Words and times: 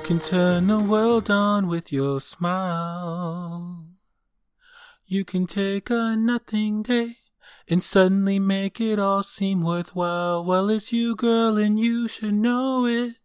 You 0.00 0.16
can 0.16 0.20
turn 0.20 0.66
the 0.68 0.80
world 0.80 1.30
on 1.30 1.68
with 1.68 1.92
your 1.92 2.22
smile. 2.22 3.84
You 5.04 5.26
can 5.26 5.46
take 5.46 5.90
a 5.90 6.16
nothing 6.16 6.82
day 6.82 7.18
and 7.68 7.82
suddenly 7.82 8.38
make 8.38 8.80
it 8.80 8.98
all 8.98 9.22
seem 9.22 9.62
worthwhile. 9.62 10.42
Well, 10.42 10.70
it's 10.70 10.90
you, 10.90 11.14
girl, 11.14 11.58
and 11.58 11.78
you 11.78 12.08
should 12.08 12.32
know 12.32 12.86
it. 12.86 13.16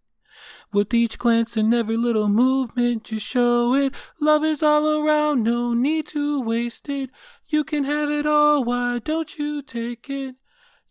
With 0.73 0.93
each 0.93 1.17
glance 1.17 1.55
and 1.55 1.73
every 1.73 1.95
little 1.95 2.27
movement, 2.27 3.09
you 3.09 3.19
show 3.19 3.73
it. 3.73 3.95
Love 4.19 4.43
is 4.43 4.61
all 4.61 4.85
around, 4.85 5.43
no 5.43 5.73
need 5.73 6.07
to 6.07 6.41
waste 6.41 6.89
it. 6.89 7.09
You 7.47 7.63
can 7.63 7.85
have 7.85 8.09
it 8.09 8.25
all, 8.25 8.65
why 8.65 8.99
don't 8.99 9.39
you 9.39 9.61
take 9.61 10.09
it? 10.09 10.35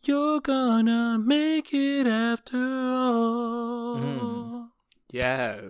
You're 0.03 0.41
gonna 0.41 1.19
make 1.19 1.75
it 1.75 2.07
after 2.07 2.57
all. 2.57 3.99
Mm. 3.99 4.44
Yes. 5.15 5.61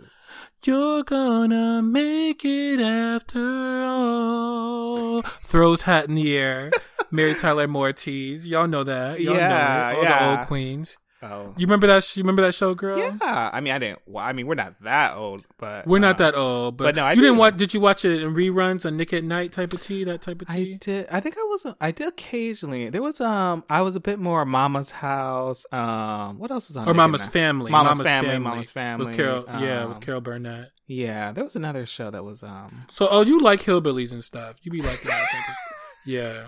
You're 0.65 1.03
gonna 1.05 1.83
make 1.83 2.47
it 2.47 2.81
after 2.81 3.83
all. 3.83 5.21
Throws 5.43 5.83
hat 5.83 6.09
in 6.09 6.15
the 6.15 6.35
air. 6.35 6.71
Mary 7.11 7.35
Tyler 7.35 7.69
Moore 7.69 7.93
tease. 7.93 8.47
Y'all 8.47 8.67
know 8.67 8.85
that. 8.85 9.21
Y'all 9.21 9.35
Yeah, 9.35 9.49
know 9.49 9.55
it. 9.55 9.97
All 9.99 10.03
yeah. 10.05 10.33
the 10.33 10.39
old 10.39 10.47
queens. 10.49 10.97
Oh. 11.25 11.55
You 11.57 11.67
remember 11.67 11.87
that? 11.87 12.17
You 12.17 12.23
remember 12.23 12.43
that 12.43 12.55
show, 12.55 12.75
girl? 12.75 12.99
Yeah. 12.99 13.51
I 13.53 13.61
mean, 13.61 13.73
I 13.73 13.79
didn't. 13.79 14.01
Well, 14.07 14.23
I 14.23 14.33
mean, 14.35 14.47
we're 14.47 14.55
not 14.57 14.75
that 14.83 15.17
old, 15.17 15.47
but 15.59 15.87
We're 15.87 15.99
not 15.99 16.17
uh, 16.17 16.25
that 16.25 16.35
old, 16.35 16.77
but, 16.77 16.85
but 16.85 16.97
no, 16.97 17.05
I 17.07 17.13
you 17.13 17.23
didn't 17.23 17.39
watch. 17.39 17.57
Did 17.57 17.73
you 17.73 17.81
watch 17.81 18.05
it 18.05 18.23
in 18.23 18.35
reruns 18.35 18.85
on 18.85 18.99
Nick 18.99 19.13
at 19.15 19.25
Night 19.25 19.53
type 19.53 19.73
of 19.73 19.81
tea? 19.81 20.05
That 20.05 20.21
type 20.21 20.43
of 20.43 20.49
tea. 20.49 20.75
I 20.75 20.77
did. 20.79 21.07
I 21.11 21.21
think 21.21 21.37
I 21.39 21.43
was. 21.43 21.67
I 21.81 21.91
did 21.93 22.09
occasionally. 22.09 22.91
There 22.91 23.03
was 23.03 23.21
um. 23.21 23.65
I 23.71 23.81
was 23.81 23.97
a 23.97 24.01
bit 24.01 24.19
more 24.19 24.45
Mama's 24.45 24.91
House. 24.91 25.65
Um. 25.73 26.39
What 26.39 26.51
else 26.51 26.69
was 26.69 26.77
on? 26.77 26.85
or 26.85 26.89
Nick 26.89 26.97
Mama's 26.97 27.27
Family. 27.27 27.71
Mama's, 27.71 28.01
Family, 28.01 28.39
Mama's 28.39 28.71
Family. 28.71 29.07
With 29.07 29.17
Carol, 29.17 29.45
yeah, 29.61 29.85
with 29.87 29.97
um, 29.97 30.03
Carol 30.03 30.21
Burnett. 30.21 30.71
Yeah, 30.87 31.33
there 31.33 31.45
was 31.45 31.57
another 31.57 31.87
show 31.87 32.11
that 32.11 32.23
was 32.25 32.43
um. 32.43 32.85
So, 32.91 33.09
oh, 33.11 33.23
you 33.23 33.41
like 33.41 33.63
hillbillies 33.63 34.13
and 34.13 34.23
stuff. 34.23 34.57
You 34.63 34.71
be 34.71 34.83
liking 34.83 35.09
that. 35.09 35.27
type 35.31 35.49
of- 35.49 35.55
yeah, 36.07 36.47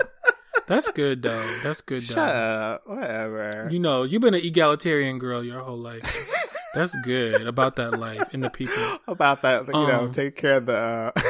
that's 0.66 0.88
good 0.92 1.22
though. 1.22 1.46
That's 1.62 1.80
good 1.80 2.02
though. 2.02 2.14
Shut 2.14 2.28
up. 2.34 2.82
Whatever. 2.86 3.68
You 3.70 3.78
know, 3.78 4.02
you've 4.02 4.22
been 4.22 4.34
an 4.34 4.44
egalitarian 4.44 5.18
girl 5.18 5.44
your 5.44 5.60
whole 5.60 5.78
life. 5.78 6.30
That's 6.74 6.94
good 7.02 7.46
about 7.46 7.76
that 7.76 7.98
life 7.98 8.22
and 8.34 8.42
the 8.44 8.50
people. 8.50 8.82
About 9.08 9.42
that, 9.42 9.66
you 9.66 9.72
know, 9.72 10.00
Um, 10.02 10.12
take 10.12 10.36
care 10.36 10.56
of 10.58 10.66
the. 10.66 10.74
Uh... 10.76 11.10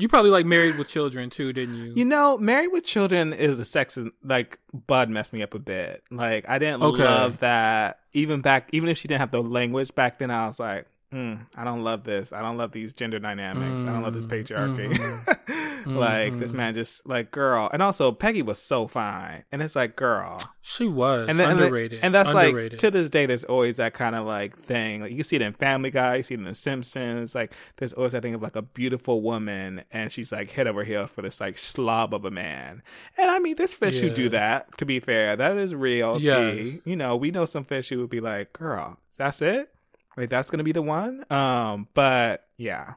You 0.00 0.06
probably 0.06 0.30
like 0.30 0.46
married 0.46 0.78
with 0.78 0.86
children 0.86 1.28
too, 1.28 1.52
didn't 1.52 1.74
you? 1.74 1.92
You 1.92 2.04
know, 2.04 2.38
Married 2.38 2.68
with 2.70 2.84
Children 2.84 3.32
is 3.32 3.58
a 3.58 3.64
sex 3.64 3.96
and 3.96 4.12
like 4.22 4.60
Bud 4.72 5.10
messed 5.10 5.32
me 5.32 5.42
up 5.42 5.54
a 5.54 5.58
bit. 5.58 6.04
Like 6.08 6.48
I 6.48 6.60
didn't 6.60 6.84
Okay. 6.84 7.02
love 7.02 7.40
that. 7.40 7.98
Even 8.12 8.40
back, 8.40 8.68
even 8.72 8.88
if 8.90 8.96
she 8.96 9.08
didn't 9.08 9.18
have 9.22 9.32
the 9.32 9.42
language 9.42 9.92
back 9.96 10.20
then, 10.20 10.30
I 10.30 10.46
was 10.46 10.60
like, 10.60 10.86
mm, 11.12 11.40
I 11.56 11.64
don't 11.64 11.82
love 11.82 12.04
this. 12.04 12.32
I 12.32 12.40
don't 12.42 12.56
love 12.56 12.72
these 12.72 12.92
gender 12.92 13.18
dynamics. 13.18 13.82
I 13.84 13.92
don't 13.92 14.02
love 14.02 14.14
this 14.14 14.26
Mm, 14.26 14.44
patriarchy. 14.44 14.92
mm-hmm. 14.92 15.68
like 15.96 16.38
this 16.38 16.52
man 16.52 16.74
just 16.74 17.06
like 17.08 17.30
girl, 17.30 17.70
and 17.72 17.82
also 17.82 18.12
Peggy 18.12 18.42
was 18.42 18.58
so 18.58 18.86
fine, 18.86 19.44
and 19.52 19.62
it's 19.62 19.74
like 19.76 19.96
girl, 19.96 20.38
she 20.60 20.86
was 20.86 21.28
and 21.28 21.38
then 21.38 21.50
underrated. 21.58 22.00
and 22.02 22.14
that's 22.14 22.30
underrated. 22.30 22.72
like 22.72 22.78
to 22.80 22.90
this 22.90 23.08
day, 23.08 23.26
there's 23.26 23.44
always 23.44 23.76
that 23.76 23.94
kind 23.94 24.14
of 24.14 24.26
like 24.26 24.58
thing. 24.58 25.00
Like 25.02 25.10
you 25.10 25.16
can 25.18 25.24
see 25.24 25.36
it 25.36 25.42
in 25.42 25.52
Family 25.54 25.90
Guy, 25.90 26.16
you 26.16 26.22
see 26.22 26.34
it 26.34 26.38
in 26.38 26.44
The 26.44 26.54
Simpsons. 26.54 27.34
Like 27.34 27.54
there's 27.76 27.92
always 27.94 28.12
that 28.12 28.22
thing 28.22 28.34
of 28.34 28.42
like 28.42 28.56
a 28.56 28.62
beautiful 28.62 29.22
woman, 29.22 29.84
and 29.90 30.12
she's 30.12 30.30
like 30.32 30.50
head 30.50 30.66
over 30.66 30.84
heels 30.84 31.10
for 31.10 31.22
this 31.22 31.40
like 31.40 31.56
slob 31.56 32.12
of 32.12 32.24
a 32.24 32.30
man. 32.30 32.82
And 33.16 33.30
I 33.30 33.38
mean, 33.38 33.54
there's 33.56 33.72
fish 33.74 34.00
who 34.00 34.10
do 34.10 34.28
that. 34.30 34.76
To 34.78 34.84
be 34.84 35.00
fair, 35.00 35.36
that 35.36 35.56
is 35.56 35.74
real. 35.74 36.20
Yes. 36.20 36.56
T. 36.56 36.80
You 36.84 36.96
know, 36.96 37.16
we 37.16 37.30
know 37.30 37.44
some 37.46 37.64
fish 37.64 37.88
who 37.88 37.98
would 38.00 38.10
be 38.10 38.20
like, 38.20 38.52
girl, 38.52 38.98
that's 39.16 39.40
it. 39.40 39.70
Like 40.18 40.30
that's 40.30 40.50
gonna 40.50 40.64
be 40.64 40.72
the 40.72 40.82
one. 40.82 41.24
Um, 41.30 41.88
but 41.94 42.46
yeah, 42.56 42.94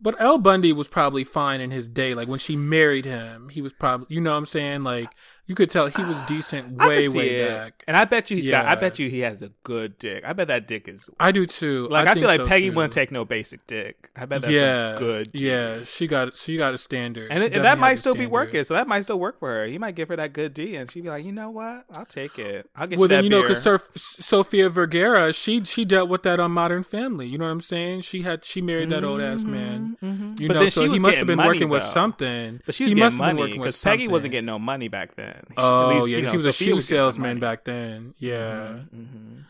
But 0.00 0.20
Al 0.20 0.38
Bundy 0.38 0.72
was 0.72 0.88
probably 0.88 1.24
fine 1.24 1.60
in 1.62 1.70
his 1.70 1.88
day. 1.88 2.14
Like 2.14 2.28
when 2.28 2.38
she 2.38 2.56
married 2.56 3.04
him, 3.06 3.48
he 3.48 3.62
was 3.62 3.72
probably, 3.72 4.06
you 4.10 4.20
know 4.20 4.32
what 4.32 4.36
I'm 4.36 4.46
saying? 4.46 4.82
Like 4.82 5.08
you 5.46 5.54
could 5.54 5.70
tell 5.70 5.86
he 5.86 6.02
was 6.04 6.20
decent 6.28 6.80
I 6.80 6.88
way, 6.88 7.08
way 7.08 7.28
it. 7.40 7.48
back. 7.48 7.84
And 7.86 7.96
I 7.96 8.04
bet 8.06 8.30
you 8.30 8.36
he's 8.38 8.48
got. 8.48 8.66
I 8.66 8.74
bet 8.76 8.98
you 8.98 9.10
he 9.10 9.20
has 9.20 9.42
a 9.42 9.50
good 9.62 9.98
dick. 9.98 10.24
I 10.26 10.32
bet 10.32 10.48
that 10.48 10.66
dick 10.66 10.88
is 10.88 11.10
I 11.20 11.32
do 11.32 11.44
too. 11.46 11.86
like. 11.90 12.06
I, 12.06 12.14
think 12.14 12.22
feel 12.24 12.28
like 12.28 12.40
so, 12.40 12.46
Peggy 12.46 12.70
too. 12.70 12.76
wouldn't 12.76 12.92
take 12.94 13.12
no 13.12 13.24
basic 13.24 13.66
dick. 13.66 14.10
I 14.16 14.24
bet 14.26 14.42
that's 14.42 14.52
yeah, 14.54 14.96
a 14.96 14.98
good. 14.98 15.32
Dick. 15.32 15.40
Yeah, 15.42 15.84
she 15.84 16.06
got 16.06 16.36
she 16.36 16.56
got 16.56 16.72
a 16.74 16.78
standard, 16.78 17.30
And, 17.30 17.42
it, 17.42 17.52
and 17.52 17.64
that 17.64 17.78
might 17.78 17.96
still 17.96 18.14
be 18.14 18.26
working, 18.26 18.64
so 18.64 18.74
that 18.74 18.86
might 18.88 19.02
still 19.02 19.18
work 19.18 19.38
for 19.38 19.48
her. 19.50 19.66
He 19.66 19.76
might 19.78 19.94
give 19.96 20.08
her 20.08 20.16
that 20.16 20.32
good 20.32 20.54
D, 20.54 20.76
and 20.76 20.90
she'd 20.90 21.02
be 21.02 21.08
like, 21.10 21.24
you 21.24 21.32
know 21.32 21.50
what, 21.50 21.84
I'll 21.94 22.06
take 22.06 22.38
it. 22.38 22.70
I'll 22.76 22.86
get 22.86 22.98
Well, 22.98 23.04
you 23.04 23.08
that 23.08 23.14
then 23.16 23.24
you 23.24 23.30
know, 23.30 23.40
beer. 23.40 23.48
because 23.48 23.82
Sophia 23.96 24.70
Vergara, 24.70 25.32
she 25.32 25.62
she 25.64 25.84
dealt 25.84 26.08
with 26.08 26.22
that 26.22 26.40
on 26.40 26.52
Modern 26.52 26.82
Family. 26.84 27.26
You 27.26 27.38
know 27.38 27.44
what 27.46 27.50
I'm 27.52 27.60
saying? 27.60 28.02
She 28.02 28.22
had 28.22 28.44
she 28.44 28.60
married 28.62 28.88
that 28.90 29.04
old 29.04 29.20
ass 29.20 29.42
man. 29.42 29.96
Mhm. 30.02 30.40
You 30.40 30.48
But 30.48 30.54
know, 30.54 30.60
then 30.60 30.70
so 30.70 30.84
she 30.86 30.92
he 30.92 30.98
must 31.00 31.18
have 31.18 31.26
been 31.26 31.38
working 31.38 31.68
with 31.68 31.82
something. 31.82 32.60
but 32.64 32.74
she 32.74 32.84
was 32.84 32.92
he 32.92 32.94
getting 32.94 33.04
must 33.04 33.16
have 33.16 33.26
been 33.26 33.36
money 33.36 33.40
working 33.50 33.60
because 33.60 33.82
Peggy 33.82 34.08
wasn't 34.08 34.32
getting 34.32 34.46
no 34.46 34.58
money 34.58 34.88
back 34.88 35.14
then. 35.16 35.33
She- 35.48 35.54
Oh 35.56 35.90
at 35.90 35.94
least, 35.96 36.08
yeah, 36.08 36.16
you 36.18 36.22
know, 36.24 36.30
he 36.30 36.36
was 36.36 36.46
a 36.46 36.52
shoe 36.52 36.74
was 36.76 36.86
salesman 36.88 37.38
back 37.40 37.64
then. 37.64 38.14
Yeah, 38.18 38.80
Mhm. 38.94 39.44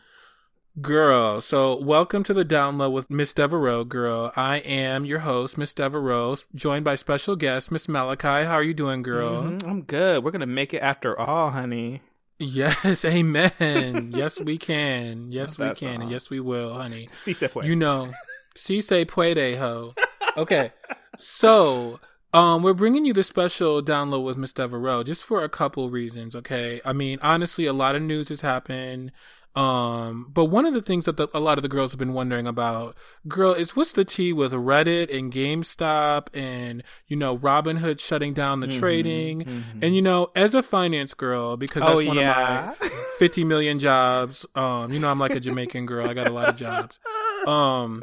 girl. 0.81 1.41
So 1.41 1.75
welcome 1.81 2.23
to 2.23 2.33
the 2.33 2.45
download 2.45 2.91
with 2.91 3.09
Miss 3.09 3.33
Devereaux, 3.33 3.83
girl. 3.83 4.31
I 4.35 4.57
am 4.57 5.05
your 5.05 5.19
host, 5.19 5.57
Miss 5.57 5.73
Devereaux, 5.73 6.35
joined 6.53 6.83
by 6.85 6.95
special 6.95 7.35
guest 7.35 7.71
Miss 7.71 7.87
Malachi. 7.87 8.45
How 8.45 8.53
are 8.55 8.63
you 8.63 8.73
doing, 8.73 9.01
girl? 9.01 9.43
Mhm. 9.43 9.63
I'm 9.67 9.81
good. 9.83 10.23
We're 10.23 10.31
gonna 10.31 10.45
make 10.45 10.73
it 10.73 10.79
after 10.79 11.17
all, 11.19 11.51
honey. 11.51 12.01
Yes, 12.39 13.05
amen. 13.05 14.11
yes, 14.13 14.39
we 14.39 14.57
can. 14.57 15.31
Yes, 15.31 15.57
we 15.57 15.69
can, 15.73 16.01
and 16.01 16.11
yes, 16.11 16.29
we 16.29 16.39
will, 16.41 16.73
honey. 16.73 17.09
Si 17.15 17.31
se 17.33 17.47
puede. 17.47 17.67
You 17.67 17.75
know, 17.77 18.09
si 18.55 18.81
se 18.81 19.05
puede, 19.05 19.57
ho. 19.57 19.93
Okay, 20.37 20.73
so 21.17 21.99
um, 22.35 22.63
we're 22.63 22.73
bringing 22.73 23.05
you 23.05 23.13
the 23.13 23.23
special 23.23 23.81
download 23.81 24.23
with 24.23 24.37
Miss 24.37 24.51
Devereaux 24.53 25.03
just 25.03 25.23
for 25.23 25.43
a 25.43 25.49
couple 25.49 25.89
reasons. 25.89 26.35
Okay, 26.35 26.81
I 26.83 26.93
mean, 26.93 27.19
honestly, 27.21 27.65
a 27.65 27.73
lot 27.73 27.95
of 27.95 28.01
news 28.01 28.29
has 28.29 28.41
happened. 28.41 29.11
Um, 29.55 30.31
but 30.33 30.45
one 30.45 30.65
of 30.65 30.73
the 30.73 30.81
things 30.81 31.05
that 31.05 31.15
the, 31.15 31.29
a 31.33 31.39
lot 31.39 31.57
of 31.57 31.61
the 31.61 31.69
girls 31.69 31.93
have 31.93 31.97
been 31.97 32.11
wondering 32.11 32.45
about, 32.45 32.93
girl, 33.25 33.53
is 33.53 33.73
what's 33.73 33.93
the 33.93 34.03
tea 34.03 34.33
with 34.33 34.51
Reddit 34.51 35.17
and 35.17 35.31
GameStop 35.31 36.27
and 36.33 36.83
you 37.07 37.15
know 37.15 37.37
Robinhood 37.37 38.01
shutting 38.01 38.33
down 38.33 38.59
the 38.59 38.67
trading, 38.67 39.47
and 39.81 39.95
you 39.95 40.01
know, 40.01 40.29
as 40.35 40.55
a 40.55 40.61
finance 40.61 41.13
girl, 41.13 41.55
because 41.55 41.83
that's 41.83 42.01
Mm-hmm, 42.01 42.07
oh 42.09 42.15
one 42.15 42.17
yeah. 42.17 42.71
of 42.73 42.81
my 42.81 42.89
50 43.19 43.45
million 43.45 43.79
jobs. 43.79 44.45
Um, 44.55 44.91
you 44.91 44.99
know, 44.99 45.09
I'm 45.09 45.19
like 45.19 45.31
a 45.35 45.39
Jamaican 45.39 45.85
girl. 45.85 46.05
I 46.09 46.13
got 46.13 46.27
a 46.27 46.33
lot 46.33 46.49
of 46.49 46.57
jobs. 46.57 46.99
Um, 47.47 48.01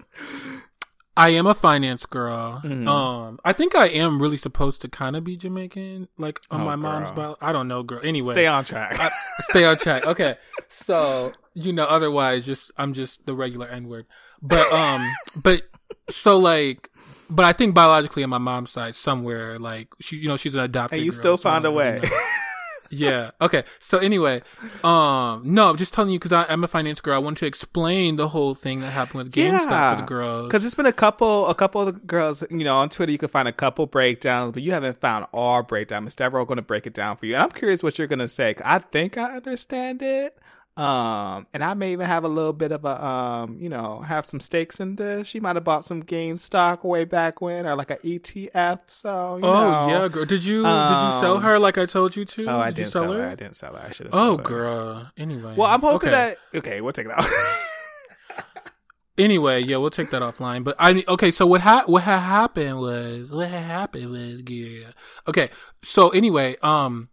I 1.17 1.31
am 1.31 1.47
a 1.47 1.55
finance 1.55 2.07
girl. 2.07 2.61
Mhm. 2.65 2.89
Um, 2.89 3.39
I 3.45 3.53
think 3.53 3.75
I 3.75 3.87
am 3.89 4.21
really 4.23 4.39
supposed 4.39 4.81
to 4.83 4.89
kind 4.89 5.15
of 5.15 5.25
be 5.25 5.37
Jamaican, 5.37 6.09
like 6.19 6.41
on 6.51 6.63
Oh, 6.63 6.65
my 6.65 6.77
mom's 6.77 7.11
bio. 7.11 7.37
I 7.41 7.53
don't 7.53 7.69
know, 7.69 7.83
girl. 7.83 8.01
Anyway, 8.03 8.33
Stay 8.35 8.47
on 8.47 8.65
track. 8.65 8.99
I- 8.99 9.11
stay 9.41 9.65
on 9.67 9.77
track. 9.77 10.07
Okay. 10.13 10.37
So, 10.69 11.33
you 11.55 11.73
know, 11.73 11.85
otherwise 11.85 12.47
just 12.47 12.71
I'm 12.79 12.95
just 12.95 13.27
the 13.27 13.35
regular 13.35 13.67
N 13.69 13.89
word. 13.89 14.07
But 14.41 14.73
um 14.73 15.07
but 15.43 15.63
so 16.09 16.39
like 16.39 16.89
but 17.29 17.45
I 17.45 17.53
think 17.53 17.75
biologically 17.75 18.25
on 18.25 18.31
my 18.31 18.39
mom's 18.39 18.71
side 18.71 18.95
somewhere 18.95 19.59
like 19.59 19.89
she 20.01 20.17
you 20.17 20.29
know 20.29 20.37
she's 20.37 20.55
an 20.55 20.61
adopted 20.63 20.99
and 20.99 21.05
you 21.05 21.13
girl, 21.13 21.19
still 21.19 21.37
so 21.37 21.43
found 21.43 21.65
a 21.67 21.71
way. 21.71 22.01
know. 22.03 22.09
Yeah. 22.93 23.31
Okay. 23.41 23.65
So 23.81 23.99
anyway, 23.99 24.43
um, 24.85 25.43
no, 25.45 25.71
I'm 25.71 25.77
just 25.77 25.93
telling 25.95 26.11
you 26.11 26.19
because 26.19 26.33
I'm 26.33 26.63
a 26.63 26.69
finance 26.69 27.01
girl. 27.01 27.15
I 27.15 27.19
want 27.19 27.39
to 27.39 27.47
explain 27.47 28.17
the 28.17 28.29
whole 28.29 28.55
thing 28.55 28.81
that 28.81 28.91
happened 28.91 29.25
with 29.25 29.33
GameStop 29.33 29.71
Yeah. 29.71 29.95
for 29.97 30.01
the 30.03 30.07
girls. 30.07 30.47
Because 30.49 30.65
it's 30.65 30.75
been 30.75 30.87
a 30.87 30.93
couple, 30.93 31.47
a 31.49 31.55
couple 31.55 31.81
of 31.81 31.87
the 31.87 31.93
girls, 31.93 32.45
you 32.51 32.65
know, 32.65 32.77
on 32.79 32.89
Twitter, 32.89 33.11
you 33.13 33.19
can 33.19 33.29
find 33.29 33.49
a 33.49 33.53
couple 33.53 33.87
breakdowns, 33.87 34.53
but 34.53 34.63
you 34.63 34.73
haven't 34.73 35.01
found 35.01 35.27
our 35.33 35.63
breakdown. 35.63 36.05
Miss 36.05 36.15
Devereaux 36.15 36.45
going 36.45 36.57
to 36.57 36.63
break 36.63 36.87
it 36.87 36.95
down 36.95 37.17
for 37.17 37.27
you. 37.27 37.35
And 37.35 37.43
I'm 37.43 37.51
curious 37.51 37.83
what 37.83 37.99
you're 37.99 38.07
going 38.09 38.19
to 38.19 38.29
say. 38.29 38.55
I 38.65 38.79
think 38.79 39.17
I 39.19 39.37
understand 39.37 40.03
it. 40.03 40.39
Um, 40.75 41.47
and 41.53 41.63
I 41.63 41.75
may 41.75 41.93
even 41.93 42.07
have 42.07 42.25
a 42.25 42.29
little 42.29 42.55
bit 42.55 42.73
of 42.73 42.87
a, 42.87 43.05
um, 43.05 43.59
you 43.59 43.69
know, 43.69 44.01
have 44.01 44.25
some 44.25 44.41
stakes 44.41 44.81
in 44.81 44.97
this. 44.97 45.29
She 45.29 45.39
might 45.39 45.57
have 45.57 45.65
bought 45.65 45.85
some 45.85 46.01
game 46.01 46.39
stock 46.39 46.83
way 46.83 47.05
back 47.05 47.43
when, 47.43 47.67
or 47.67 47.77
like 47.77 47.91
a 47.91 47.99
ETF. 47.99 48.81
So, 48.87 49.37
you 49.37 49.45
oh 49.45 49.53
know. 49.53 49.89
yeah, 49.89 50.09
girl. 50.09 50.25
Did 50.25 50.45
you 50.45 50.63
did 50.63 51.03
you 51.03 51.13
sell 51.21 51.37
Um, 51.37 51.43
her 51.43 51.59
like 51.59 51.77
I 51.77 51.85
told 51.85 52.17
you 52.17 52.25
to? 52.25 52.47
Oh, 52.47 52.59
I 52.59 52.71
did 52.71 52.79
you 52.79 52.85
didn't 52.85 52.93
sell 52.93 53.13
her. 53.13 53.27
I 53.27 53.35
didn't 53.35 53.57
sell 53.57 53.75
her. 53.75 53.83
I 53.87 53.91
should 53.91 54.07
have. 54.07 54.15
Oh, 54.15 54.19
sold 54.19 54.41
her. 54.41 54.45
girl. 54.47 55.11
Anyway. 55.19 55.55
Well, 55.57 55.69
I'm 55.69 55.81
hoping 55.81 56.09
okay. 56.09 56.37
that. 56.53 56.59
Okay, 56.59 56.81
we'll 56.81 56.93
take 56.95 57.07
it 57.07 57.13
out. 57.13 57.27
Anyway, 59.19 59.61
yeah, 59.61 59.77
we'll 59.77 59.91
take 59.91 60.09
that 60.11 60.23
offline. 60.23 60.65
But 60.65 60.75
I 60.79 60.95
mean, 60.95 61.05
okay, 61.07 61.31
so 61.31 61.47
what 61.47 61.61
ha- 61.61 61.85
what 61.85 62.03
had 62.03 62.21
happened 62.21 62.79
was 62.79 63.31
what 63.31 63.49
had 63.49 63.63
happened 63.63 64.11
was 64.11 64.43
yeah. 64.49 64.87
Okay, 65.29 65.51
so 65.83 66.09
anyway, 66.11 66.57
um, 66.63 67.11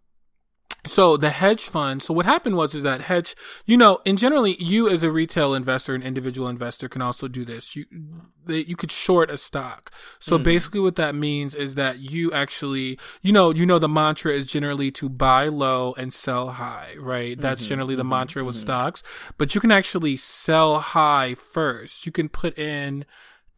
so 0.86 1.16
the 1.16 1.30
hedge 1.30 1.64
fund 1.64 2.02
so 2.02 2.14
what 2.14 2.26
happened 2.26 2.56
was 2.56 2.74
is 2.74 2.82
that 2.82 3.02
hedge 3.02 3.34
you 3.66 3.76
know 3.76 4.00
and 4.06 4.18
generally 4.18 4.56
you 4.58 4.88
as 4.88 5.02
a 5.02 5.10
retail 5.10 5.54
investor 5.54 5.94
an 5.94 6.02
individual 6.02 6.48
investor 6.48 6.88
can 6.88 7.02
also 7.02 7.28
do 7.28 7.44
this. 7.44 7.76
You 7.76 7.84
they, 8.46 8.60
you 8.64 8.74
could 8.74 8.90
short 8.90 9.30
a 9.30 9.36
stock. 9.36 9.92
So 10.18 10.38
Mm. 10.38 10.42
basically 10.44 10.80
what 10.80 10.96
that 10.96 11.14
means 11.14 11.54
is 11.54 11.74
that 11.74 11.98
you 11.98 12.32
actually 12.32 12.98
you 13.22 13.32
know 13.32 13.50
you 13.50 13.66
know 13.66 13.78
the 13.78 13.88
mantra 13.88 14.32
is 14.32 14.46
generally 14.46 14.90
to 14.92 15.08
buy 15.08 15.48
low 15.48 15.94
and 15.98 16.12
sell 16.12 16.48
high 16.50 16.94
right? 16.98 17.38
That's 17.40 17.62
Mhm, 17.64 17.68
generally 17.68 17.94
the 17.94 18.04
mhm, 18.04 18.08
mantra 18.08 18.44
with 18.44 18.56
mhm. 18.56 18.60
stocks. 18.60 19.02
But 19.38 19.54
you 19.54 19.60
can 19.60 19.70
actually 19.70 20.16
sell 20.16 20.80
high 20.80 21.34
first. 21.34 22.06
You 22.06 22.12
can 22.12 22.28
put 22.28 22.58
in 22.58 23.04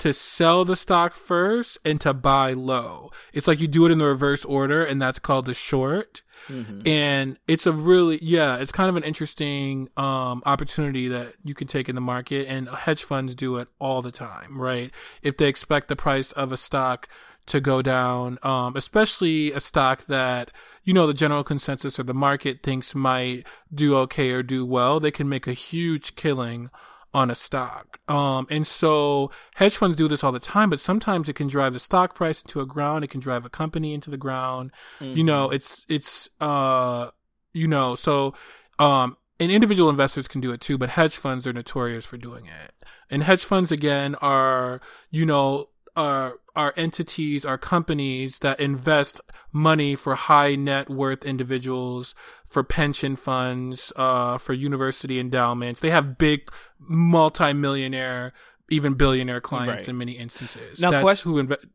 to 0.02 0.12
sell 0.12 0.64
the 0.64 0.74
stock 0.74 1.14
first 1.14 1.78
and 1.84 2.00
to 2.00 2.12
buy 2.12 2.52
low. 2.52 3.12
It's 3.32 3.46
like 3.46 3.60
you 3.60 3.68
do 3.68 3.86
it 3.86 3.92
in 3.92 3.98
the 3.98 4.04
reverse 4.04 4.44
order 4.44 4.84
and 4.84 5.00
that's 5.00 5.20
called 5.20 5.46
the 5.46 5.54
short. 5.54 6.22
Mhm. 6.48 6.84
And 6.84 7.38
it's 7.46 7.68
a 7.68 7.72
really, 7.72 8.18
yeah, 8.20 8.56
it's 8.56 8.72
kind 8.72 8.90
of 8.90 8.96
an 8.96 9.04
interesting, 9.04 9.90
um, 9.96 10.42
opportunity 10.44 11.06
that 11.06 11.34
you 11.44 11.54
can 11.54 11.68
take 11.68 11.88
in 11.88 11.94
the 11.94 12.00
market 12.00 12.48
and 12.48 12.68
hedge 12.68 13.04
funds 13.04 13.36
do 13.36 13.58
it 13.58 13.68
all 13.78 14.02
the 14.02 14.10
time, 14.10 14.60
right? 14.60 14.90
If 15.22 15.36
they 15.36 15.46
expect 15.46 15.86
the 15.86 15.94
price 15.94 16.32
of 16.32 16.50
a 16.50 16.56
stock 16.56 17.06
to 17.46 17.60
go 17.60 17.80
down, 17.80 18.40
um, 18.42 18.74
especially 18.76 19.52
a 19.52 19.60
stock 19.60 20.06
that, 20.06 20.50
you 20.82 20.92
know, 20.92 21.06
the 21.06 21.14
general 21.14 21.44
consensus 21.44 22.00
or 22.00 22.02
the 22.02 22.12
market 22.12 22.64
thinks 22.64 22.92
might 22.92 23.46
do 23.72 23.96
okay 23.98 24.32
or 24.32 24.42
do 24.42 24.66
well, 24.66 24.98
they 24.98 25.12
can 25.12 25.28
make 25.28 25.46
a 25.46 25.52
huge 25.52 26.16
killing 26.16 26.70
on 27.14 27.30
a 27.30 27.34
stock. 27.34 28.00
Um, 28.08 28.46
and 28.50 28.66
so 28.66 29.30
hedge 29.56 29.76
funds 29.76 29.96
do 29.96 30.08
this 30.08 30.24
all 30.24 30.32
the 30.32 30.38
time, 30.38 30.70
but 30.70 30.80
sometimes 30.80 31.28
it 31.28 31.34
can 31.34 31.46
drive 31.46 31.72
the 31.72 31.78
stock 31.78 32.14
price 32.14 32.42
into 32.42 32.60
a 32.60 32.66
ground. 32.66 33.04
It 33.04 33.10
can 33.10 33.20
drive 33.20 33.44
a 33.44 33.50
company 33.50 33.92
into 33.92 34.10
the 34.10 34.16
ground. 34.16 34.70
You 35.14 35.24
know, 35.24 35.50
it's, 35.50 35.84
it's, 35.88 36.30
uh, 36.40 37.08
you 37.52 37.68
know, 37.68 37.94
so, 37.94 38.34
um, 38.78 39.16
and 39.38 39.50
individual 39.50 39.90
investors 39.90 40.28
can 40.28 40.40
do 40.40 40.52
it 40.52 40.60
too, 40.60 40.78
but 40.78 40.90
hedge 40.90 41.16
funds 41.16 41.46
are 41.46 41.52
notorious 41.52 42.06
for 42.06 42.16
doing 42.16 42.46
it. 42.46 42.72
And 43.10 43.24
hedge 43.24 43.44
funds 43.44 43.72
again 43.72 44.14
are, 44.16 44.80
you 45.10 45.26
know, 45.26 45.68
are, 45.96 46.34
are 46.56 46.72
entities, 46.76 47.44
are 47.44 47.58
companies 47.58 48.38
that 48.40 48.58
invest 48.60 49.20
money 49.52 49.94
for 49.94 50.14
high 50.14 50.54
net 50.54 50.88
worth 50.88 51.24
individuals, 51.24 52.14
for 52.46 52.62
pension 52.62 53.16
funds, 53.16 53.92
uh, 53.96 54.38
for 54.38 54.52
university 54.52 55.18
endowments. 55.18 55.80
They 55.80 55.90
have 55.90 56.18
big 56.18 56.50
multi-millionaire, 56.78 58.32
even 58.70 58.94
billionaire 58.94 59.40
clients 59.40 59.82
Right. 59.82 59.88
in 59.88 59.98
many 59.98 60.12
instances. 60.12 60.80
Now, 60.80 60.90
That's 60.90 61.22
who 61.22 61.38
invest. 61.38 61.62
And 61.62 61.70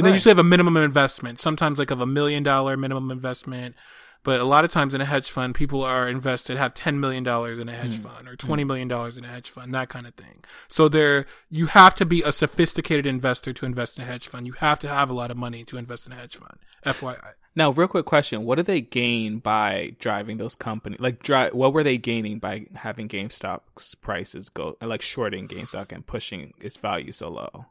Okay. 0.00 0.02
they 0.02 0.12
usually 0.12 0.30
have 0.30 0.38
a 0.38 0.44
minimum 0.44 0.76
investment, 0.76 1.38
sometimes 1.40 1.78
like 1.78 1.90
of 1.90 2.00
a 2.00 2.06
million 2.06 2.42
dollar 2.44 2.76
minimum 2.76 3.10
investment. 3.10 3.74
But 4.22 4.40
a 4.40 4.44
lot 4.44 4.64
of 4.64 4.70
times 4.70 4.94
in 4.94 5.00
a 5.00 5.06
hedge 5.06 5.30
fund, 5.30 5.54
people 5.54 5.82
are 5.82 6.08
invested, 6.08 6.58
have 6.58 6.74
$10 6.74 6.98
million 6.98 7.26
in 7.26 7.68
a 7.68 7.72
hedge 7.72 7.92
mm-hmm. 7.92 8.02
fund 8.02 8.28
or 8.28 8.36
mm-hmm. 8.36 8.52
$20 8.52 8.66
million 8.66 8.90
in 8.90 9.24
a 9.24 9.28
hedge 9.28 9.48
fund, 9.48 9.74
that 9.74 9.88
kind 9.88 10.06
of 10.06 10.14
thing. 10.14 10.44
So 10.68 10.88
there, 10.88 11.26
you 11.48 11.66
have 11.66 11.94
to 11.96 12.04
be 12.04 12.22
a 12.22 12.32
sophisticated 12.32 13.06
investor 13.06 13.52
to 13.52 13.64
invest 13.64 13.96
in 13.96 14.04
a 14.04 14.06
hedge 14.06 14.28
fund. 14.28 14.46
You 14.46 14.52
have 14.54 14.78
to 14.80 14.88
have 14.88 15.08
a 15.08 15.14
lot 15.14 15.30
of 15.30 15.36
money 15.36 15.64
to 15.64 15.78
invest 15.78 16.06
in 16.06 16.12
a 16.12 16.16
hedge 16.16 16.36
fund. 16.36 16.58
FYI. 16.84 17.32
Now, 17.56 17.70
real 17.70 17.88
quick 17.88 18.06
question: 18.06 18.44
What 18.44 18.56
do 18.56 18.62
they 18.62 18.80
gain 18.80 19.38
by 19.38 19.96
driving 19.98 20.36
those 20.36 20.54
companies? 20.54 21.00
Like, 21.00 21.22
dri- 21.22 21.50
what 21.50 21.72
were 21.72 21.82
they 21.82 21.98
gaining 21.98 22.38
by 22.38 22.66
having 22.76 23.08
GameStop's 23.08 23.96
prices 23.96 24.50
go, 24.50 24.76
like 24.80 25.02
shorting 25.02 25.48
GameStop 25.48 25.90
and 25.90 26.06
pushing 26.06 26.54
its 26.60 26.76
value 26.76 27.10
so 27.10 27.28
low? 27.28 27.66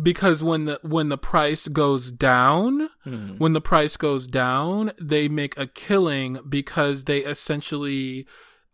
Because 0.00 0.42
when 0.42 0.66
the, 0.66 0.78
when 0.82 1.08
the 1.08 1.18
price 1.18 1.66
goes 1.66 2.10
down, 2.12 2.90
Mhm. 3.04 3.38
when 3.38 3.54
the 3.54 3.60
price 3.60 3.96
goes 3.96 4.26
down, 4.28 4.92
they 5.00 5.26
make 5.28 5.58
a 5.58 5.66
killing 5.66 6.38
because 6.48 7.04
they 7.04 7.24
essentially, 7.24 8.26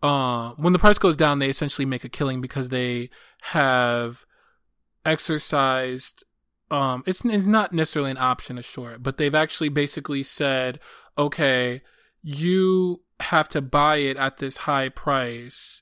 uh, 0.03 0.51
when 0.57 0.75
the 0.75 0.79
price 0.79 0.99
goes 0.99 1.17
down, 1.17 1.39
they 1.39 1.49
essentially 1.49 1.87
make 1.87 2.05
a 2.05 2.11
killing 2.11 2.43
because 2.43 2.69
they 2.69 3.09
have 3.53 4.27
exercised, 5.07 6.25
um, 6.71 7.03
it's, 7.07 7.25
it's 7.25 7.47
not 7.47 7.73
necessarily 7.73 8.11
an 8.11 8.19
option 8.19 8.57
to 8.57 8.63
short, 8.63 9.03
but 9.03 9.17
they've 9.17 9.35
actually 9.35 9.69
basically 9.71 10.23
said, 10.23 10.79
okay, 11.17 11.81
you 12.23 13.01
have 13.21 13.49
to 13.49 13.63
buy 13.63 13.97
it 13.97 14.17
at 14.17 14.37
this 14.39 14.59
high 14.59 14.89
price. 14.91 15.81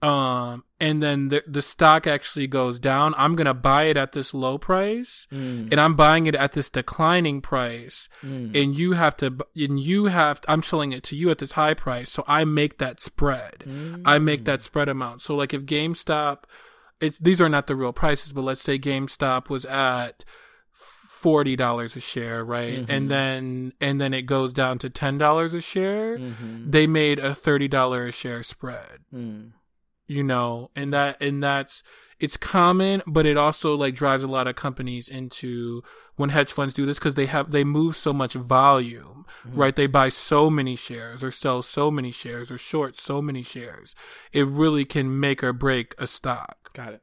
Um, 0.00 0.62
and 0.78 1.02
then 1.02 1.26
the, 1.28 1.42
the 1.44 1.60
stock 1.60 2.06
actually 2.06 2.46
goes 2.46 2.78
down. 2.78 3.14
I'm 3.18 3.34
going 3.34 3.46
to 3.46 3.54
buy 3.54 3.84
it 3.84 3.96
at 3.96 4.12
this 4.12 4.32
low 4.32 4.56
price 4.56 5.26
Mm. 5.32 5.72
and 5.72 5.80
I'm 5.80 5.96
buying 5.96 6.26
it 6.26 6.36
at 6.36 6.52
this 6.52 6.70
declining 6.70 7.40
price 7.40 8.08
Mm. 8.24 8.54
and 8.54 8.78
you 8.78 8.92
have 8.92 9.16
to 9.16 9.36
and 9.56 9.80
you 9.80 10.04
have 10.06 10.40
I'm 10.46 10.62
selling 10.62 10.92
it 10.92 11.02
to 11.04 11.16
you 11.16 11.30
at 11.30 11.38
this 11.38 11.52
high 11.52 11.74
price 11.74 12.10
so 12.12 12.22
I 12.28 12.44
make 12.44 12.78
that 12.78 13.00
spread 13.00 13.64
I 14.04 14.18
make 14.20 14.44
that 14.44 14.62
spread 14.62 14.88
amount 14.88 15.20
so 15.22 15.34
like 15.34 15.52
if 15.52 15.62
GameStop 15.62 16.44
it's 17.00 17.18
these 17.18 17.40
are 17.40 17.48
not 17.48 17.66
the 17.66 17.74
real 17.74 17.92
prices 17.92 18.32
but 18.32 18.42
let's 18.42 18.62
say 18.62 18.78
GameStop 18.78 19.48
was 19.50 19.64
at 19.64 20.24
forty 20.72 21.56
dollars 21.56 21.96
a 21.96 22.00
share 22.00 22.44
right 22.44 22.86
Mhm. 22.86 22.88
and 22.88 23.10
then 23.10 23.72
and 23.80 24.00
then 24.00 24.14
it 24.14 24.22
goes 24.22 24.52
down 24.52 24.78
to 24.78 24.88
ten 24.88 25.18
dollars 25.18 25.52
a 25.54 25.60
share 25.60 26.16
Mhm. 26.18 26.70
they 26.70 26.86
made 26.86 27.18
a 27.18 27.34
thirty 27.34 27.66
dollar 27.66 28.06
a 28.06 28.12
share 28.12 28.44
spread 28.44 29.00
Mm. 29.12 29.50
You 30.08 30.24
know, 30.24 30.70
and 30.74 30.92
that, 30.92 31.22
and 31.22 31.42
that's, 31.42 31.84
it's 32.18 32.36
common, 32.36 33.02
but 33.06 33.26
it 33.26 33.36
also 33.36 33.76
like 33.76 33.94
drives 33.94 34.24
a 34.24 34.28
lot 34.28 34.48
of 34.48 34.56
companies 34.56 35.08
into 35.08 35.84
when 36.16 36.30
hedge 36.30 36.52
funds 36.52 36.74
do 36.74 36.84
this 36.84 36.98
because 36.98 37.14
they 37.14 37.26
have, 37.26 37.52
they 37.52 37.62
move 37.62 37.96
so 37.96 38.12
much 38.12 38.34
volume, 38.34 39.24
mm-hmm. 39.46 39.56
right? 39.56 39.76
They 39.76 39.86
buy 39.86 40.08
so 40.08 40.50
many 40.50 40.74
shares 40.74 41.22
or 41.22 41.30
sell 41.30 41.62
so 41.62 41.92
many 41.92 42.10
shares 42.10 42.50
or 42.50 42.58
short 42.58 42.96
so 42.96 43.22
many 43.22 43.44
shares. 43.44 43.94
It 44.32 44.46
really 44.48 44.84
can 44.84 45.20
make 45.20 45.44
or 45.44 45.52
break 45.52 45.94
a 45.96 46.08
stock. 46.08 46.72
Got 46.72 46.94
it. 46.94 47.02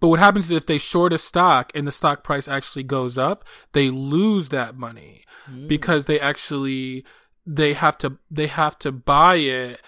But 0.00 0.08
what 0.08 0.20
happens 0.20 0.46
is 0.46 0.52
if 0.52 0.66
they 0.66 0.78
short 0.78 1.12
a 1.12 1.18
stock 1.18 1.70
and 1.74 1.86
the 1.86 1.92
stock 1.92 2.24
price 2.24 2.48
actually 2.48 2.84
goes 2.84 3.18
up, 3.18 3.44
they 3.72 3.90
lose 3.90 4.48
that 4.48 4.76
money 4.76 5.24
mm. 5.50 5.68
because 5.68 6.06
they 6.06 6.18
actually 6.18 7.04
they 7.46 7.74
have 7.74 7.98
to 7.98 8.18
they 8.30 8.46
have 8.46 8.78
to 8.78 8.90
buy 8.90 9.36
it 9.36 9.80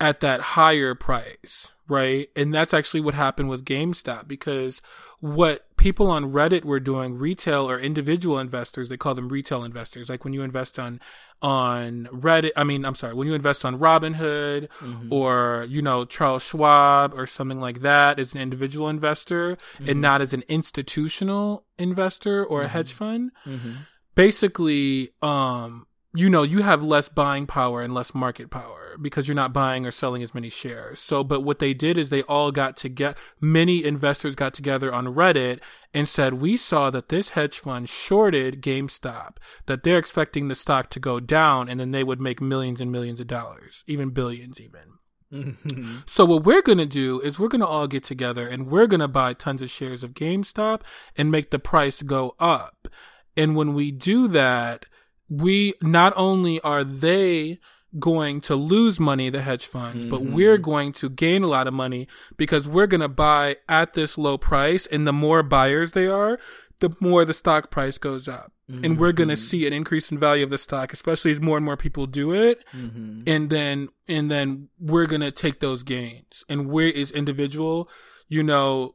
at 0.00 0.20
that 0.20 0.40
higher 0.40 0.94
price, 0.94 1.72
right? 1.88 2.28
And 2.36 2.54
that's 2.54 2.72
actually 2.72 3.00
what 3.00 3.14
happened 3.14 3.48
with 3.48 3.64
GameStop 3.64 4.28
because 4.28 4.80
what 5.18 5.66
people 5.76 6.08
on 6.08 6.26
Reddit 6.32 6.64
were 6.64 6.78
doing, 6.78 7.18
retail 7.18 7.68
or 7.68 7.80
individual 7.80 8.38
investors, 8.38 8.88
they 8.88 8.96
call 8.96 9.16
them 9.16 9.28
retail 9.28 9.64
investors. 9.64 10.08
Like 10.08 10.22
when 10.24 10.32
you 10.34 10.42
invest 10.42 10.78
on 10.78 11.00
on 11.42 12.08
Reddit, 12.12 12.50
I 12.56 12.62
mean, 12.64 12.84
I'm 12.84 12.94
sorry, 12.94 13.14
when 13.14 13.26
you 13.26 13.34
invest 13.34 13.64
on 13.64 13.78
Robinhood 13.80 14.68
Mm-hmm. 14.80 15.12
or 15.12 15.66
you 15.68 15.82
know 15.82 16.04
Charles 16.04 16.44
Schwab 16.44 17.12
or 17.14 17.26
something 17.26 17.60
like 17.60 17.80
that 17.80 18.20
as 18.20 18.34
an 18.34 18.40
individual 18.40 18.88
investor 18.88 19.56
Mm-hmm. 19.56 19.88
and 19.90 20.00
not 20.00 20.20
as 20.20 20.32
an 20.32 20.44
institutional 20.48 21.64
investor 21.76 22.44
or 22.44 22.62
a 22.62 22.68
hedge 22.68 22.92
fund, 22.92 23.32
Mm-hmm. 23.46 23.72
basically, 24.14 25.10
um, 25.22 25.86
you 26.18 26.28
know, 26.28 26.42
you 26.42 26.62
have 26.62 26.82
less 26.82 27.08
buying 27.08 27.46
power 27.46 27.80
and 27.80 27.94
less 27.94 28.12
market 28.12 28.50
power 28.50 28.96
because 29.00 29.28
you're 29.28 29.34
not 29.36 29.52
buying 29.52 29.86
or 29.86 29.92
selling 29.92 30.20
as 30.20 30.34
many 30.34 30.50
shares. 30.50 30.98
So, 30.98 31.22
but 31.22 31.42
what 31.42 31.60
they 31.60 31.74
did 31.74 31.96
is 31.96 32.10
they 32.10 32.22
all 32.22 32.50
got 32.50 32.76
together, 32.76 33.16
many 33.40 33.84
investors 33.84 34.34
got 34.34 34.52
together 34.52 34.92
on 34.92 35.14
Reddit 35.14 35.60
and 35.94 36.08
said, 36.08 36.34
we 36.34 36.56
saw 36.56 36.90
that 36.90 37.08
this 37.08 37.30
hedge 37.30 37.60
fund 37.60 37.88
shorted 37.88 38.60
GameStop, 38.60 39.36
that 39.66 39.84
they're 39.84 39.98
expecting 39.98 40.48
the 40.48 40.56
stock 40.56 40.90
to 40.90 40.98
go 40.98 41.20
down 41.20 41.68
and 41.68 41.78
then 41.78 41.92
they 41.92 42.02
would 42.02 42.20
make 42.20 42.40
millions 42.40 42.80
and 42.80 42.90
millions 42.90 43.20
of 43.20 43.28
dollars, 43.28 43.84
even 43.86 44.10
billions 44.10 44.60
even. 44.60 44.98
Mm-hmm. 45.32 45.98
So 46.06 46.24
what 46.24 46.44
we're 46.44 46.62
going 46.62 46.78
to 46.78 46.86
do 46.86 47.20
is 47.20 47.38
we're 47.38 47.46
going 47.46 47.60
to 47.60 47.66
all 47.66 47.86
get 47.86 48.02
together 48.02 48.48
and 48.48 48.66
we're 48.66 48.88
going 48.88 49.00
to 49.00 49.08
buy 49.08 49.34
tons 49.34 49.62
of 49.62 49.70
shares 49.70 50.02
of 50.02 50.14
GameStop 50.14 50.80
and 51.16 51.30
make 51.30 51.50
the 51.50 51.60
price 51.60 52.02
go 52.02 52.34
up. 52.40 52.88
And 53.36 53.54
when 53.54 53.72
we 53.74 53.92
do 53.92 54.26
that, 54.28 54.86
we 55.28 55.74
not 55.82 56.12
only 56.16 56.60
are 56.60 56.84
they 56.84 57.58
going 57.98 58.40
to 58.42 58.54
lose 58.54 59.00
money, 59.00 59.30
the 59.30 59.40
hedge 59.42 59.64
funds, 59.66 60.04
but 60.04 60.20
Mhm. 60.22 60.32
we're 60.32 60.58
going 60.58 60.92
to 60.92 61.08
gain 61.08 61.42
a 61.42 61.46
lot 61.46 61.66
of 61.66 61.72
money 61.74 62.06
because 62.36 62.68
we're 62.68 62.86
going 62.86 63.00
to 63.00 63.08
buy 63.08 63.56
at 63.68 63.94
this 63.94 64.18
low 64.18 64.36
price. 64.36 64.86
And 64.86 65.06
the 65.06 65.12
more 65.12 65.42
buyers 65.42 65.92
they 65.92 66.06
are, 66.06 66.38
the 66.80 66.90
more 67.00 67.24
the 67.24 67.32
stock 67.34 67.70
price 67.70 67.96
goes 67.98 68.28
up. 68.28 68.52
And 68.70 68.98
we're 68.98 69.12
going 69.12 69.30
to 69.30 69.36
see 69.36 69.66
an 69.66 69.72
increase 69.72 70.12
in 70.12 70.18
value 70.18 70.44
of 70.44 70.50
the 70.50 70.58
stock, 70.58 70.92
especially 70.92 71.30
as 71.32 71.40
more 71.40 71.56
and 71.56 71.64
more 71.64 71.78
people 71.78 72.06
do 72.06 72.34
it 72.34 72.62
Mm-hmm. 72.76 73.22
and 73.26 73.48
then 73.48 73.88
and 74.06 74.30
then 74.30 74.68
we're 74.78 75.06
gonna 75.06 75.30
take 75.32 75.60
those 75.60 75.82
gains 75.82 76.44
and 76.50 76.68
we're 76.68 76.94
as 76.94 77.10
individual 77.10 77.88
you 78.28 78.42
know 78.42 78.94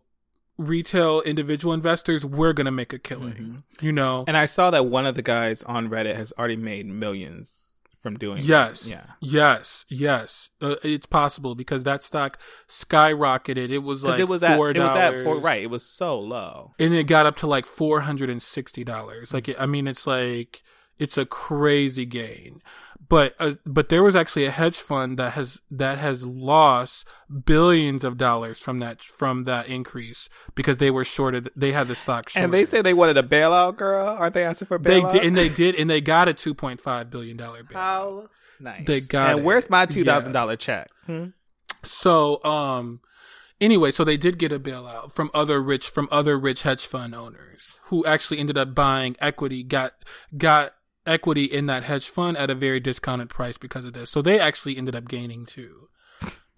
retail 0.57 1.21
individual 1.21 1.73
investors 1.73 2.23
we're 2.25 2.53
gonna 2.53 2.71
make 2.71 2.93
a 2.93 2.99
killing 2.99 3.63
you 3.81 3.91
know 3.91 4.23
And 4.27 4.37
I 4.37 4.45
saw 4.45 4.69
that 4.71 4.85
one 4.85 5.05
of 5.05 5.15
the 5.15 5.21
guys 5.23 5.63
on 5.63 5.89
Reddit 5.89 6.15
has 6.15 6.31
already 6.37 6.55
made 6.57 6.85
millions 6.85 7.71
from 8.01 8.17
doing. 8.17 8.37
that. 8.37 8.45
yes 8.45 8.85
Yeah. 8.85 9.05
yes 9.21 9.85
yes 9.89 10.49
uh, 10.61 10.75
it's 10.83 11.05
possible 11.07 11.55
because 11.55 11.83
that 11.85 12.03
stock 12.03 12.37
skyrocketed 12.87 13.69
it 13.71 13.79
was 13.79 14.03
like 14.03 14.19
it 14.19 14.27
was 14.27 14.43
at 14.43 14.57
four 14.57 14.69
it 14.71 14.77
was 14.77 14.95
at 14.95 15.23
four, 15.23 15.39
right. 15.39 15.63
It 15.63 15.69
was 15.69 15.85
so 15.85 16.19
low. 16.19 16.73
and 16.79 16.93
it 16.93 17.05
got 17.07 17.25
up 17.25 17.37
to 17.37 17.47
like 17.47 17.65
four 17.65 18.01
hundred 18.01 18.29
and 18.29 18.41
sixty 18.41 18.83
dollars 18.83 19.33
like 19.33 19.47
it, 19.49 19.55
i 19.59 19.65
mean 19.65 19.87
it's 19.87 20.05
like 20.05 20.61
It's 20.99 21.17
a 21.17 21.25
crazy 21.25 22.05
gain. 22.05 22.61
But 23.09 23.35
uh, 23.39 23.55
but 23.65 23.89
there 23.89 24.01
was 24.01 24.15
actually 24.15 24.45
a 24.45 24.51
hedge 24.51 24.77
fund 24.77 25.19
that 25.19 25.33
has 25.33 25.61
that 25.69 25.97
has 25.99 26.25
lost 26.25 27.05
billions 27.45 28.03
of 28.03 28.17
dollars 28.17 28.59
from 28.59 28.79
that 28.79 29.01
from 29.01 29.43
that 29.43 29.67
increase 29.67 30.29
because 30.55 30.77
they 30.77 30.89
were 30.89 31.03
shorted. 31.03 31.51
They 31.55 31.73
had 31.73 31.87
the 31.87 31.95
stock 31.95 32.29
short. 32.29 32.43
And 32.43 32.53
they 32.53 32.65
say 32.65 32.81
they 32.81 32.93
wanted 32.93 33.17
a 33.17 33.23
bailout, 33.23 33.75
girl. 33.75 34.07
Aren't 34.07 34.33
they 34.33 34.43
asking 34.43 34.67
for 34.67 34.75
a 34.75 34.79
they 34.79 35.01
did, 35.01 35.25
and 35.25 35.35
they 35.35 35.49
did, 35.49 35.75
and 35.75 35.89
they 35.89 36.01
got 36.01 36.27
a 36.27 36.33
two 36.33 36.53
point 36.53 36.79
five 36.79 37.09
billion 37.09 37.35
dollar 37.37 37.63
bailout. 37.63 37.73
How 37.73 38.29
nice. 38.59 38.85
They 38.85 39.01
got 39.01 39.31
and 39.31 39.39
it. 39.39 39.45
where's 39.45 39.69
my 39.69 39.85
two 39.85 40.03
thousand 40.05 40.31
dollar 40.31 40.55
check? 40.55 40.89
Hmm? 41.05 41.25
So, 41.83 42.43
um, 42.43 43.01
anyway, 43.59 43.91
so 43.91 44.03
they 44.03 44.17
did 44.17 44.37
get 44.37 44.51
a 44.51 44.59
bailout 44.59 45.11
from 45.11 45.29
other 45.33 45.61
rich, 45.61 45.89
from 45.89 46.07
other 46.11 46.39
rich 46.39 46.63
hedge 46.63 46.85
fund 46.85 47.13
owners 47.13 47.79
who 47.85 48.05
actually 48.05 48.39
ended 48.39 48.57
up 48.57 48.73
buying 48.73 49.15
equity, 49.19 49.63
got, 49.63 49.93
got 50.37 50.73
equity 51.05 51.45
in 51.45 51.65
that 51.67 51.83
hedge 51.83 52.07
fund 52.07 52.37
at 52.37 52.49
a 52.49 52.55
very 52.55 52.79
discounted 52.79 53.29
price 53.29 53.57
because 53.57 53.85
of 53.85 53.93
this. 53.93 54.09
So 54.09 54.21
they 54.21 54.39
actually 54.39 54.77
ended 54.77 54.95
up 54.95 55.07
gaining 55.07 55.45
too. 55.45 55.89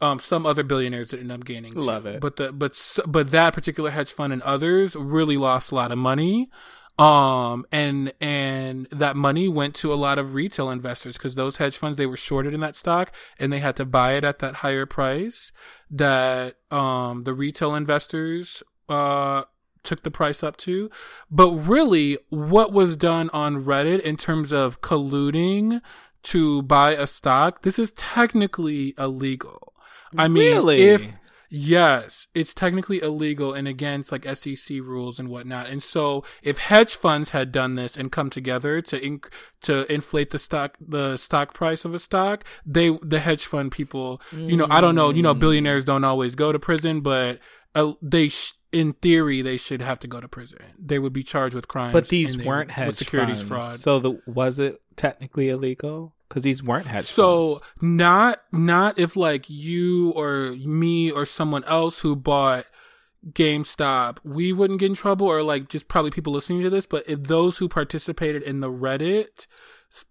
Um, 0.01 0.19
some 0.19 0.45
other 0.45 0.63
billionaires 0.63 1.09
that 1.09 1.19
ended 1.19 1.39
up 1.39 1.45
gaining. 1.45 1.73
Too. 1.73 1.79
Love 1.79 2.05
it. 2.05 2.19
But 2.19 2.35
the, 2.35 2.51
but, 2.51 2.79
but 3.07 3.31
that 3.31 3.53
particular 3.53 3.91
hedge 3.91 4.11
fund 4.11 4.33
and 4.33 4.41
others 4.41 4.95
really 4.95 5.37
lost 5.37 5.71
a 5.71 5.75
lot 5.75 5.91
of 5.91 5.97
money. 5.97 6.49
Um, 6.97 7.65
and, 7.71 8.13
and 8.21 8.87
that 8.89 9.17
money 9.17 9.49
went 9.49 9.75
to 9.75 9.93
a 9.93 9.95
lot 9.95 10.17
of 10.17 10.33
retail 10.33 10.69
investors 10.69 11.17
because 11.17 11.35
those 11.35 11.57
hedge 11.57 11.75
funds, 11.75 11.97
they 11.97 12.05
were 12.05 12.15
shorted 12.15 12.53
in 12.53 12.61
that 12.61 12.77
stock 12.77 13.13
and 13.37 13.51
they 13.51 13.59
had 13.59 13.75
to 13.77 13.85
buy 13.85 14.13
it 14.13 14.23
at 14.23 14.39
that 14.39 14.55
higher 14.55 14.85
price 14.85 15.51
that, 15.89 16.55
um, 16.71 17.23
the 17.23 17.33
retail 17.33 17.75
investors, 17.75 18.63
uh, 18.87 19.43
took 19.85 20.03
the 20.03 20.11
price 20.11 20.43
up 20.43 20.57
to. 20.57 20.89
But 21.31 21.51
really, 21.51 22.17
what 22.29 22.71
was 22.73 22.97
done 22.97 23.29
on 23.31 23.63
Reddit 23.63 24.01
in 24.01 24.17
terms 24.17 24.51
of 24.51 24.81
colluding 24.81 25.81
to 26.23 26.61
buy 26.63 26.91
a 26.95 27.07
stock, 27.07 27.61
this 27.61 27.77
is 27.77 27.91
technically 27.91 28.93
illegal. 28.97 29.73
I 30.17 30.27
mean, 30.27 30.53
Really? 30.55 30.81
if 30.81 31.13
Yes, 31.57 32.27
it's 32.33 32.53
technically 32.53 33.01
illegal 33.01 33.53
and 33.53 33.67
against 33.67 34.11
like 34.11 34.25
SEC 34.35 34.77
rules 34.81 35.19
and 35.19 35.29
whatnot. 35.29 35.67
And 35.67 35.81
so, 35.81 36.23
if 36.41 36.57
hedge 36.57 36.95
funds 36.95 37.29
had 37.29 37.51
done 37.51 37.75
this 37.75 37.95
and 37.95 38.11
come 38.11 38.29
together 38.29 38.81
to 38.81 38.99
inc- 38.99 39.29
to 39.61 39.89
inflate 39.91 40.31
the 40.31 40.39
stock 40.39 40.75
the 40.81 41.17
stock 41.17 41.53
price 41.53 41.85
of 41.85 41.93
a 41.93 41.99
stock, 41.99 42.43
they 42.65 42.97
the 43.01 43.19
hedge 43.19 43.45
fund 43.45 43.71
people, 43.71 44.21
you 44.35 44.57
know, 44.57 44.67
I 44.69 44.81
don't 44.81 44.95
know, 44.95 45.11
you 45.11 45.21
know, 45.21 45.33
billionaires 45.33 45.85
don't 45.85 46.03
always 46.03 46.35
go 46.35 46.51
to 46.51 46.59
prison, 46.59 47.01
but 47.01 47.39
uh, 47.75 47.93
they 48.01 48.29
sh- 48.29 48.53
in 48.75 48.91
theory 48.91 49.41
they 49.41 49.55
should 49.55 49.81
have 49.81 49.99
to 49.99 50.07
go 50.07 50.19
to 50.19 50.27
prison. 50.27 50.59
They 50.77 50.99
would 50.99 51.13
be 51.13 51.23
charged 51.23 51.55
with 51.55 51.67
crimes. 51.69 51.93
But 51.93 52.09
these 52.09 52.37
weren't 52.37 52.75
with 52.77 52.97
securities 52.97 53.37
funds. 53.37 53.47
fraud. 53.47 53.79
So 53.79 53.99
the 53.99 54.21
was 54.27 54.59
it 54.59 54.81
technically 54.97 55.49
illegal? 55.49 56.13
Because 56.27 56.43
these 56.43 56.61
weren't 56.61 56.87
hedge 56.87 57.05
So 57.05 57.49
funds. 57.49 57.65
not 57.81 58.39
not 58.51 58.99
if 58.99 59.15
like 59.15 59.49
you 59.49 60.11
or 60.11 60.51
me 60.57 61.09
or 61.09 61.25
someone 61.25 61.63
else 61.63 61.99
who 61.99 62.15
bought 62.17 62.65
GameStop, 63.31 64.17
we 64.23 64.51
wouldn't 64.53 64.79
get 64.79 64.87
in 64.89 64.95
trouble, 64.95 65.25
or 65.27 65.41
like 65.41 65.69
just 65.69 65.87
probably 65.87 66.11
people 66.11 66.33
listening 66.33 66.61
to 66.63 66.69
this. 66.69 66.85
But 66.85 67.07
if 67.09 67.23
those 67.23 67.57
who 67.57 67.69
participated 67.69 68.43
in 68.43 68.59
the 68.59 68.69
Reddit 68.69 69.47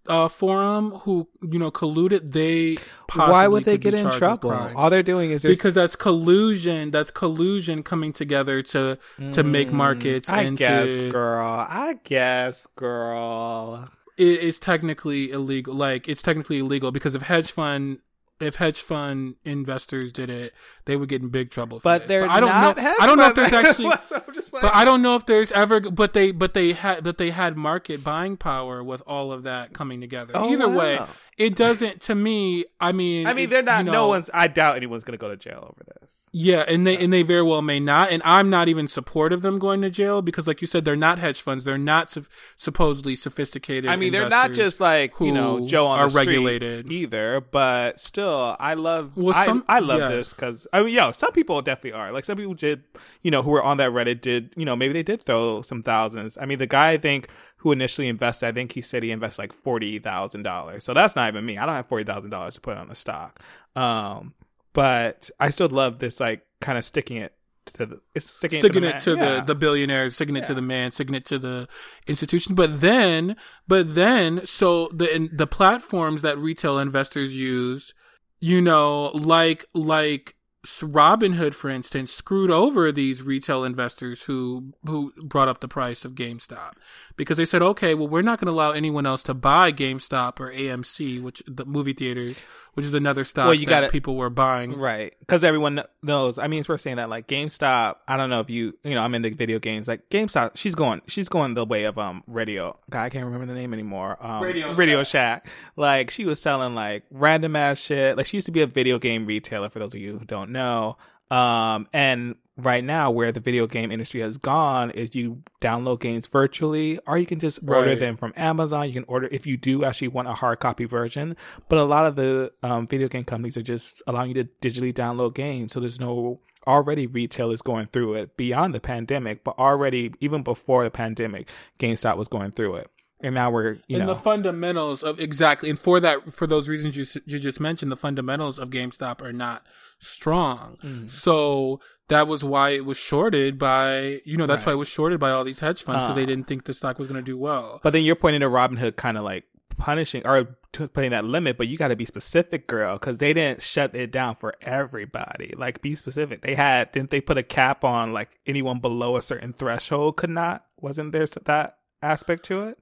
uh, 0.07 0.27
forum 0.27 0.91
who 1.03 1.27
you 1.41 1.59
know 1.59 1.71
colluded, 1.71 2.31
they 2.31 2.75
Why 3.13 3.47
would 3.47 3.65
they 3.65 3.77
get 3.77 3.93
in 3.93 4.09
trouble? 4.11 4.51
All 4.75 4.89
they're 4.89 5.03
doing 5.03 5.31
is 5.31 5.43
because 5.43 5.73
that's 5.75 5.95
collusion. 5.95 6.91
That's 6.91 7.11
collusion 7.11 7.83
coming 7.83 8.13
together 8.13 8.61
to 8.73 8.97
to 9.33 9.43
make 9.43 9.71
markets 9.71 10.27
Mm, 10.29 10.33
I 10.33 10.41
and 10.43 10.57
guess, 10.57 10.97
to 10.99 11.11
girl. 11.11 11.67
I 11.69 11.95
guess, 12.03 12.65
girl. 12.67 13.89
it 14.17 14.39
is 14.41 14.59
technically 14.59 15.31
illegal. 15.31 15.73
Like 15.75 16.07
it's 16.09 16.21
technically 16.21 16.59
illegal 16.59 16.91
because 16.91 17.15
if 17.15 17.21
hedge 17.23 17.51
fund 17.51 17.99
if 18.39 18.55
hedge 18.55 18.81
fund 18.81 19.35
investors 19.45 20.11
did 20.11 20.29
it, 20.29 20.53
they 20.85 20.95
would 20.97 21.07
get 21.09 21.21
in 21.21 21.29
big 21.29 21.49
trouble. 21.51 21.79
But 21.83 22.07
they're 22.07 22.27
I 22.27 22.39
don't 22.39 22.49
not 22.49 22.77
know. 22.77 22.95
I 22.99 23.05
don't 23.05 23.17
know 23.17 23.27
if 23.27 23.35
there's 23.35 23.53
actually. 23.53 23.85
Like- 23.89 24.51
But 24.51 24.75
I 24.75 24.83
don't 24.85 25.01
know 25.01 25.15
if 25.15 25.25
there's 25.25 25.51
ever. 25.53 25.79
But 25.79 26.13
they 26.13 26.31
but 26.31 26.53
they 26.53 26.73
had 26.73 27.03
but 27.03 27.17
they 27.17 27.31
had 27.31 27.55
market 27.57 28.03
buying 28.03 28.35
power 28.37 28.83
with 28.83 29.01
all 29.07 29.31
of 29.31 29.43
that 29.43 29.73
coming 29.73 30.01
together. 30.01 30.33
Oh, 30.35 30.51
Either 30.51 30.67
wow. 30.67 30.75
way, 30.77 30.99
it 31.37 31.55
doesn't. 31.55 32.01
To 32.01 32.15
me, 32.15 32.65
I 32.79 32.91
mean, 32.91 33.25
I 33.27 33.33
mean, 33.33 33.45
it- 33.45 33.49
they're 33.51 33.63
not. 33.63 33.85
you 33.85 33.91
no 33.91 34.07
one's. 34.07 34.29
I 34.33 34.47
doubt 34.47 34.75
anyone's 34.75 35.03
gonna 35.03 35.17
go 35.17 35.29
to 35.29 35.37
jail 35.37 35.59
over 35.73 35.83
this. 36.01 36.09
Yeah, 36.37 36.65
and 36.67 36.85
they 36.85 36.97
and 36.97 37.13
they 37.13 37.21
very 37.21 37.43
well 37.43 37.61
may 37.61 37.79
not. 37.79 38.11
And 38.11 38.21
I'm 38.25 38.49
not 38.49 38.67
even 38.67 38.89
supportive 38.89 39.37
of 39.37 39.41
them 39.41 39.57
going 39.57 39.81
to 39.83 39.89
jail 39.89 40.21
because, 40.21 40.47
like 40.47 40.59
you 40.59 40.67
said, 40.67 40.83
they're 40.83 40.97
not 40.97 41.17
hedge 41.17 41.41
funds. 41.41 41.63
They're 41.63 41.77
not 41.77 42.11
sup- 42.11 42.25
supposedly 42.57 43.15
sophisticated. 43.15 43.89
I 43.89 43.95
mean, 43.95 44.11
they're 44.11 44.27
not 44.27 44.51
just 44.51 44.81
like 44.81 45.13
you 45.21 45.31
know 45.31 45.65
Joe 45.65 45.87
on 45.87 45.97
are 45.97 46.05
the 46.07 46.09
street 46.09 46.27
regulated. 46.27 46.91
either, 46.91 47.39
but 47.39 48.01
still, 48.01 48.57
I 48.59 48.73
love. 48.73 49.15
Well, 49.15 49.33
I, 49.33 49.45
some- 49.45 49.63
I 49.69 49.79
love 49.79 49.99
yes. 49.99 50.11
this 50.11 50.33
because 50.33 50.67
I 50.73 50.83
mean, 50.83 50.93
yo, 50.93 51.13
some 51.13 51.31
people 51.31 51.61
definitely 51.61 51.93
are. 51.93 52.11
Like 52.11 52.25
some 52.25 52.35
people 52.35 52.53
did, 52.53 52.83
you 53.21 53.31
know, 53.31 53.41
who 53.41 53.51
were 53.51 53.63
on 53.63 53.77
that 53.77 53.91
Reddit 53.91 54.19
did, 54.19 54.53
you 54.57 54.65
know, 54.65 54.75
maybe 54.75 54.91
they 54.91 55.03
did 55.03 55.23
throw 55.23 55.61
some 55.61 55.83
thousands. 55.83 56.37
I 56.37 56.45
mean, 56.45 56.59
the 56.59 56.67
guy 56.67 56.91
I 56.91 56.97
think 56.97 57.29
who 57.59 57.71
initially 57.71 58.09
invested, 58.09 58.47
I 58.47 58.51
think 58.51 58.73
he 58.73 58.81
said 58.81 59.03
he 59.03 59.11
invested 59.11 59.41
like 59.41 59.53
forty 59.53 59.99
thousand 59.99 60.43
dollars. 60.43 60.83
So 60.83 60.93
that's 60.93 61.15
not 61.15 61.29
even 61.29 61.45
me. 61.45 61.57
I 61.57 61.65
don't 61.65 61.75
have 61.75 61.87
forty 61.87 62.03
thousand 62.03 62.31
dollars 62.31 62.55
to 62.55 62.59
put 62.59 62.75
on 62.75 62.91
a 62.91 62.95
stock. 62.95 63.41
Um, 63.73 64.33
but 64.75 65.31
I 65.39 65.49
still 65.49 65.69
love 65.69 65.97
this, 65.97 66.19
like, 66.19 66.45
kind 66.61 66.77
of 66.77 66.85
sticking 66.85 67.17
it 67.17 67.33
to 67.73 67.85
the. 67.87 68.01
It's 68.13 68.27
sticking, 68.29 68.59
sticking 68.61 68.83
it 68.83 68.97
it 68.97 68.99
to, 68.99 69.03
to 69.05 69.09
the, 69.11 69.15
man. 69.15 69.25
the, 69.25 69.35
Yeah. 69.37 69.43
the 69.45 69.55
billionaires, 69.55 70.13
sticking 70.15 70.35
it 70.35 70.45
to 70.45 70.53
the 70.53 70.61
man, 70.61 70.91
sticking 70.91 71.15
it 71.15 71.25
to 71.25 71.39
the 71.39 71.67
institution. 72.05 72.53
But 72.53 72.81
then, 72.81 73.35
but 73.67 73.95
then, 73.95 74.45
so 74.45 74.89
the 74.93 75.13
in, 75.15 75.29
the 75.33 75.47
platforms 75.47 76.21
that 76.21 76.37
retail 76.37 76.77
investors 76.77 77.33
use, 77.35 77.95
you 78.39 78.61
know, 78.61 79.05
like 79.15 79.65
like 79.73 80.35
Robinhood, 80.65 81.53
for 81.53 81.69
instance, 81.69 82.11
screwed 82.11 82.51
over 82.51 82.91
these 82.91 83.21
retail 83.21 83.63
investors 83.63 84.23
who 84.23 84.73
who 84.85 85.13
brought 85.23 85.47
up 85.47 85.59
the 85.61 85.67
price 85.67 86.03
of 86.05 86.13
GameStop 86.13 86.73
because 87.15 87.37
they 87.37 87.45
said, 87.45 87.61
okay, 87.61 87.93
well, 87.93 88.07
we're 88.07 88.21
not 88.21 88.39
going 88.39 88.47
to 88.47 88.51
allow 88.51 88.71
anyone 88.71 89.05
else 89.05 89.23
to 89.23 89.33
buy 89.33 89.71
GameStop 89.71 90.39
or 90.39 90.51
AMC, 90.51 91.21
which 91.21 91.41
the 91.47 91.65
movie 91.65 91.93
theaters, 91.93 92.39
which 92.73 92.85
is 92.85 92.93
another 92.93 93.23
stock 93.23 93.45
Well, 93.45 93.53
you 93.53 93.65
that 93.67 93.81
gotta- 93.81 93.91
people 93.91 94.15
were 94.15 94.29
buying. 94.29 94.77
Right. 94.77 95.13
Because 95.19 95.43
everyone 95.43 95.81
knows. 96.03 96.37
I 96.37 96.47
mean, 96.47 96.59
it's 96.59 96.69
worth 96.69 96.81
saying 96.81 96.97
that, 96.97 97.09
like, 97.09 97.27
GameStop, 97.27 97.95
I 98.07 98.17
don't 98.17 98.29
know 98.29 98.39
if 98.41 98.49
you, 98.49 98.77
you 98.83 98.93
know, 98.95 99.01
I'm 99.01 99.15
into 99.15 99.33
video 99.33 99.59
games. 99.59 99.87
Like, 99.87 100.09
GameStop, 100.09 100.51
she's 100.55 100.75
going, 100.75 101.01
she's 101.07 101.29
going 101.29 101.53
the 101.53 101.65
way 101.65 101.85
of, 101.85 101.97
um, 101.97 102.23
Radio. 102.27 102.77
God, 102.89 103.03
I 103.03 103.09
can't 103.09 103.25
remember 103.25 103.45
the 103.45 103.53
name 103.53 103.73
anymore. 103.73 104.17
Um, 104.19 104.43
Radio 104.43 104.73
Radio 104.73 105.03
Shack. 105.03 105.47
Like, 105.75 106.11
she 106.11 106.25
was 106.25 106.41
selling, 106.41 106.75
like, 106.75 107.03
random 107.11 107.55
ass 107.55 107.79
shit. 107.79 108.17
Like, 108.17 108.25
she 108.25 108.37
used 108.37 108.45
to 108.47 108.51
be 108.51 108.61
a 108.61 108.67
video 108.67 108.99
game 108.99 109.25
retailer, 109.25 109.69
for 109.69 109.79
those 109.79 109.93
of 109.93 110.01
you 110.01 110.17
who 110.17 110.25
don't 110.25 110.51
know. 110.55 110.97
Um, 111.29 111.87
and 111.93 112.35
right 112.57 112.83
now, 112.83 113.11
where 113.11 113.31
the 113.31 113.39
video 113.39 113.67
game 113.67 113.91
industry 113.91 114.21
has 114.21 114.37
gone 114.37 114.91
is 114.91 115.13
you 115.15 115.41
download 115.59 115.99
games 115.99 116.25
virtually, 116.27 116.99
or 117.05 117.17
you 117.17 117.25
can 117.25 117.39
just 117.39 117.59
order 117.67 117.89
Right. 117.89 117.99
them 117.99 118.15
from 118.15 118.31
Amazon. 118.37 118.87
You 118.87 118.93
can 118.93 119.05
order 119.07 119.27
if 119.31 119.45
you 119.45 119.57
do 119.57 119.83
actually 119.83 120.07
want 120.09 120.27
a 120.27 120.33
hard 120.33 120.59
copy 120.59 120.85
version. 120.85 121.35
But 121.67 121.79
a 121.79 121.83
lot 121.83 122.05
of 122.05 122.15
the 122.15 122.51
um, 122.63 122.87
video 122.87 123.07
game 123.07 123.23
companies 123.23 123.57
are 123.57 123.61
just 123.63 124.01
allowing 124.07 124.29
you 124.35 124.43
to 124.43 124.49
digitally 124.61 124.93
download 124.93 125.33
games, 125.35 125.73
so 125.73 125.79
there's 125.79 125.99
no 125.99 126.39
already 126.67 127.05
retail 127.05 127.51
is 127.51 127.61
going 127.61 127.85
through 127.87 128.15
it 128.15 128.37
beyond 128.37 128.73
the 128.73 128.79
pandemic, 128.79 129.43
but 129.43 129.55
already 129.59 130.11
even 130.19 130.41
before 130.41 130.83
the 130.83 130.89
pandemic, 130.89 131.47
GameStop 131.77 132.17
was 132.17 132.27
going 132.27 132.49
through 132.51 132.77
it, 132.77 132.89
and 133.25 133.33
now 133.35 133.49
we're 133.49 133.73
you 133.87 133.97
and 133.97 134.05
know 134.07 134.13
the 134.13 134.19
fundamentals 134.19 135.01
of 135.03 135.19
exactly 135.19 135.69
and 135.69 135.79
for 135.79 135.99
that 135.99 136.31
for 136.33 136.45
those 136.47 136.69
reasons 136.69 136.95
you 136.95 137.05
you 137.25 137.39
just 137.39 137.59
mentioned 137.59 137.91
the 137.91 137.97
fundamentals 137.97 138.57
of 138.59 138.69
GameStop 138.69 139.21
are 139.21 139.33
not 139.33 139.63
strong 139.99 140.77
Mm. 140.83 141.09
so 141.09 141.79
that 142.07 142.27
was 142.27 142.43
why 142.43 142.69
it 142.69 142.85
was 142.85 142.97
shorted 142.97 143.57
by 143.57 144.21
you 144.25 144.37
know 144.37 144.45
that's 144.45 144.59
Right. 144.61 144.67
why 144.67 144.73
it 144.73 144.77
was 144.77 144.87
shorted 144.87 145.19
by 145.19 145.31
all 145.31 145.43
these 145.43 145.59
hedge 145.61 145.81
funds 145.83 146.03
because 146.03 146.13
Uh. 146.15 146.19
they 146.21 146.25
didn't 146.25 146.47
think 146.47 146.65
the 146.65 146.73
stock 146.73 146.99
was 146.99 147.07
going 147.07 147.19
to 147.23 147.25
do 147.25 147.37
well 147.37 147.79
But 147.83 147.93
then 147.93 148.03
you're 148.03 148.15
pointing 148.15 148.41
to 148.41 148.49
Robinhood 148.49 148.95
kind 148.95 149.17
of 149.17 149.23
like 149.23 149.45
punishing 149.77 150.21
or 150.25 150.57
putting 150.71 151.11
that 151.11 151.25
limit, 151.25 151.57
but 151.57 151.67
you 151.67 151.77
got 151.77 151.87
to 151.89 151.95
be 151.95 152.05
specific, 152.05 152.67
girl, 152.67 152.93
because 152.97 153.17
they 153.17 153.33
didn't 153.33 153.61
shut 153.61 153.93
it 153.95 154.11
down 154.11 154.35
for 154.35 154.53
everybody. 154.61 155.53
Like, 155.57 155.81
be 155.81 155.95
specific. 155.95 156.41
They 156.41 156.55
had, 156.55 156.91
didn't 156.93 157.11
they 157.11 157.19
put 157.21 157.37
a 157.37 157.43
cap 157.43 157.83
on 157.85 158.11
like 158.13 158.29
anyone 158.45 158.79
below 158.79 159.15
a 159.17 159.21
certain 159.21 159.51
threshold 159.53 160.15
could 160.17 160.29
not? 160.29 160.65
Wasn't 160.79 161.11
there 161.13 161.25
that 161.45 161.77
aspect 162.01 162.43
to 162.45 162.63
it? 162.67 162.77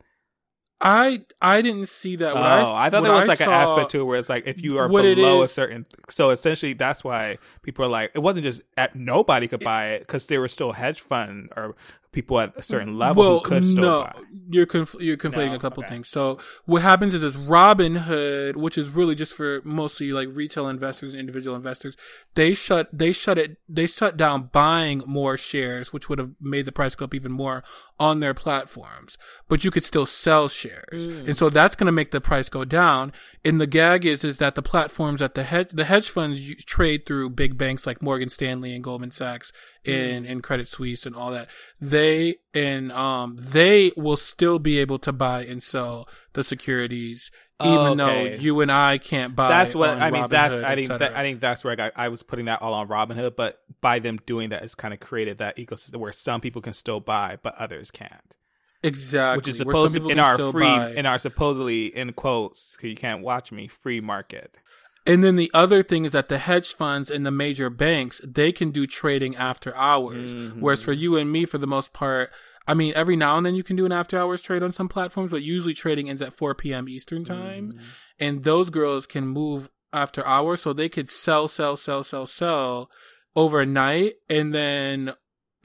I 0.84 1.22
I 1.42 1.62
didn't 1.62 1.88
see 1.88 2.18
that. 2.18 2.32
Oh, 2.32 2.36
What 2.36 2.44
I, 2.44 2.90
thought 2.90 3.04
there 3.04 3.12
was 3.14 3.24
I 3.24 3.26
like 3.26 3.40
an 3.40 3.50
aspect 3.50 3.92
to 3.92 4.02
it 4.02 4.04
where 4.04 4.20
it's 4.20 4.28
like 4.30 4.46
if 4.46 4.62
you 4.62 4.78
are 4.78 4.90
below 4.90 5.42
a 5.42 5.48
certain, 5.48 5.86
so 6.10 6.30
essentially 6.30 6.74
that's 6.74 7.04
why 7.04 7.38
people 7.62 7.86
are 7.86 7.90
like 7.90 8.12
it 8.14 8.20
wasn't 8.20 8.44
just 8.44 8.62
at 8.76 8.94
nobody 8.96 9.48
could 9.48 9.62
buy 9.64 9.92
it 9.92 10.00
because 10.00 10.28
there 10.28 10.42
were 10.42 10.50
still 10.50 10.74
hedge 10.74 11.00
fund 11.00 11.50
or 11.56 11.76
people 12.14 12.40
at 12.40 12.54
a 12.56 12.64
certain 12.64 12.98
level 12.98 13.24
well, 13.24 13.34
who 13.40 13.42
could 13.42 13.66
still 13.66 13.82
no, 13.82 14.04
buy. 14.04 14.22
you're 14.50 14.66
conf- 14.66 14.96
you're 15.00 15.18
conflating 15.18 15.50
No? 15.50 15.56
a 15.56 15.60
couple 15.60 15.84
Okay. 15.84 15.94
things. 15.96 16.08
So 16.10 16.40
what 16.66 16.82
happens 16.82 17.14
is, 17.14 17.24
is 17.24 17.36
Robinhood, 17.36 18.56
which 18.56 18.78
is 18.78 18.90
really 18.90 19.16
just 19.16 19.34
for 19.34 19.62
mostly 19.64 20.12
like 20.14 20.30
retail 20.32 20.68
investors 20.68 21.12
and 21.12 21.20
individual 21.20 21.56
investors, 21.56 21.98
they 22.36 22.54
shut 22.54 22.88
they 22.94 23.12
shut 23.12 23.38
it 23.38 23.58
they 23.68 23.88
shut 23.88 24.16
down 24.18 24.50
buying 24.52 25.04
more 25.06 25.38
shares, 25.38 25.92
which 25.92 26.08
would 26.10 26.20
have 26.20 26.32
made 26.40 26.66
the 26.66 26.72
price 26.72 26.96
go 26.96 27.06
up 27.06 27.14
even 27.14 27.32
more 27.32 27.64
on 28.00 28.20
their 28.20 28.34
platforms. 28.34 29.18
But 29.48 29.64
you 29.64 29.72
could 29.72 29.84
still 29.84 30.06
sell 30.06 30.48
shares, 30.48 31.08
mm. 31.08 31.28
and 31.28 31.38
so 31.38 31.50
that's 31.50 31.76
going 31.76 31.86
to 31.86 31.92
make 31.92 32.12
the 32.12 32.22
price 32.22 32.50
go 32.50 32.66
down. 32.66 33.12
And 33.46 33.60
the 33.60 33.68
gag 33.68 34.06
is 34.06 34.24
is 34.24 34.38
that 34.38 34.56
the 34.56 34.62
platforms 34.62 35.20
that 35.20 35.36
the 35.36 35.44
hedge 35.44 35.70
the 35.72 35.86
hedge 35.86 36.10
funds 36.10 36.48
you 36.48 36.56
trade 36.56 37.06
through 37.06 37.32
big 37.32 37.58
banks 37.58 37.86
like 37.86 38.02
Morgan 38.02 38.30
Stanley 38.30 38.74
and 38.74 38.84
Goldman 38.84 39.12
Sachs 39.12 39.52
and 39.86 40.26
and 40.26 40.42
Credit 40.44 40.68
Suisse 40.68 41.06
and 41.06 41.16
all 41.16 41.32
that. 41.32 41.48
They 41.82 42.36
and 42.54 42.92
um 42.92 43.38
they 43.40 43.92
will 43.98 44.18
still 44.18 44.60
be 44.60 44.80
able 44.80 45.00
to 45.00 45.12
buy 45.14 45.44
and 45.46 45.62
sell 45.62 46.08
the 46.34 46.44
securities, 46.44 47.32
even 47.64 48.00
Okay. 48.00 48.36
though 48.36 48.42
you 48.42 48.60
and 48.62 48.72
I 48.72 48.98
can't 48.98 49.36
buy. 49.36 49.50
That's 49.50 49.76
what 49.76 49.90
I 49.90 50.12
mean. 50.12 50.28
That's 50.30 50.56
Robinhood, 50.56 50.64
I 50.64 50.76
think 50.76 50.90
that. 50.90 51.16
I 51.18 51.22
think 51.24 51.40
that's 51.40 51.64
where 51.64 51.74
I, 51.74 51.76
got, 51.76 51.92
I 51.96 52.08
was 52.10 52.24
putting 52.24 52.46
that 52.46 52.62
all 52.62 52.74
on 52.74 52.88
Robinhood, 52.88 53.36
but 53.36 53.60
by 53.82 54.00
them 54.00 54.20
doing 54.26 54.50
that, 54.50 54.64
it's 54.64 54.76
kind 54.76 54.94
of 54.94 55.00
created 55.00 55.38
that 55.40 55.58
ecosystem 55.58 55.98
where 55.98 56.12
some 56.12 56.42
people 56.42 56.62
can 56.62 56.74
still 56.74 57.00
buy, 57.00 57.38
but 57.44 57.56
others 57.56 57.92
can't. 57.92 58.36
exactly 58.82 59.38
Which 59.38 59.48
is 59.48 59.58
supposed 59.58 59.96
to 59.96 60.10
in 60.10 60.20
our 60.20 60.38
free 60.52 60.64
buy. 60.64 60.92
in 60.92 61.06
our 61.06 61.18
supposedly 61.18 61.86
in 61.96 62.14
quotes 62.14 62.78
you 62.82 62.96
can't 62.96 63.22
watch 63.22 63.52
me 63.52 63.68
free 63.68 64.02
market. 64.02 64.56
And 65.06 65.24
then 65.24 65.36
the 65.36 65.52
other 65.54 65.84
thing 65.84 66.06
is 66.06 66.14
that 66.14 66.30
the 66.30 66.38
hedge 66.38 66.74
funds 66.74 67.12
and 67.12 67.26
the 67.26 67.32
major 67.32 67.70
banks, 67.70 68.22
they 68.24 68.52
can 68.52 68.72
do 68.72 68.88
trading 68.88 69.36
after 69.36 69.76
hours. 69.76 70.34
Mm-hmm. 70.34 70.62
Whereas 70.62 70.82
for 70.82 70.94
you 70.94 71.18
and 71.18 71.32
me, 71.32 71.46
for 71.46 71.58
the 71.58 71.68
most 71.68 71.92
part, 71.92 72.32
I 72.68 72.74
mean, 72.74 72.94
every 72.96 73.18
now 73.18 73.38
and 73.38 73.46
then 73.46 73.56
you 73.56 73.64
can 73.64 73.76
do 73.76 73.86
an 73.86 73.92
after 73.92 74.18
hours 74.18 74.42
trade 74.42 74.64
on 74.64 74.72
some 74.72 74.88
platforms, 74.88 75.32
but 75.32 75.42
usually 75.42 75.74
trading 75.74 76.10
ends 76.10 76.22
at 76.22 76.34
4 76.34 76.56
p.m. 76.56 76.88
Eastern 76.88 77.26
time. 77.26 77.74
Mm-hmm. 77.74 77.86
And 78.20 78.44
those 78.44 78.70
girls 78.70 79.06
can 79.06 79.28
move 79.28 79.70
after 79.92 80.26
hours. 80.26 80.62
So 80.62 80.72
they 80.72 80.88
could 80.88 81.10
sell, 81.10 81.50
sell, 81.50 81.76
sell, 81.76 82.04
sell, 82.04 82.26
sell 82.26 82.90
overnight. 83.36 84.14
And 84.30 84.56
then, 84.56 85.14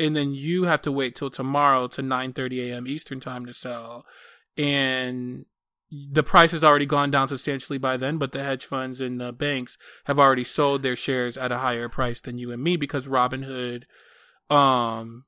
and 0.00 0.16
then 0.16 0.34
you 0.34 0.64
have 0.64 0.82
to 0.82 0.92
wait 0.92 1.14
till 1.14 1.30
tomorrow 1.30 1.86
to 1.88 2.02
9.30 2.02 2.70
a.m. 2.70 2.88
Eastern 2.88 3.20
time 3.20 3.46
to 3.46 3.54
sell. 3.54 4.04
And 4.56 5.46
the 5.90 6.22
price 6.22 6.52
has 6.52 6.62
already 6.62 6.86
gone 6.86 7.10
down 7.10 7.28
substantially 7.28 7.78
by 7.78 7.96
then, 7.96 8.18
but 8.18 8.32
the 8.32 8.44
hedge 8.44 8.64
funds 8.64 9.00
and 9.00 9.20
the 9.20 9.32
banks 9.32 9.78
have 10.04 10.18
already 10.18 10.44
sold 10.44 10.82
their 10.82 10.96
shares 10.96 11.36
at 11.36 11.52
a 11.52 11.58
higher 11.58 11.88
price 11.88 12.20
than 12.20 12.38
you 12.38 12.52
and 12.52 12.62
me 12.62 12.76
because 12.76 13.06
Robinhood, 13.06 13.84
um, 14.50 15.24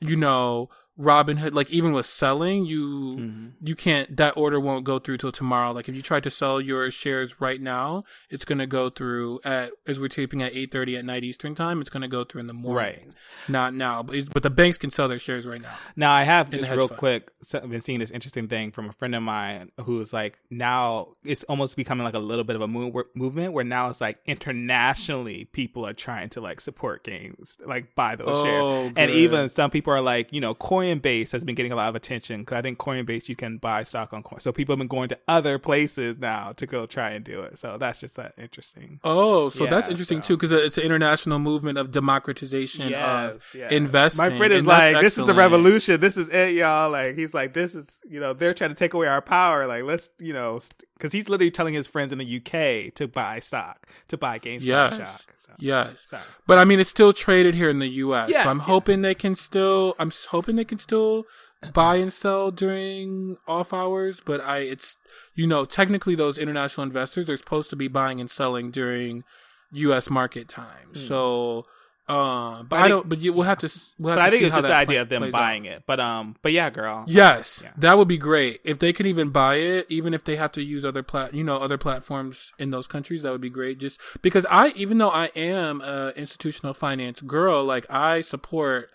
you 0.00 0.16
know, 0.16 0.68
Robinhood, 0.98 1.54
like 1.54 1.70
even 1.70 1.92
with 1.92 2.06
selling, 2.06 2.64
you 2.64 2.84
Mm-hmm. 3.18 3.46
you 3.66 3.74
can't 3.74 4.16
that 4.16 4.36
order 4.36 4.60
won't 4.60 4.84
go 4.84 4.98
through 4.98 5.18
till 5.18 5.32
tomorrow. 5.32 5.72
Like 5.72 5.88
if 5.88 5.94
you 5.94 6.02
try 6.02 6.20
to 6.20 6.30
sell 6.30 6.60
your 6.60 6.90
shares 6.90 7.40
right 7.40 7.60
now, 7.60 8.04
it's 8.30 8.44
gonna 8.44 8.66
go 8.66 8.90
through 8.90 9.40
at 9.44 9.72
as 9.86 9.98
we're 9.98 10.08
taping 10.08 10.42
at 10.42 10.54
eight 10.54 10.70
thirty 10.70 10.96
at 10.96 11.04
night 11.04 11.24
Eastern 11.24 11.54
time. 11.54 11.80
It's 11.80 11.90
gonna 11.90 12.06
go 12.08 12.22
through 12.24 12.42
in 12.42 12.46
the 12.46 12.54
morning, 12.54 12.76
Right. 12.76 13.08
Not 13.48 13.74
now, 13.74 14.02
but, 14.02 14.16
but 14.32 14.42
the 14.42 14.50
banks 14.50 14.78
can 14.78 14.90
sell 14.90 15.08
their 15.08 15.18
shares 15.18 15.46
right 15.46 15.60
now. 15.60 15.74
Now 15.96 16.12
I 16.12 16.22
have 16.22 16.50
just 16.50 16.70
real 16.70 16.86
funds. 16.88 16.98
quick 16.98 17.30
so 17.42 17.60
I've 17.62 17.70
been 17.70 17.80
seeing 17.80 17.98
this 17.98 18.10
interesting 18.12 18.46
thing 18.48 18.70
from 18.70 18.88
a 18.88 18.92
friend 18.92 19.14
of 19.14 19.22
mine 19.22 19.70
who's 19.80 20.12
like 20.12 20.38
now 20.50 21.08
it's 21.24 21.44
almost 21.44 21.76
becoming 21.76 22.04
like 22.04 22.14
a 22.14 22.18
little 22.20 22.44
bit 22.44 22.56
of 22.56 22.62
a 22.62 22.68
move, 22.68 22.94
movement 23.14 23.52
where 23.52 23.64
now 23.64 23.88
it's 23.88 24.00
like 24.00 24.18
internationally 24.26 25.44
people 25.46 25.86
are 25.86 25.92
trying 25.92 26.28
to 26.30 26.40
like 26.40 26.60
support 26.60 27.04
games 27.04 27.58
like 27.66 27.94
buy 27.94 28.16
those 28.16 28.28
Oh, 28.30 28.44
shares 28.44 28.92
and 28.96 29.10
even 29.10 29.48
some 29.48 29.70
people 29.70 29.92
are 29.92 30.00
like 30.00 30.32
you 30.32 30.40
know 30.40 30.54
Coinbase 30.84 31.32
has 31.32 31.44
been 31.44 31.54
getting 31.54 31.72
a 31.72 31.76
lot 31.76 31.88
of 31.88 31.94
attention 31.96 32.40
because 32.40 32.56
I 32.56 32.62
think 32.62 32.78
Coinbase 32.78 33.28
you 33.28 33.36
can 33.36 33.58
buy 33.58 33.82
stock 33.84 34.12
on 34.12 34.22
coin 34.22 34.40
so 34.40 34.52
people 34.52 34.72
have 34.74 34.78
been 34.78 34.88
going 34.88 35.08
to 35.08 35.18
other 35.28 35.58
places 35.58 36.18
now 36.18 36.52
to 36.52 36.66
go 36.66 36.86
try 36.86 37.10
and 37.10 37.24
do 37.24 37.40
it 37.40 37.58
so 37.58 37.76
that's 37.78 38.00
just 38.00 38.16
that 38.16 38.34
interesting 38.38 39.00
Oh, 39.04 39.48
so 39.48 39.66
that's 39.66 39.88
interesting 39.88 40.22
so- 40.22 40.28
too, 40.28 40.36
because 40.36 40.52
it's 40.52 40.78
an 40.78 40.84
international 40.84 41.38
movement 41.38 41.78
of 41.78 41.90
democratization 41.90 42.88
Yes, 42.90 43.34
of 43.54 43.54
yes. 43.60 43.72
investing. 43.72 44.24
My 44.30 44.36
friend 44.36 44.52
is 44.52 44.66
like, 44.66 45.00
"This 45.00 45.18
is 45.18 45.28
a 45.28 45.34
revolution. 45.34 46.00
This 46.00 46.16
is 46.16 46.28
it, 46.28 46.54
y'all." 46.54 46.90
Like 46.90 47.16
he's 47.16 47.34
like, 47.34 47.52
"This 47.54 47.74
is 47.74 47.98
you 48.08 48.20
know 48.20 48.32
they're 48.32 48.54
trying 48.54 48.70
to 48.70 48.74
take 48.76 48.94
away 48.94 49.06
our 49.06 49.20
power. 49.22 49.66
Like 49.66 49.84
let's 49.84 50.10
you 50.18 50.32
know 50.32 50.58
because 50.94 51.12
he's 51.12 51.28
literally 51.28 51.50
telling 51.50 51.74
his 51.74 51.86
friends 51.86 52.12
in 52.12 52.18
the 52.18 52.36
UK 52.36 52.94
to 52.94 53.06
buy 53.08 53.38
stock 53.40 53.86
to 54.08 54.16
buy 54.16 54.38
GameStop 54.38 54.62
Yes. 54.64 54.94
stock." 54.94 55.34
So, 55.38 55.52
Yes, 55.58 56.00
sorry. 56.02 56.22
but 56.46 56.58
I 56.58 56.64
mean, 56.64 56.80
it's 56.80 56.90
still 56.90 57.12
traded 57.12 57.54
here 57.54 57.68
in 57.68 57.78
the 57.78 57.88
U.S. 57.88 58.30
Yes, 58.30 58.44
so 58.44 58.50
I'm 58.50 58.56
yes. 58.58 58.66
hoping 58.66 59.02
they 59.02 59.14
can 59.14 59.34
still. 59.34 59.94
I'm 59.98 60.10
hoping 60.30 60.56
they 60.56 60.64
can 60.64 60.78
still 60.78 61.24
buy 61.72 61.96
and 61.96 62.12
sell 62.12 62.50
during 62.50 63.36
off 63.46 63.72
hours. 63.72 64.20
But 64.24 64.40
I, 64.40 64.58
it's 64.58 64.96
you 65.34 65.46
know, 65.46 65.64
technically 65.64 66.14
those 66.14 66.38
international 66.38 66.84
investors 66.84 67.28
are 67.28 67.36
supposed 67.36 67.70
to 67.70 67.76
be 67.76 67.88
buying 67.88 68.20
and 68.20 68.30
selling 68.30 68.70
during 68.70 69.24
U.S. 69.72 70.08
market 70.08 70.48
time. 70.48 70.88
Hmm. 70.92 70.98
So, 70.98 71.66
um, 72.06 72.66
but 72.68 72.76
I 72.76 72.82
I, 72.84 72.88
don't. 72.88 73.08
But 73.08 73.20
you, 73.20 73.32
we'll 73.32 73.44
have 73.46 73.58
to. 73.58 73.70
We'll 73.98 74.10
have 74.12 74.18
But 74.18 74.22
to 74.22 74.26
I 74.26 74.30
think 74.30 74.42
it's 74.44 74.54
just 74.54 74.66
the 74.66 74.74
idea 74.74 75.00
of 75.02 75.08
them 75.08 75.22
plays 75.22 75.32
out. 75.34 75.38
buying 75.38 75.64
it. 75.64 75.84
But 75.86 76.00
um, 76.00 76.36
but 76.42 76.52
yeah, 76.52 76.68
girl. 76.70 77.04
Yes, 77.06 77.60
Yeah. 77.62 77.70
that 77.78 77.96
would 77.96 78.08
be 78.08 78.18
great 78.18 78.60
if 78.64 78.78
they 78.78 78.92
could 78.92 79.06
even 79.06 79.30
buy 79.30 79.54
it, 79.56 79.86
even 79.88 80.12
if 80.12 80.22
they 80.24 80.36
have 80.36 80.52
to 80.52 80.62
use 80.62 80.84
other 80.84 81.02
plat, 81.02 81.32
you 81.32 81.42
know, 81.44 81.56
other 81.56 81.78
platforms 81.78 82.52
in 82.58 82.70
those 82.70 82.86
countries. 82.86 83.22
That 83.22 83.32
would 83.32 83.40
be 83.40 83.48
great. 83.50 83.78
Just 83.78 83.98
because 84.20 84.44
I, 84.50 84.68
even 84.76 84.98
though 84.98 85.08
I 85.10 85.26
am 85.34 85.80
a 85.80 86.10
institutional 86.10 86.74
finance 86.74 87.20
girl, 87.22 87.64
like 87.64 87.86
I 87.88 88.20
support, 88.20 88.90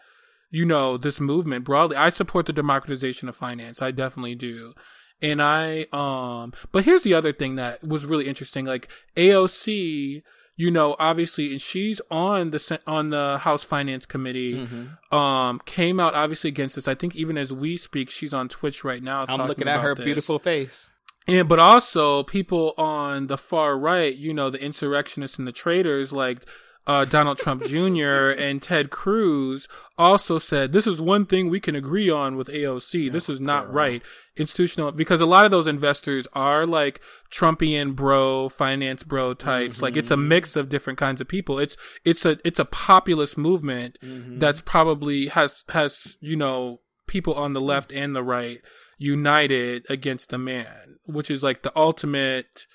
you 0.51 0.65
know, 0.65 0.95
this 0.97 1.19
movement 1.19 1.65
broadly. 1.65 1.95
I 1.97 2.09
support 2.09 2.45
the 2.45 2.53
democratization 2.53 3.27
of 3.27 3.35
finance. 3.35 3.81
I 3.81 3.89
definitely 3.91 4.35
do. 4.35 4.73
And 5.21 5.41
I, 5.41 5.85
um, 5.91 6.53
but 6.71 6.85
here's 6.85 7.03
the 7.03 7.13
other 7.13 7.33
thing 7.33 7.55
that 7.55 7.83
was 7.83 8.05
really 8.05 8.27
interesting. 8.27 8.65
Like 8.65 8.87
AOC, 9.17 10.21
you 10.59 10.69
know, 10.69 10.97
obviously, 10.99 11.51
and 11.51 11.61
she's 11.61 12.01
on 12.11 12.51
the 12.51 12.81
on 12.85 13.11
the 13.11 13.37
House 13.37 13.63
Finance 13.63 14.05
Committee. 14.05 14.55
Mm-hmm. 14.55 15.15
Um, 15.15 15.61
came 15.63 16.01
out 16.01 16.15
obviously 16.15 16.49
against 16.49 16.75
this. 16.75 16.85
I 16.85 16.95
think 16.95 17.15
even 17.15 17.37
as 17.37 17.53
we 17.53 17.77
speak, 17.77 18.09
she's 18.09 18.33
on 18.33 18.49
Twitch 18.49 18.83
right 18.83 19.01
now. 19.01 19.23
I'm 19.29 19.47
looking 19.47 19.69
at 19.69 19.79
her 19.79 19.95
this. 19.95 20.03
beautiful 20.03 20.37
face. 20.37 20.91
And 21.29 21.47
but 21.47 21.59
also 21.59 22.23
people 22.23 22.73
on 22.77 23.27
the 23.27 23.37
far 23.37 23.77
right, 23.77 24.13
you 24.13 24.33
know, 24.33 24.49
the 24.49 24.61
insurrectionists 24.61 25.39
and 25.39 25.47
the 25.47 25.53
traitors 25.53 26.11
like 26.11 26.45
uh, 26.89 27.05
Donald 27.05 27.37
Trump 27.37 27.63
Jr. 27.65 28.29
and 28.37 28.63
Ted 28.63 28.89
Cruz 28.89 29.67
also 29.95 30.39
said 30.39 30.73
this 30.73 30.87
is 30.87 30.99
one 30.99 31.27
thing 31.27 31.47
we 31.47 31.59
can 31.59 31.75
agree 31.75 32.09
on 32.09 32.35
with 32.35 32.47
AOC. 32.47 33.11
This 33.11 33.29
is 33.29 33.39
not 33.39 33.71
right. 33.71 34.01
Institutional 34.35 34.91
because 34.91 35.21
a 35.21 35.27
lot 35.27 35.45
of 35.45 35.51
those 35.51 35.67
investors 35.67 36.27
are 36.33 36.65
like 36.65 36.99
Trumpian 37.31 37.95
bro, 37.95 38.49
finance 38.49 39.03
bro 39.03 39.35
types. 39.35 39.83
Like 39.83 39.95
it's 39.95 40.09
a 40.09 40.17
mix 40.17 40.55
of 40.55 40.67
different 40.67 40.97
kinds 40.97 41.21
of 41.21 41.27
people. 41.27 41.59
It's 41.59 41.77
it's 42.03 42.25
a 42.25 42.39
it's 42.43 42.59
a 42.59 42.65
populist 42.65 43.37
movement 43.37 43.99
that's 44.39 44.61
probably 44.61 45.27
has 45.27 45.63
has 45.69 46.17
you 46.21 46.35
know 46.35 46.79
people 47.05 47.35
on 47.35 47.53
the 47.53 47.61
left 47.61 47.91
and 47.91 48.15
the 48.15 48.23
right 48.23 48.61
united 48.97 49.85
against 49.89 50.29
the 50.29 50.37
man, 50.39 50.97
which 51.05 51.29
is 51.29 51.43
like 51.43 51.61
the 51.61 51.71
ultimate, 51.75 52.65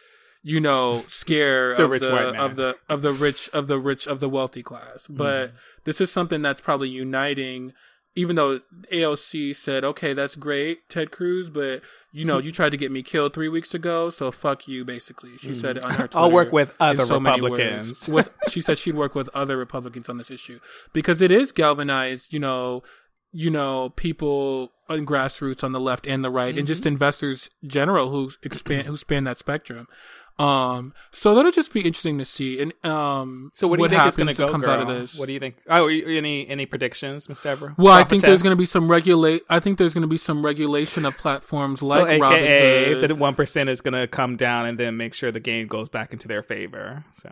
you 0.47 0.61
know, 0.61 1.03
scare 1.09 1.75
The 1.75 1.85
of 1.85 1.91
rich 1.91 2.03
the 2.03 2.13
white 2.13 2.33
man. 2.33 2.37
of 2.37 2.55
the 2.57 2.77
of 2.89 3.01
the 3.03 3.13
rich 3.13 3.49
of 3.55 3.67
the 3.67 3.79
rich 3.79 4.07
of 4.07 4.21
the 4.21 4.29
wealthy 4.29 4.63
class. 4.63 5.07
But 5.09 5.53
this 5.85 6.01
is 6.03 6.13
something 6.13 6.43
that's 6.43 6.61
probably 6.61 6.91
uniting. 6.91 7.73
Even 8.17 8.37
though 8.37 8.61
AOC 8.93 9.57
said, 9.57 9.83
"Okay, 9.85 10.13
that's 10.13 10.37
great, 10.37 10.89
Ted 10.89 11.11
Cruz," 11.11 11.51
but 11.51 11.81
you 12.13 12.25
know, 12.25 12.39
you 12.39 12.53
tried 12.53 12.71
to 12.71 12.77
get 12.77 12.93
me 12.93 13.03
killed 13.03 13.35
three 13.35 13.49
weeks 13.49 13.75
ago, 13.75 14.09
so 14.11 14.31
fuck 14.31 14.69
you. 14.69 14.85
Basically, 14.85 15.37
she 15.39 15.53
said 15.53 15.79
on 15.79 15.91
her. 15.93 15.97
Twitter 16.07 16.19
I'll 16.19 16.31
work 16.31 16.53
with 16.53 16.73
other 16.79 17.07
so 17.07 17.19
Republicans. 17.19 18.09
With 18.17 18.31
she 18.51 18.61
said 18.61 18.79
she'd 18.79 18.95
work 18.95 19.17
with 19.17 19.29
other 19.35 19.57
Republicans 19.57 20.09
on 20.09 20.19
this 20.19 20.31
issue 20.31 20.61
because 20.93 21.21
it 21.23 21.33
is 21.33 21.51
galvanized. 21.51 22.33
You 22.33 22.39
know, 22.39 22.85
you 23.33 23.51
know, 23.51 23.89
people 23.97 24.71
on 24.89 25.05
grassroots 25.07 25.65
on 25.65 25.73
the 25.73 25.81
left 25.81 26.07
and 26.07 26.23
the 26.25 26.31
right, 26.31 26.51
and 26.51 26.59
Mm-hmm. 26.59 26.67
just 26.67 26.87
investors 26.87 27.51
general 27.67 28.11
who 28.11 28.31
expand 28.45 28.87
who 28.87 28.97
span 28.97 29.25
that 29.25 29.39
spectrum. 29.41 29.89
Um, 30.37 30.93
so 31.13 31.33
that'll 31.35 31.53
just 31.53 31.73
be 31.73 31.81
interesting 31.83 32.19
to 32.19 32.25
see. 32.25 32.61
And 32.61 32.73
um, 32.85 33.51
So 33.55 33.69
what 33.69 33.77
do 33.79 33.85
you 33.85 33.89
think 33.89 34.05
is 34.07 34.17
going 34.17 34.27
to 34.27 34.35
go? 34.35 34.49
comes 34.49 34.65
girl? 34.65 34.75
out 34.75 34.81
of 34.83 34.89
this? 34.89 35.17
What 35.17 35.27
do 35.27 35.33
you 35.33 35.39
think? 35.39 35.59
Oh, 35.69 35.87
any 35.89 36.49
any 36.49 36.67
predictions, 36.67 37.29
Miss 37.29 37.41
Deborah? 37.43 37.75
well, 37.79 37.93
I 37.95 38.03
think 38.05 38.23
there's 38.23 38.43
going 38.43 38.55
to 38.55 38.59
be 38.59 38.67
some 38.67 38.91
regulate. 38.91 39.43
I 39.49 39.61
think 39.61 39.79
there's 39.79 39.95
going 39.95 40.03
to 40.03 40.09
be 40.09 40.17
some 40.17 40.45
regulation 40.45 41.05
of 41.07 41.17
platforms 41.17 41.81
So, 41.81 41.87
like 41.87 42.09
AKA, 42.21 42.95
Robinhood. 42.95 43.09
the 43.09 43.15
one 43.15 43.35
percent 43.37 43.71
is 43.71 43.81
going 43.81 43.95
to 43.95 44.09
come 44.09 44.37
down 44.37 44.67
and 44.67 44.77
then 44.79 44.97
make 44.97 45.15
sure 45.15 45.31
the 45.31 45.39
game 45.41 45.69
goes 45.69 45.89
back 45.89 46.13
into 46.13 46.27
their 46.27 46.43
favor. 46.43 47.05
So 47.13 47.31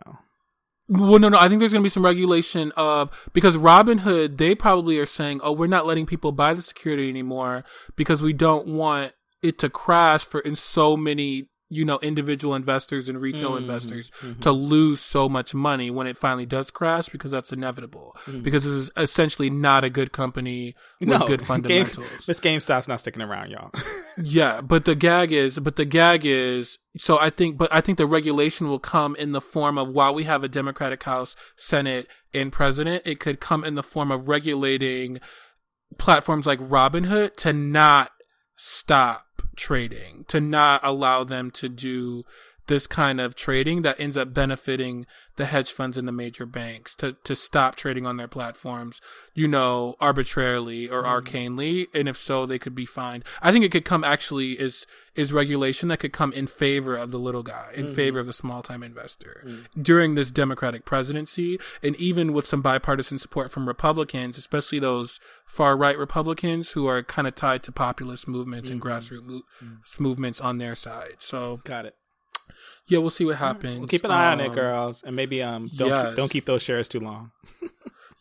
Well, 0.89 1.19
no, 1.19 1.29
no. 1.29 1.39
I 1.39 1.49
think 1.49 1.59
there's 1.59 1.73
going 1.73 1.83
to 1.83 1.87
be 1.87 1.91
some 1.91 2.05
regulation 2.05 2.71
of 2.77 3.11
because 3.33 3.57
Robinhood, 3.57 4.37
they 4.39 4.55
probably 4.55 4.99
are 4.99 5.07
saying, 5.07 5.41
"Oh, 5.43 5.51
we're 5.51 5.67
not 5.67 5.87
letting 5.87 6.07
people 6.07 6.31
buy 6.31 6.55
the 6.55 6.63
security 6.63 7.09
anymore 7.09 7.65
because 7.97 8.23
we 8.23 8.33
don't 8.33 8.69
want 8.69 9.13
it 9.43 9.59
to 9.59 9.69
crash 9.69 10.25
for 10.25 10.39
in 10.41 10.55
so 10.55 10.97
many, 10.97 11.49
you 11.75 11.85
know 11.85 11.99
individual 12.03 12.55
investors 12.55 13.09
and 13.09 13.19
retail 13.21 13.53
Mhm, 13.53 13.59
investors 13.63 14.11
mhm. 14.21 14.41
to 14.43 14.53
lose 14.53 15.01
so 15.01 15.29
much 15.29 15.55
money 15.55 15.91
when 15.91 16.07
it 16.07 16.17
finally 16.19 16.45
does 16.45 16.71
crash 16.71 17.09
because 17.09 17.31
that's 17.31 17.51
inevitable 17.53 18.15
Mhm. 18.27 18.43
because 18.43 18.65
this 18.65 18.73
is 18.75 18.91
essentially 18.97 19.49
not 19.49 19.83
a 19.83 19.89
good 19.89 20.13
company 20.13 20.75
with 21.01 21.09
No, 21.09 21.27
good 21.27 21.41
Game- 21.47 21.47
fundamentals. 21.47 22.27
This 22.27 22.41
GameStop's 22.41 22.89
not 22.89 23.01
sticking 23.01 23.23
around, 23.23 23.51
y'all. 23.51 23.71
yeah, 24.23 24.61
but 24.61 24.85
the 24.85 24.95
gag 24.95 25.33
is, 25.33 25.59
but 25.61 25.77
the 25.77 25.85
gag 25.87 26.27
is, 26.27 26.79
so 26.99 27.19
I 27.19 27.31
think, 27.31 27.57
but 27.57 27.73
I 27.73 27.81
think 27.81 27.97
the 27.97 28.07
regulation 28.07 28.69
will 28.69 28.79
come 28.79 29.17
in 29.17 29.33
the 29.33 29.41
form 29.41 29.79
of 29.79 29.89
while 29.89 30.13
we 30.13 30.25
have 30.25 30.45
a 30.45 30.49
Democratic 30.49 31.03
House, 31.05 31.35
Senate, 31.57 32.07
and 32.35 32.53
President, 32.53 33.03
it 33.07 33.19
could 33.19 33.41
come 33.41 33.65
in 33.65 33.77
the 33.77 33.83
form 33.83 34.11
of 34.11 34.29
regulating 34.29 35.21
platforms 35.99 36.47
like 36.47 36.59
Robinhood 36.61 37.37
to 37.37 37.53
not 37.53 38.11
stop 38.57 39.27
trading, 39.57 40.25
to 40.29 40.41
not 40.41 40.81
allow 40.83 41.25
them 41.25 41.51
to 41.53 41.69
do 41.69 42.25
this 42.67 42.87
kind 42.87 43.21
of 43.21 43.35
trading 43.35 43.83
that 43.83 43.99
ends 43.99 44.17
up 44.17 44.33
benefiting 44.33 45.07
the 45.37 45.47
hedge 45.47 45.73
funds 45.73 45.97
and 45.97 46.07
the 46.07 46.13
major 46.13 46.45
banks 46.45 46.95
to, 46.95 47.17
to 47.25 47.35
stop 47.35 47.75
trading 47.75 48.07
on 48.07 48.19
their 48.19 48.29
platforms, 48.29 49.01
you 49.35 49.49
know, 49.49 49.97
arbitrarily 49.99 50.89
or 50.89 51.03
mm-hmm. 51.03 51.27
arcanely. 51.27 51.87
And 51.95 52.09
if 52.09 52.19
so, 52.19 52.45
they 52.45 52.59
could 52.59 52.75
be 52.75 52.87
fined. 52.87 53.25
I 53.41 53.51
think 53.51 53.65
it 53.65 53.73
could 53.73 53.85
come 53.85 54.05
actually 54.05 54.53
is, 54.53 54.87
is 55.15 55.33
regulation 55.33 55.89
that 55.89 55.99
could 55.99 56.13
come 56.13 56.33
in 56.33 56.47
favor 56.47 56.97
of 56.97 57.11
the 57.11 57.19
little 57.19 57.43
guy, 57.43 57.73
in 57.75 57.87
mm-hmm. 57.87 57.95
favor 57.95 58.19
of 58.19 58.27
the 58.27 58.33
small 58.33 58.63
time 58.63 58.83
investor 58.83 59.43
mm. 59.47 59.65
during 59.83 60.15
this 60.15 60.31
Democratic 60.31 60.85
presidency. 60.85 61.59
And 61.83 61.97
even 61.97 62.33
with 62.33 62.47
some 62.47 62.63
bipartisan 62.63 63.19
support 63.19 63.51
from 63.51 63.67
Republicans, 63.67 64.37
especially 64.37 64.79
those 64.79 65.19
far 65.47 65.77
right 65.77 65.97
Republicans 65.99 66.73
who 66.73 66.87
are 66.87 67.03
kind 67.03 67.27
of 67.27 67.35
tied 67.35 67.63
to 67.65 67.73
populist 67.73 68.29
movements 68.29 68.71
and 68.71 68.81
mm-hmm. 68.81 68.89
grassroots 68.89 69.27
mo- 69.27 69.79
movements 69.99 70.41
on 70.41 70.59
their 70.59 70.75
side. 70.75 71.17
So 71.21 71.61
Got 71.65 71.87
it. 71.87 71.97
Yeah, 72.89 72.99
we'll 72.99 73.11
see 73.11 73.25
what 73.25 73.37
happens. 73.37 73.79
Well, 73.79 73.89
keep 73.89 74.05
an 74.05 74.11
eye 74.11 74.33
on 74.33 74.41
it, 74.41 74.49
Um, 74.49 74.55
girls, 74.55 75.03
and 75.03 75.15
maybe 75.17 75.43
um 75.43 75.69
don't 75.77 75.89
yes. 75.89 76.07
keep, 76.09 76.17
don't 76.17 76.31
keep 76.31 76.47
those 76.47 76.63
shares 76.63 76.89
too 76.89 77.01
long. 77.01 77.31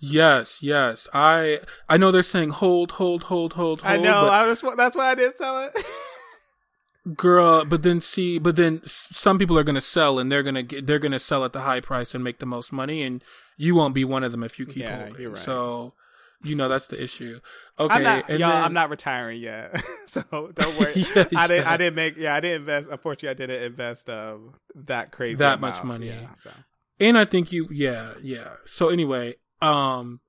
Yes, 0.03 0.59
yes. 0.61 1.07
I 1.13 1.59
I 1.87 1.97
know 1.97 2.11
they're 2.11 2.23
saying 2.23 2.49
hold, 2.49 2.93
hold, 2.93 3.23
hold, 3.23 3.53
hold, 3.53 3.81
hold. 3.81 3.91
I 3.91 3.97
know. 3.97 4.21
but 4.23 4.31
I 4.33 4.47
was, 4.47 4.63
that's 4.75 4.95
why 4.95 5.11
I 5.11 5.15
didn't 5.15 5.37
sell 5.37 5.63
it. 5.65 5.71
girl, 7.15 7.65
but 7.65 7.83
then 7.83 8.01
see, 8.01 8.37
but 8.39 8.55
then 8.55 8.81
some 8.85 9.37
people 9.39 9.57
are 9.57 9.63
gonna 9.63 9.81
sell, 9.81 10.19
and 10.19 10.31
they're 10.31 10.43
gonna 10.43 10.63
get, 10.63 10.87
they're 10.87 10.99
gonna 10.99 11.19
sell 11.19 11.43
at 11.45 11.53
the 11.53 11.61
high 11.61 11.81
price 11.81 12.13
and 12.15 12.23
make 12.23 12.39
the 12.39 12.45
most 12.45 12.71
money, 12.71 13.03
and 13.03 13.23
you 13.57 13.75
won't 13.75 13.93
be 13.95 14.03
one 14.05 14.23
of 14.23 14.31
them 14.31 14.43
if 14.43 14.57
you 14.59 14.65
keep 14.65 14.83
Yeah, 14.83 15.03
holding. 15.05 15.21
you're 15.21 15.29
right. 15.31 15.37
So, 15.37 15.93
you 16.43 16.55
know 16.55 16.67
that's 16.69 16.87
the 16.87 17.01
issue. 17.01 17.39
Okay, 17.79 17.95
I'm 17.95 18.03
not, 18.03 18.29
and 18.29 18.39
y'all. 18.39 18.49
then, 18.51 18.63
I'm 18.63 18.73
not 18.73 18.89
retiring 18.89 19.41
yet, 19.41 19.81
so 20.05 20.23
don't 20.53 20.79
worry. 20.79 20.93
Yeah, 21.15 21.25
I 21.35 21.47
didn't. 21.47 21.63
yeah. 21.63 21.71
I 21.71 21.77
didn't 21.77 21.95
make. 21.95 22.17
Yeah, 22.17 22.35
I 22.35 22.39
didn't 22.39 22.61
invest. 22.61 22.89
Unfortunately, 22.91 23.29
I 23.29 23.33
didn't 23.47 23.63
invest 23.63 24.09
um, 24.09 24.53
that 24.75 25.11
crazy 25.11 25.35
That 25.37 25.57
amount. 25.59 25.75
much 25.75 25.83
money. 25.83 26.07
Yeah, 26.07 26.33
so. 26.35 26.51
And 26.99 27.17
I 27.17 27.25
think 27.25 27.51
you, 27.51 27.67
yeah, 27.71 28.13
yeah. 28.21 28.49
So 28.65 28.89
anyway, 28.89 29.35
um, 29.61 30.19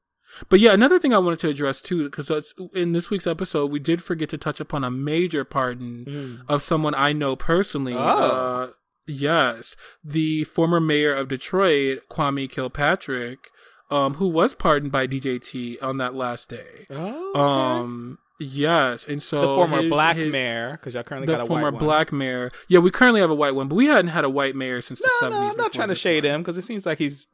but 0.48 0.58
yeah, 0.60 0.72
another 0.72 0.98
thing 0.98 1.12
I 1.12 1.18
wanted 1.18 1.38
to 1.40 1.48
address 1.50 1.82
too, 1.82 2.04
because 2.04 2.54
in 2.74 2.92
this 2.92 3.10
week's 3.10 3.26
episode, 3.26 3.70
we 3.70 3.78
did 3.78 4.02
forget 4.02 4.30
to 4.30 4.38
touch 4.38 4.60
upon 4.60 4.82
a 4.82 4.90
major 4.90 5.44
pardon 5.44 6.42
of 6.48 6.62
someone 6.62 6.94
I 6.94 7.12
know 7.12 7.36
personally. 7.36 7.92
Oh. 7.94 7.98
Uh, 7.98 8.70
yes, 9.06 9.76
the 10.02 10.44
former 10.44 10.80
mayor 10.80 11.12
of 11.14 11.28
Detroit, 11.28 12.04
Kwame 12.10 12.48
Kilpatrick, 12.50 13.50
um, 13.90 14.14
who 14.14 14.28
was 14.28 14.54
pardoned 14.54 14.92
by 14.92 15.06
DJT 15.06 15.82
on 15.82 15.96
that 15.98 16.14
last 16.14 16.48
day. 16.48 16.86
Oh, 16.90 17.34
Um, 17.40 18.18
yes, 18.38 19.04
and 19.06 19.22
so 19.22 19.40
the 19.40 19.46
former 19.54 19.82
his- 19.82 19.90
black 19.90 20.16
his- 20.16 20.30
mayor, 20.32 20.72
because 20.72 20.94
y'all 20.94 21.02
currently 21.02 21.26
the 21.26 21.34
got 21.38 21.42
a 21.44 21.46
former 21.46 21.64
white 21.64 21.72
one. 21.74 21.80
Former 21.80 21.86
black 21.86 22.12
mayor. 22.12 22.50
Yeah, 22.68 22.78
we 22.80 22.90
currently 22.90 23.20
have 23.20 23.30
a 23.30 23.34
white 23.34 23.54
one, 23.54 23.68
but 23.68 23.74
we 23.76 23.86
hadn't 23.86 24.08
had 24.08 24.24
a 24.24 24.30
white 24.30 24.56
mayor 24.56 24.80
since 24.80 25.00
the 25.00 25.10
seventies. 25.20 25.40
no, 25.40 25.50
I'm 25.50 25.56
not 25.56 25.72
trying 25.72 25.88
to 25.88 25.94
shade 25.94 26.24
him 26.24 26.40
because 26.42 26.56
it 26.58 26.62
seems 26.62 26.86
like 26.86 26.98
he's 26.98 27.26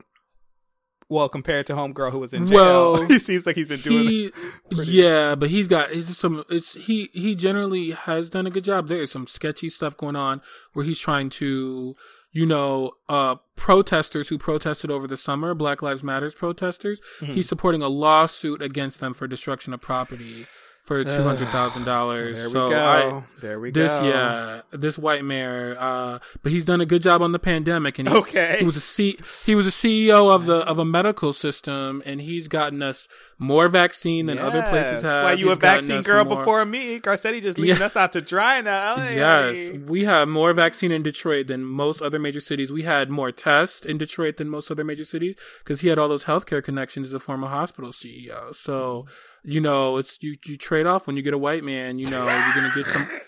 well 1.10 1.28
compared 1.30 1.66
to 1.66 1.72
homegirl 1.72 2.12
who 2.12 2.18
was 2.18 2.34
in 2.34 2.46
jail. 2.46 2.92
Well, 2.92 3.02
he 3.08 3.18
seems 3.18 3.46
like 3.46 3.56
he's 3.56 3.68
been 3.68 3.80
doing. 3.80 4.08
he, 4.08 4.30
yeah, 4.70 5.34
but 5.34 5.48
he's 5.48 5.66
got 5.68 5.90
he's 5.90 6.08
just 6.08 6.20
some. 6.20 6.44
It's 6.50 6.74
he 6.74 7.08
he 7.14 7.34
generally 7.34 7.92
has 7.92 8.28
done 8.28 8.46
a 8.46 8.50
good 8.50 8.64
job. 8.64 8.88
There 8.88 9.00
is 9.00 9.10
some 9.10 9.26
sketchy 9.26 9.70
stuff 9.70 9.96
going 9.96 10.16
on 10.16 10.42
where 10.74 10.84
he's 10.84 10.98
trying 10.98 11.30
to, 11.30 11.96
you 12.30 12.46
know, 12.46 12.92
uh, 13.08 13.36
protesters 13.56 14.28
who 14.28 14.38
protested 14.38 14.90
over 14.90 15.06
the 15.06 15.16
summer, 15.16 15.54
Black 15.54 15.82
Lives 15.82 16.02
Matters 16.02 16.34
protesters. 16.34 17.00
Mm-hmm. 17.20 17.32
He's 17.32 17.48
supporting 17.48 17.82
a 17.82 17.88
lawsuit 17.88 18.62
against 18.62 19.00
them 19.00 19.14
for 19.14 19.26
destruction 19.26 19.72
of 19.72 19.80
property 19.80 20.46
for 20.88 21.04
two 21.04 21.22
hundred 21.22 21.48
thousand 21.48 21.84
dollars. 21.84 22.36
There 22.38 22.46
we 22.48 22.52
so 22.52 22.68
go. 22.70 22.76
I, 22.84 23.22
there 23.40 23.60
we 23.60 23.70
this 23.70 23.92
go. 23.92 24.04
yeah, 24.08 24.60
this 24.72 24.98
white 24.98 25.24
mayor, 25.24 25.76
uh, 25.78 26.18
but 26.42 26.50
he's 26.50 26.64
done 26.64 26.80
a 26.80 26.86
good 26.86 27.02
job 27.02 27.22
on 27.22 27.32
the 27.32 27.38
pandemic, 27.38 27.98
and 27.98 28.08
Okay. 28.08 28.56
he 28.58 28.64
was 28.64 28.76
a 28.76 28.80
C, 28.80 29.18
he 29.46 29.54
was 29.54 29.66
a 29.66 29.70
CEO 29.70 30.32
of 30.34 30.46
the 30.46 30.56
of 30.66 30.78
a 30.78 30.84
medical 30.84 31.32
system, 31.32 32.02
and 32.06 32.20
he's 32.22 32.48
gotten 32.48 32.82
us 32.82 33.06
more 33.38 33.68
vaccine 33.68 34.26
than 34.26 34.38
other 34.38 34.62
places 34.62 34.94
have. 34.94 35.02
That's 35.02 35.24
why 35.24 35.32
you 35.34 35.48
He's 35.48 35.56
a 35.56 35.60
vaccine 35.60 36.00
girl 36.02 36.24
more- 36.24 36.38
before 36.38 36.64
me. 36.64 36.98
Garcetti 37.00 37.40
just 37.40 37.58
leaving 37.58 37.78
Yeah. 37.78 37.84
us 37.86 37.96
out 37.96 38.12
to 38.14 38.20
dry 38.20 38.60
now. 38.62 38.96
Hey. 38.96 39.16
Yes, 39.16 39.78
we 39.86 40.04
have 40.04 40.26
more 40.26 40.52
vaccine 40.54 40.90
in 40.90 41.02
Detroit 41.02 41.46
than 41.46 41.64
most 41.64 42.00
other 42.02 42.18
major 42.18 42.40
cities. 42.40 42.72
We 42.72 42.82
had 42.82 43.10
more 43.10 43.30
tests 43.30 43.84
in 43.86 43.98
Detroit 43.98 44.38
than 44.38 44.48
most 44.48 44.70
other 44.70 44.82
major 44.84 45.04
cities 45.04 45.36
because 45.62 45.82
he 45.82 45.88
had 45.88 45.98
all 45.98 46.08
those 46.08 46.24
healthcare 46.24 46.64
connections 46.64 47.08
as 47.08 47.12
a 47.12 47.20
former 47.20 47.46
hospital 47.48 47.92
CEO. 47.92 48.56
So, 48.56 49.06
you 49.44 49.60
know, 49.60 49.96
it's 49.96 50.18
you 50.22 50.36
you 50.46 50.56
trade 50.56 50.86
off 50.86 51.06
when 51.06 51.16
you 51.16 51.22
get 51.22 51.34
a 51.34 51.38
white 51.38 51.64
man. 51.64 51.98
You 51.98 52.08
know, 52.10 52.24
you're 52.24 52.54
gonna 52.54 52.72
get 52.74 52.86
some. 52.86 53.08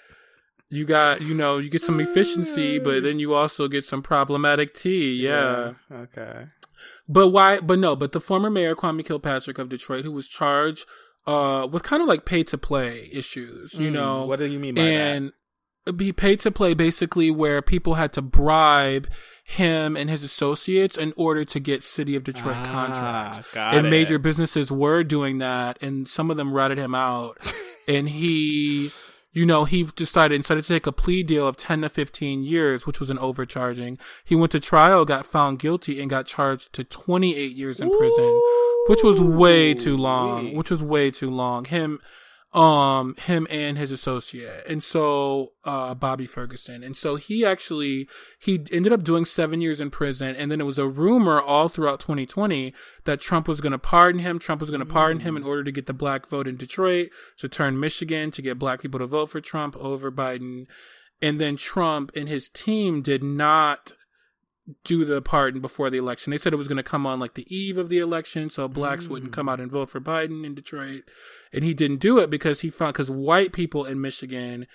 You 0.73 0.85
got, 0.85 1.21
you 1.21 1.35
know, 1.35 1.59
you 1.59 1.69
get 1.69 1.83
some 1.83 1.99
efficiency, 1.99 2.79
but 2.79 3.03
then 3.03 3.19
you 3.19 3.35
also 3.35 3.67
get 3.67 3.85
some 3.85 4.03
problematic 4.03 4.73
tea. 4.73 5.15
yeah. 5.21 5.73
Okay. 5.91 6.45
But 7.09 7.31
why? 7.31 7.59
But 7.59 7.81
no. 7.81 7.97
But 7.97 8.13
the 8.13 8.21
former 8.21 8.51
mayor 8.51 8.77
Kwame 8.77 9.05
Kilpatrick 9.05 9.59
of 9.59 9.69
Detroit, 9.69 10.05
who 10.05 10.13
was 10.13 10.29
charged 10.29 10.87
uh 11.27 11.67
with 11.69 11.83
kind 11.83 12.01
of 12.01 12.07
like 12.09 12.25
pay 12.25 12.45
to 12.45 12.57
play 12.57 13.11
issues, 13.13 13.75
you 13.75 13.91
Mm, 13.91 13.95
know. 13.95 14.27
what 14.27 14.39
do 14.39 14.45
you 14.47 14.61
mean 14.61 14.77
by 14.77 14.83
and 14.83 15.33
be 15.97 16.13
paid 16.13 16.41
to 16.41 16.51
play 16.51 16.75
basically 16.75 17.31
where 17.31 17.63
people 17.63 17.95
had 17.95 18.13
to 18.13 18.23
bribe 18.23 19.09
him 19.45 19.97
and 19.97 20.09
his 20.11 20.23
associates 20.23 20.97
in 20.97 21.13
order 21.17 21.45
to 21.45 21.59
get 21.59 21.83
city 21.83 22.15
of 22.15 22.23
Detroit 22.25 22.57
Ah, 22.59 22.65
contracts. 22.65 23.49
and 23.57 23.87
it. 23.87 23.91
major 23.91 24.19
businesses 24.19 24.71
were 24.71 25.03
doing 25.03 25.39
that 25.39 25.79
and 25.83 26.07
some 26.07 26.31
of 26.31 26.37
them 26.37 26.53
ratted 26.53 26.79
him 26.79 26.95
out. 26.95 27.39
and 27.89 28.11
he 28.11 28.91
you 29.33 29.47
know, 29.47 29.65
he 29.65 29.85
decided 29.85 30.35
instead 30.35 30.57
to 30.57 30.63
take 30.63 30.89
a 30.89 30.93
plea 30.93 31.23
deal 31.23 31.47
of 31.47 31.57
10 31.57 31.83
to 31.83 31.89
15 31.89 32.43
years, 32.43 32.85
which 32.85 32.99
was 32.99 33.11
an 33.11 33.19
overcharging, 33.21 33.97
he 34.25 34.35
went 34.35 34.51
to 34.51 34.59
trial, 34.59 35.05
got 35.05 35.25
found 35.25 35.61
guilty, 35.61 36.01
and 36.01 36.11
got 36.11 36.27
charged 36.27 36.73
to 36.73 36.83
28 36.83 37.55
years 37.55 37.79
in 37.79 37.89
prison, 37.97 38.41
which 38.89 39.05
was 39.05 39.21
way 39.21 39.73
too 39.73 39.97
long, 39.97 40.57
which 40.57 40.69
was 40.69 40.83
way 40.83 41.13
too 41.13 41.31
long. 41.31 41.65
Him, 41.65 42.01
um, 42.53 43.15
him 43.17 43.47
and 43.49 43.79
his 43.79 43.93
associate. 43.93 44.65
And 44.69 44.83
so, 44.83 45.53
uh, 45.65 45.95
Bobby 45.95 46.27
Ferguson. 46.27 46.83
And 46.83 46.97
so 46.97 47.17
he 47.17 47.45
actually, 47.45 48.09
he 48.41 48.65
ended 48.73 48.93
up 48.93 49.05
doing 49.05 49.25
seven 49.25 49.61
years 49.61 49.81
in 49.81 49.91
prison. 49.91 50.35
And 50.35 50.51
then 50.51 50.61
it 50.61 50.65
was 50.65 50.79
a 50.79 50.89
rumor 50.89 51.41
all 51.41 51.69
throughout 51.69 52.01
2020 52.01 52.75
that 53.05 53.21
Trump 53.21 53.47
was 53.47 53.61
going 53.61 53.73
to 53.73 53.79
pardon 53.79 54.21
him. 54.21 54.39
Trump 54.39 54.61
was 54.61 54.71
going 54.71 54.81
to 54.81 54.87
pardon 54.87 55.21
him 55.21 55.37
in 55.37 55.45
order 55.45 55.63
to 55.63 55.73
get 55.73 55.87
the 55.87 55.93
black 55.93 56.27
vote 56.27 56.49
in 56.49 56.57
Detroit, 56.57 57.11
to 57.39 57.49
turn 57.49 57.79
Michigan, 57.79 58.31
to 58.33 58.43
get 58.43 58.59
black 58.59 58.83
people 58.83 58.99
to 58.99 59.07
vote 59.07 59.31
for 59.31 59.41
Trump 59.41 59.77
over 59.77 60.11
Biden. 60.11 60.67
And 61.23 61.41
then 61.41 61.57
Trump 61.57 62.11
and 62.17 62.29
his 62.29 62.49
team 62.49 63.03
did 63.03 63.23
not 63.23 63.93
do 64.85 65.05
the 65.05 65.21
pardon 65.23 65.61
before 65.61 65.91
the 65.91 65.99
election. 65.99 66.31
They 66.31 66.39
said 66.39 66.53
it 66.53 66.57
was 66.57 66.69
going 66.69 66.77
to 66.77 66.83
come 66.83 67.07
on 67.07 67.21
like 67.21 67.35
the 67.35 67.55
eve 67.55 67.79
of 67.79 67.89
the 67.89 67.99
election, 67.99 68.51
so 68.51 68.69
blacks 68.69 69.09
wouldn't 69.09 69.33
come 69.33 69.47
mm. 69.47 69.53
out 69.53 69.61
and 69.61 69.71
vote 69.71 69.91
for 69.91 70.01
Biden 70.01 70.45
in 70.45 70.55
Detroit. 70.55 71.05
And 71.53 71.65
he 71.65 71.75
didn't 71.75 71.99
do 71.99 72.19
it 72.19 72.31
because 72.31 72.61
he 72.61 72.71
found 72.71 72.95
because 72.95 73.11
white 73.11 73.53
people 73.53 73.85
in 73.85 74.01
Michigan 74.01 74.67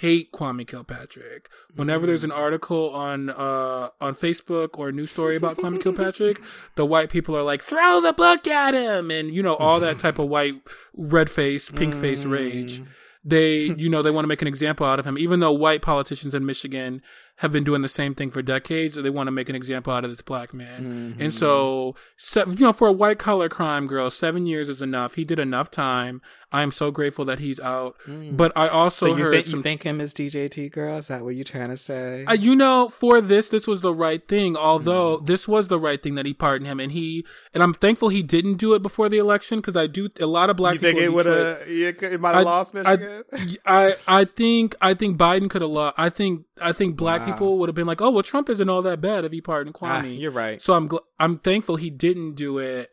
hate 0.00 0.32
Kwame 0.32 0.66
Kilpatrick. 0.66 1.48
Whenever 1.74 2.06
there's 2.06 2.24
an 2.24 2.30
mm. 2.30 2.36
article 2.36 2.90
on 2.90 3.30
uh 3.30 3.88
on 4.00 4.14
Facebook 4.14 4.78
or 4.78 4.90
a 4.90 4.92
news 4.92 5.10
story 5.10 5.36
about 5.36 5.56
Kwame 5.56 5.82
Kilpatrick, 5.82 6.40
the 6.74 6.84
white 6.84 7.10
people 7.10 7.36
are 7.36 7.42
like, 7.42 7.62
"Throw 7.62 8.00
the 8.00 8.12
book 8.12 8.46
at 8.46 8.74
him," 8.74 9.10
and 9.10 9.34
you 9.34 9.42
know 9.42 9.56
all 9.56 9.80
that 9.80 9.98
type 9.98 10.18
of 10.18 10.28
white 10.28 10.54
red 10.94 11.30
face, 11.30 11.70
pink 11.70 11.94
face 11.94 12.24
rage. 12.24 12.80
Mm. 12.80 12.86
They, 13.24 13.58
you 13.76 13.88
know, 13.88 14.02
they 14.02 14.10
want 14.10 14.24
to 14.24 14.28
make 14.28 14.42
an 14.42 14.48
example 14.48 14.86
out 14.86 14.98
of 14.98 15.06
him, 15.06 15.18
even 15.18 15.40
though 15.40 15.52
white 15.52 15.82
politicians 15.82 16.34
in 16.34 16.46
Michigan 16.46 17.02
have 17.38 17.52
been 17.52 17.64
doing 17.64 17.82
the 17.82 17.88
same 17.88 18.14
thing 18.14 18.30
for 18.30 18.42
decades. 18.42 18.96
They 18.96 19.10
want 19.10 19.26
to 19.28 19.32
make 19.32 19.48
an 19.48 19.54
example 19.56 19.92
out 19.92 20.04
of 20.04 20.10
this 20.10 20.22
black 20.22 20.52
man. 20.52 21.16
And 21.18 21.32
so, 21.32 21.94
se- 22.16 22.44
you 22.48 22.56
know, 22.66 22.72
for 22.72 22.88
a 22.88 22.92
white 22.92 23.18
collar 23.18 23.48
crime 23.48 23.86
girl, 23.86 24.10
seven 24.10 24.46
years 24.46 24.68
is 24.68 24.82
enough. 24.82 25.14
He 25.14 25.24
did 25.24 25.38
enough 25.38 25.70
time. 25.70 26.20
I 26.50 26.62
am 26.62 26.70
so 26.70 26.90
grateful 26.90 27.24
that 27.26 27.38
he's 27.40 27.60
out. 27.60 27.94
But 28.32 28.58
I 28.58 28.68
also 28.68 29.06
So 29.10 29.16
you 29.16 29.24
heard 29.24 29.32
think 29.34 29.46
some 29.46 29.58
you 29.58 29.62
think 29.62 29.82
him 29.82 30.00
as 30.00 30.14
DJT 30.14 30.72
girl? 30.72 30.96
Is 30.96 31.08
that 31.08 31.22
what 31.22 31.34
you're 31.36 31.44
trying 31.44 31.68
to 31.68 31.76
say? 31.76 32.24
uh, 32.26 32.32
you 32.32 32.56
know, 32.56 32.88
for 32.88 33.20
this, 33.20 33.48
this 33.48 33.66
was 33.66 33.82
the 33.82 33.92
right 33.94 34.26
thing. 34.26 34.56
Although 34.56 35.18
Mm. 35.18 35.26
this 35.26 35.46
was 35.46 35.68
the 35.68 35.78
right 35.78 36.02
thing 36.02 36.14
that 36.16 36.24
he 36.26 36.32
pardoned 36.34 36.66
him, 36.68 36.80
and 36.80 36.90
he 36.92 37.24
and 37.54 37.62
I'm 37.62 37.74
thankful 37.74 38.08
he 38.08 38.22
didn't 38.22 38.54
do 38.54 38.74
it 38.74 38.82
before 38.82 39.08
the 39.08 39.18
election 39.18 39.58
because 39.60 39.76
I 39.76 39.86
do 39.86 40.08
a 40.20 40.26
lot 40.26 40.48
of 40.50 40.56
black 40.56 40.74
you 40.74 40.80
think 40.80 40.98
people. 40.98 41.12
it 41.12 41.16
would 41.16 41.26
have? 41.26 41.62
It 42.12 42.20
might 42.20 42.34
I- 42.34 42.36
have 42.38 42.44
lost 42.46 42.74
I, 42.74 42.96
Michigan. 42.96 43.24
I 43.66 43.94
I 44.08 44.24
think 44.24 44.74
I 44.80 44.94
think 44.94 45.18
Biden 45.18 45.48
could 45.50 45.60
have 45.62 45.70
lost. 45.70 45.94
I 45.98 46.08
think 46.08 46.46
I 46.60 46.72
think 46.72 46.96
black 46.96 47.20
Wow. 47.20 47.27
People 47.32 47.58
would 47.58 47.68
have 47.68 47.74
been 47.76 47.86
like, 47.86 48.00
"Oh, 48.00 48.10
well, 48.10 48.22
Trump 48.22 48.48
isn't 48.50 48.68
all 48.68 48.82
that 48.82 49.00
bad 49.00 49.24
if 49.24 49.32
he 49.32 49.40
pardoned 49.40 49.76
Ah, 49.80 50.00
Kwame." 50.02 50.18
you're 50.20 50.30
right. 50.30 50.60
So 50.62 50.74
I'm 50.74 50.88
gl- 50.88 51.04
I'm 51.18 51.38
thankful 51.38 51.76
he 51.76 51.90
didn't 51.90 52.34
do 52.34 52.58
it. 52.58 52.90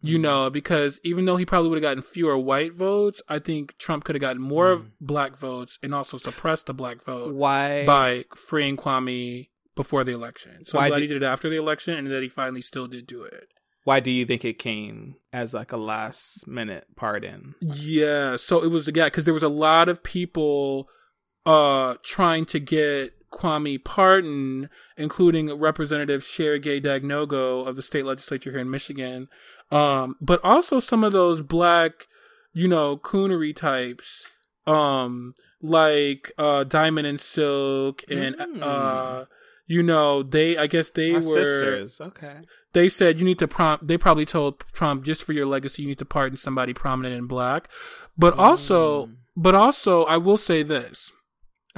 You 0.00 0.18
Mm. 0.18 0.22
know, 0.22 0.50
because 0.50 1.00
even 1.02 1.24
though 1.24 1.36
he 1.36 1.44
probably 1.44 1.70
would 1.70 1.76
have 1.76 1.82
gotten 1.90 2.02
fewer 2.02 2.38
white 2.38 2.72
votes, 2.72 3.20
I 3.28 3.40
think 3.40 3.76
Trump 3.78 4.04
could 4.04 4.14
have 4.14 4.20
gotten 4.20 4.40
more 4.40 4.76
Mm. 4.76 4.90
black 5.00 5.36
votes 5.36 5.76
and 5.82 5.92
also 5.92 6.16
suppressed 6.16 6.66
the 6.66 6.74
black 6.74 7.02
vote 7.04 7.34
Why? 7.34 7.84
by 7.84 8.24
freeing 8.36 8.76
Kwame 8.76 9.48
before 9.74 10.04
the 10.04 10.12
election. 10.12 10.64
So 10.66 10.78
Why 10.78 10.84
I'm 10.84 10.90
glad 10.90 10.98
did- 11.00 11.08
he 11.08 11.14
did 11.14 11.22
it 11.24 11.26
after 11.26 11.48
the 11.50 11.56
election 11.56 11.94
and 11.94 12.06
that 12.12 12.22
he 12.22 12.28
finally 12.28 12.62
still 12.62 12.86
did 12.86 13.08
do 13.08 13.22
it. 13.24 13.48
Why 13.82 13.98
do 14.00 14.10
you 14.12 14.24
think 14.24 14.44
it 14.44 14.58
came 14.60 15.16
as 15.32 15.52
like 15.54 15.72
a 15.72 15.76
last 15.76 16.46
minute 16.46 16.84
pardon? 16.94 17.56
Yeah, 17.60 18.36
so 18.36 18.62
it 18.62 18.68
was 18.68 18.86
the 18.86 18.92
guy 18.92 19.06
because 19.06 19.24
there 19.24 19.34
was 19.34 19.42
a 19.42 19.48
lot 19.48 19.88
of 19.88 20.04
people 20.04 20.88
uh 21.46 21.94
trying 22.04 22.44
to 22.44 22.60
get 22.60 23.14
Kwame 23.30 23.82
pardoned, 23.82 24.68
including 24.96 25.52
Representative 25.58 26.24
Sherry 26.24 26.58
Gay 26.60 26.80
Dagnogo 26.80 27.66
of 27.66 27.76
the 27.76 27.82
state 27.82 28.04
legislature 28.04 28.50
here 28.50 28.60
in 28.60 28.70
Michigan, 28.70 29.28
um, 29.70 30.16
but 30.20 30.40
also 30.44 30.78
some 30.80 31.04
of 31.04 31.12
those 31.12 31.42
black, 31.42 32.06
you 32.52 32.68
know, 32.68 32.96
coonery 32.96 33.54
types, 33.54 34.24
um, 34.66 35.34
like 35.62 36.32
uh, 36.38 36.64
Diamond 36.64 37.06
and 37.06 37.20
Silk, 37.20 38.02
and 38.10 38.36
Mm. 38.36 38.62
uh, 38.62 39.24
you 39.66 39.82
know, 39.82 40.22
they 40.22 40.56
I 40.56 40.66
guess 40.66 40.90
they 40.90 41.12
My 41.12 41.18
were 41.18 41.22
sisters. 41.44 42.00
Okay. 42.00 42.36
they 42.72 42.88
said 42.88 43.18
you 43.18 43.24
need 43.24 43.38
to 43.38 43.48
prompt 43.48 43.86
they 43.86 43.98
probably 43.98 44.24
told 44.26 44.60
trump 44.72 45.02
just 45.04 45.24
for 45.24 45.32
your 45.32 45.46
legacy 45.46 45.82
you 45.82 45.88
need 45.88 45.98
to 45.98 46.04
pardon 46.04 46.36
somebody 46.36 46.72
prominent 46.74 47.14
in 47.16 47.26
black 47.26 47.68
but 48.16 48.38
also 48.38 49.06
Mm. 49.06 49.16
but 49.36 49.54
also 49.54 50.04
i 50.04 50.16
will 50.18 50.36
say 50.36 50.62
this 50.62 51.10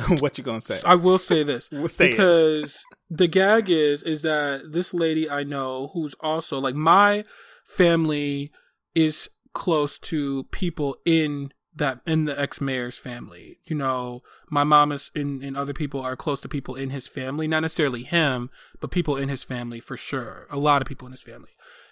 what 0.21 0.39
you 0.39 0.45
gonna 0.45 0.61
say? 0.61 0.81
i 0.85 0.95
will 0.95 1.19
say 1.19 1.43
this 1.43 1.69
We'll 1.73 1.89
say 1.89 2.11
because 2.11 2.79
the 3.09 3.27
gag 3.27 3.71
is 3.71 4.03
is 4.03 4.23
that 4.23 4.73
this 4.73 4.95
lady 4.95 5.31
i 5.31 5.43
know 5.43 5.91
who's 5.93 6.15
also 6.21 6.59
like 6.59 6.75
my 6.75 7.25
family 7.67 8.51
is 8.95 9.29
close 9.53 9.99
to 9.99 10.45
people 10.45 10.97
in 11.05 11.53
that 11.75 12.01
in 12.07 12.25
the 12.25 12.39
ex-mayor's 12.39 12.99
family. 12.99 13.59
You 13.65 13.77
know 13.77 14.23
my 14.49 14.65
mom 14.65 14.93
is 14.93 15.11
and, 15.15 15.43
and 15.43 15.57
other 15.57 15.73
people 15.73 16.01
are 16.01 16.17
close 16.17 16.41
to 16.43 16.49
people 16.49 16.75
in 16.75 16.91
his 16.91 17.07
family. 17.07 17.47
Not 17.47 17.61
necessarily 17.61 18.03
him 18.03 18.51
but 18.81 18.91
people 18.91 19.17
in 19.17 19.29
his 19.29 19.45
family 19.45 19.81
for 19.81 19.97
sure. 19.97 20.47
A 20.51 20.59
lot 20.59 20.83
of 20.83 20.89
people 20.89 21.07
in 21.07 21.13
his 21.13 21.23
family. 21.23 21.51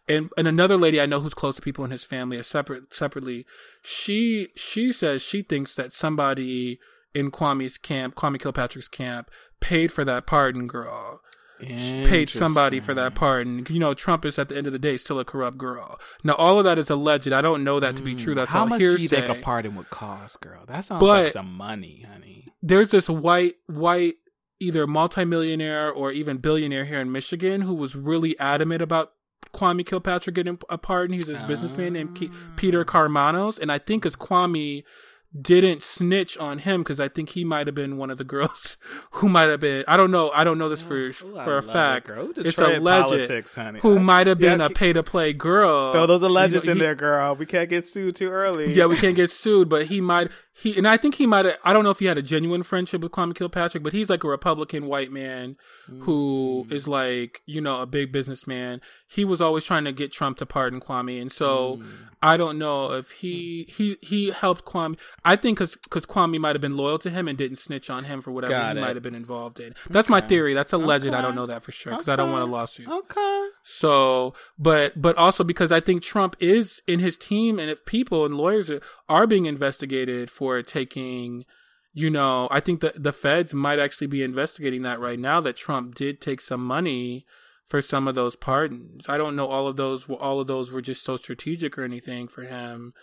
And 0.08 0.30
and 0.36 0.48
another 0.48 0.76
lady 0.76 1.00
i 1.00 1.06
know 1.06 1.20
who's 1.20 1.34
close 1.34 1.56
to 1.56 1.62
people 1.62 1.84
in 1.84 1.90
his 1.90 2.04
family 2.04 2.38
a 2.38 2.44
separate 2.44 2.94
separately 2.94 3.44
she 3.82 4.48
she 4.56 4.90
says 4.90 5.20
she 5.20 5.42
thinks 5.42 5.74
that 5.74 5.92
somebody 5.92 6.78
in 7.14 7.30
kwame's 7.30 7.78
camp 7.78 8.14
kwame 8.14 8.38
kilpatrick's 8.38 8.88
camp 8.88 9.30
paid 9.60 9.92
for 9.92 10.04
that 10.04 10.26
pardon 10.26 10.66
girl 10.66 11.20
paid 11.60 12.30
somebody 12.30 12.80
for 12.80 12.94
that 12.94 13.14
pardon. 13.14 13.66
You 13.68 13.80
know, 13.80 13.94
Trump 13.94 14.24
is 14.24 14.38
at 14.38 14.48
the 14.48 14.56
end 14.56 14.66
of 14.66 14.72
the 14.72 14.78
day 14.78 14.96
still 14.96 15.18
a 15.18 15.24
corrupt 15.24 15.58
girl. 15.58 15.98
Now, 16.22 16.34
all 16.34 16.58
of 16.58 16.64
that 16.64 16.78
is 16.78 16.88
alleged. 16.90 17.32
I 17.32 17.42
don't 17.42 17.64
know 17.64 17.80
that 17.80 17.96
to 17.96 18.02
be 18.02 18.14
true. 18.14 18.34
That's. 18.34 18.50
How 18.50 18.60
all 18.60 18.66
much 18.66 18.80
hearsay. 18.80 18.96
do 18.96 19.02
you 19.02 19.08
think 19.08 19.28
a 19.28 19.34
pardon 19.34 19.74
would 19.74 19.90
cost, 19.90 20.40
girl? 20.40 20.64
That 20.66 20.84
sounds 20.84 21.00
But- 21.00 21.24
like 21.24 21.32
some 21.32 21.52
money, 21.52 22.04
honey. 22.08 22.46
There's 22.62 22.90
this 22.90 23.08
white 23.08 23.54
white 23.66 24.14
either 24.60 24.86
multimillionaire 24.86 25.90
or 25.90 26.10
even 26.10 26.38
billionaire 26.38 26.84
here 26.84 27.00
in 27.00 27.12
Michigan 27.12 27.62
who 27.62 27.74
was 27.74 27.94
really 27.94 28.38
adamant 28.38 28.82
about 28.82 29.12
Kwame 29.52 29.86
Kilpatrick 29.86 30.34
getting 30.34 30.58
a 30.68 30.78
pardon. 30.78 31.14
He's 31.14 31.26
this 31.26 31.42
businessman 31.42 31.92
named 31.92 32.16
Ke- 32.16 32.32
Peter 32.56 32.80
ah. 32.80 32.84
Karmanos, 32.84 33.58
and 33.58 33.70
I 33.70 33.78
think 33.78 34.04
as 34.04 34.16
Kwame 34.16 34.82
didn't 35.38 35.82
snitch 35.82 36.38
on 36.38 36.58
him 36.58 36.80
because 36.80 36.98
I 36.98 37.08
think 37.08 37.30
he 37.30 37.44
might 37.44 37.66
have 37.66 37.74
been 37.74 37.96
one 37.98 38.10
of 38.10 38.16
the 38.18 38.24
girls 38.24 38.76
who 39.12 39.28
might 39.28 39.44
have 39.48 39.60
been. 39.60 39.84
I 39.86 39.96
don't 39.96 40.10
know. 40.10 40.30
I 40.30 40.42
don't 40.42 40.56
know 40.58 40.68
this 40.68 40.82
oh, 40.82 40.86
for 40.86 40.96
Ooh, 40.96 41.12
for 41.12 41.58
a 41.58 41.60
love 41.60 41.68
it, 41.68 41.72
fact. 41.72 42.10
It's 42.38 42.58
alleged 42.58 43.06
politics, 43.08 43.54
honey. 43.54 43.80
who 43.80 43.98
might 43.98 44.26
have 44.26 44.38
been 44.38 44.60
Yeah, 44.60 44.66
a 44.66 44.70
pay 44.70 44.92
to 44.92 45.02
play 45.02 45.32
girl. 45.34 45.92
Throw 45.92 46.06
those 46.06 46.22
You 46.22 46.28
know, 46.28 46.34
alleges 46.34 46.66
in 46.66 46.76
he- 46.76 46.80
there, 46.80 46.94
girl. 46.94 47.34
We 47.36 47.46
can't 47.46 47.68
get 47.68 47.86
sued 47.86 48.16
too 48.16 48.30
early. 48.30 48.72
Yeah, 48.72 48.86
we 48.86 48.96
can't 48.96 49.16
get 49.16 49.30
sued, 49.30 49.68
but 49.68 49.86
he 49.86 50.00
might 50.00 50.30
he 50.60 50.76
and 50.76 50.88
I 50.88 50.96
think 50.96 51.14
he 51.16 51.26
might 51.26 51.44
have 51.44 51.56
I 51.64 51.72
don't 51.72 51.84
know 51.84 51.90
if 51.90 52.00
he 52.00 52.06
had 52.06 52.18
a 52.18 52.22
genuine 52.22 52.62
friendship 52.64 53.00
with 53.02 53.12
Kwame 53.12 53.34
Kilpatrick, 53.34 53.82
but 53.82 53.92
he's 53.92 54.10
like 54.10 54.24
a 54.24 54.28
Republican 54.28 54.86
white 54.86 55.12
man 55.12 55.56
who 55.86 56.66
Mm. 56.68 56.72
is 56.72 56.88
like, 56.88 57.42
you 57.46 57.60
know, 57.60 57.80
a 57.80 57.86
big 57.86 58.10
businessman. 58.12 58.80
He 59.06 59.24
was 59.24 59.40
always 59.40 59.64
trying 59.64 59.84
to 59.84 59.92
get 59.92 60.12
Trump 60.12 60.38
to 60.38 60.46
pardon 60.46 60.80
Kwame, 60.80 61.20
and 61.22 61.30
so 61.32 61.76
Mm. 61.80 61.86
I 62.20 62.36
don't 62.36 62.58
know 62.58 62.92
if 62.92 63.10
he 63.22 63.66
he 63.68 63.96
he 64.00 64.30
helped 64.30 64.64
Kwame. 64.64 64.98
I 65.24 65.36
think 65.36 65.58
cuz 65.58 65.76
cuz 65.90 66.04
Kwame 66.06 66.38
might 66.40 66.54
have 66.56 66.60
been 66.60 66.76
loyal 66.76 66.98
to 67.00 67.10
him 67.10 67.28
and 67.28 67.38
didn't 67.38 67.58
snitch 67.58 67.88
on 67.90 68.04
him 68.04 68.20
for 68.20 68.32
whatever 68.32 68.52
Got 68.54 68.74
he 68.76 68.82
might 68.82 68.96
have 68.96 69.02
been 69.04 69.14
involved 69.14 69.60
in. 69.60 69.74
That's 69.88 70.08
my 70.08 70.20
theory. 70.20 70.54
That's 70.54 70.72
alleged. 70.72 71.06
I 71.06 71.20
don't 71.22 71.36
know 71.36 71.46
that 71.46 71.62
for 71.62 71.72
sure 71.72 71.96
cuz 71.96 72.08
I 72.08 72.16
don't 72.16 72.32
want 72.32 72.42
a 72.48 72.50
lawsuit. 72.50 72.88
Okay. 72.88 73.34
So, 73.62 74.34
but 74.58 75.00
but 75.00 75.14
also 75.16 75.44
because 75.44 75.70
I 75.70 75.80
think 75.80 76.02
Trump 76.02 76.34
is 76.40 76.82
in 76.86 76.98
his 77.00 77.16
team, 77.16 77.58
and 77.58 77.70
if 77.70 77.84
people 77.84 78.24
and 78.24 78.34
lawyers 78.36 78.68
are, 78.70 78.80
are 79.08 79.26
being 79.26 79.46
investigated 79.46 80.30
for 80.30 80.47
taking, 80.62 81.44
you 81.92 82.10
know, 82.10 82.48
I 82.50 82.60
think 82.60 82.80
that 82.80 83.02
the 83.02 83.12
feds 83.12 83.52
might 83.54 83.78
actually 83.78 84.06
be 84.08 84.22
investigating 84.22 84.82
that 84.82 85.00
right 85.00 85.18
now. 85.18 85.40
That 85.40 85.56
Trump 85.56 85.94
did 85.94 86.20
take 86.20 86.40
some 86.40 86.64
money 86.64 87.26
for 87.66 87.80
some 87.82 88.08
of 88.08 88.14
those 88.14 88.34
pardons. 88.36 89.04
I 89.08 89.18
don't 89.18 89.36
know 89.36 89.46
all 89.46 89.68
of 89.68 89.76
those. 89.76 90.08
All 90.08 90.40
of 90.40 90.46
those 90.46 90.70
were 90.72 90.80
just 90.82 91.02
so 91.02 91.16
strategic 91.16 91.76
or 91.78 91.84
anything 91.84 92.26
for 92.28 92.42
him, 92.42 92.94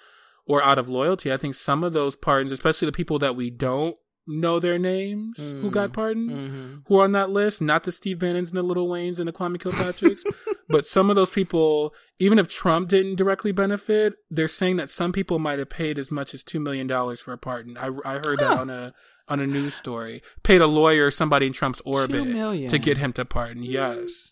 or 0.46 0.64
out 0.64 0.80
of 0.80 0.90
loyalty. 0.90 1.32
I 1.32 1.38
think 1.38 1.56
some 1.56 1.84
of 1.84 1.94
those 1.94 2.16
pardons, 2.16 2.52
especially 2.52 2.88
the 2.88 2.92
people 2.92 3.20
that 3.20 3.36
we 3.36 3.50
don't 3.50 3.96
know 4.28 4.60
their 4.60 4.80
names 4.80 5.38
who 5.38 5.70
got 5.70 5.94
pardoned 5.94 6.32
Mm-hmm. 6.32 6.74
who 6.88 7.00
are 7.00 7.04
on 7.04 7.12
that 7.12 7.30
list, 7.30 7.62
not 7.62 7.84
the 7.84 7.92
Steve 7.92 8.18
Bannons 8.18 8.50
and 8.50 8.58
the 8.58 8.64
Lil 8.64 8.88
Waynes 8.88 9.20
and 9.20 9.28
the 9.28 9.32
Kwame 9.32 9.58
Kilpatricks, 9.58 10.24
but 10.70 10.86
some 10.88 11.10
of 11.10 11.16
those 11.16 11.30
people, 11.30 11.94
even 12.20 12.40
if 12.40 12.48
Trump 12.48 12.90
didn't 12.90 13.16
directly 13.16 13.52
benefit, 13.52 14.14
they're 14.30 14.48
saying 14.48 14.78
that 14.78 14.90
some 14.90 15.12
people 15.12 15.40
might 15.40 15.60
have 15.60 15.70
paid 15.70 16.00
as 16.00 16.12
much 16.12 16.34
as 16.34 16.44
two 16.44 16.60
million 16.60 16.88
dollars 16.88 17.20
for 17.20 17.34
a 17.34 17.38
pardon. 17.38 17.78
I, 17.78 17.90
I 18.06 18.14
heard 18.16 18.40
that 18.40 18.58
on 18.60 18.70
a 18.70 18.94
on 19.28 19.40
a 19.40 19.48
news 19.48 19.74
story. 19.74 20.22
Paid 20.44 20.62
a 20.62 20.68
lawyer, 20.68 21.10
somebody 21.12 21.48
in 21.48 21.54
Trump's 21.54 21.82
orbit, 21.86 22.70
to 22.70 22.78
get 22.78 22.98
him 23.00 23.12
to 23.14 23.26
pardon. 23.26 23.64
Yes. 23.64 24.32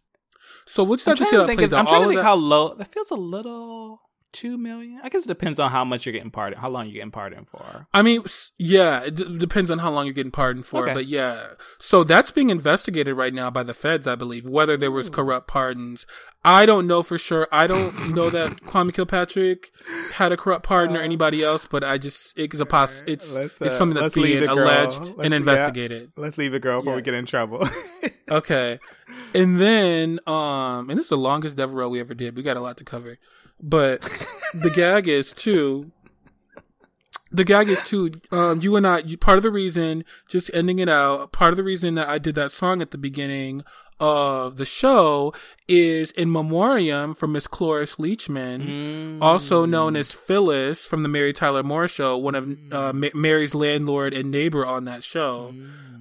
So 0.65 0.83
we'll 0.83 0.95
just 0.97 1.07
have 1.07 1.17
to 1.17 1.25
see 1.25 1.35
how 1.35 1.41
that 1.41 1.47
think, 1.47 1.59
plays 1.59 1.73
of- 1.73 1.79
I'm 1.79 1.85
trying 1.85 1.95
All 1.97 2.03
to 2.03 2.07
think 2.09 2.19
that- 2.19 2.23
how 2.23 2.35
low. 2.35 2.75
That 2.75 2.93
feels 2.93 3.11
a 3.11 3.15
little 3.15 3.99
two 4.33 4.57
million. 4.57 4.99
I 5.03 5.09
guess 5.09 5.23
it 5.23 5.27
depends 5.27 5.59
on 5.59 5.71
how 5.71 5.85
much 5.85 6.05
you're 6.05 6.11
getting 6.13 6.31
pardoned, 6.31 6.59
how 6.61 6.67
long 6.69 6.87
you're 6.87 6.95
getting 6.95 7.11
pardoned 7.11 7.47
for. 7.47 7.87
I 7.93 8.01
mean, 8.01 8.23
yeah, 8.57 9.03
it 9.03 9.15
d- 9.15 9.37
depends 9.37 9.71
on 9.71 9.79
how 9.79 9.91
long 9.91 10.05
you're 10.05 10.13
getting 10.13 10.31
pardoned 10.31 10.65
for, 10.65 10.83
Okay. 10.83 10.93
but 10.93 11.05
yeah. 11.05 11.51
So 11.79 12.03
that's 12.03 12.31
being 12.31 12.49
investigated 12.49 13.15
right 13.15 13.33
now 13.33 13.49
by 13.49 13.63
the 13.63 13.73
feds, 13.73 14.07
I 14.07 14.15
believe, 14.15 14.45
whether 14.45 14.75
there 14.75 14.91
was 14.91 15.09
corrupt 15.09 15.47
pardons. 15.47 16.05
I 16.43 16.65
don't 16.65 16.87
know 16.87 17.03
for 17.03 17.17
sure. 17.17 17.47
I 17.51 17.67
don't 17.67 18.13
know 18.15 18.29
that 18.29 18.51
Kwame 18.63 18.93
Kilpatrick 18.93 19.71
had 20.13 20.31
a 20.33 20.37
corrupt 20.37 20.65
pardon 20.65 20.97
or 20.97 21.01
anybody 21.01 21.41
else, 21.43 21.65
but 21.65 21.83
I 21.83 21.97
just 21.97 22.33
it's 22.37 22.59
a 22.59 22.65
poss 22.65 23.01
it's 23.07 23.33
Let's, 23.33 23.53
it's 23.61 23.75
uh, 23.75 23.77
something 23.77 23.99
that's 24.01 24.15
being 24.15 24.45
alleged 24.47 24.99
Let's- 24.99 25.11
and 25.21 25.33
investigated. 25.33 26.11
Let's 26.17 26.37
leave 26.37 26.53
it, 26.53 26.61
girl, 26.61 26.81
before 26.81 26.95
we 26.95 27.01
get 27.01 27.13
in 27.13 27.25
trouble. 27.25 27.65
Okay. 28.31 28.79
And 29.35 29.59
then, 29.59 30.19
um, 30.25 30.89
and 30.89 30.97
this 30.97 31.05
is 31.05 31.09
the 31.09 31.17
longest 31.17 31.57
Devereaux 31.57 31.89
we 31.89 31.99
ever 31.99 32.13
did. 32.15 32.35
We 32.35 32.41
got 32.41 32.57
a 32.57 32.61
lot 32.61 32.77
to 32.77 32.83
cover. 32.83 33.19
But 33.61 34.01
the 34.53 34.71
gag 34.73 35.07
is 35.07 35.31
too. 35.31 35.91
The 37.31 37.43
gag 37.43 37.69
is 37.69 37.81
too. 37.81 38.11
Um, 38.31 38.61
you 38.61 38.75
and 38.75 38.85
I. 38.85 38.99
You, 38.99 39.17
part 39.17 39.37
of 39.37 39.43
the 39.43 39.51
reason, 39.51 40.03
just 40.27 40.51
ending 40.53 40.79
it 40.79 40.89
out. 40.89 41.31
Part 41.31 41.51
of 41.51 41.57
the 41.57 41.63
reason 41.63 41.95
that 41.95 42.07
I 42.07 42.19
did 42.19 42.35
that 42.35 42.51
song 42.51 42.81
at 42.81 42.91
the 42.91 42.97
beginning 42.97 43.63
of 44.03 44.57
the 44.57 44.65
show 44.65 45.33
is 45.65 46.11
in 46.11 46.29
memoriam 46.29 47.15
for 47.15 47.25
Miss 47.25 47.47
Cloris 47.47 47.95
Leachman, 47.95 49.21
also 49.21 49.65
known 49.65 49.95
as 49.95 50.11
Phyllis 50.11 50.85
from 50.85 51.03
the 51.03 51.09
Mary 51.09 51.31
Tyler 51.31 51.63
Moore 51.63 51.87
Show, 51.87 52.17
one 52.17 52.35
of 52.35 52.73
uh, 52.73 52.91
Ma- 52.91 53.07
Mary's 53.13 53.55
landlord 53.55 54.13
and 54.13 54.29
neighbor 54.29 54.65
on 54.65 54.83
that 54.85 55.03
show. 55.03 55.53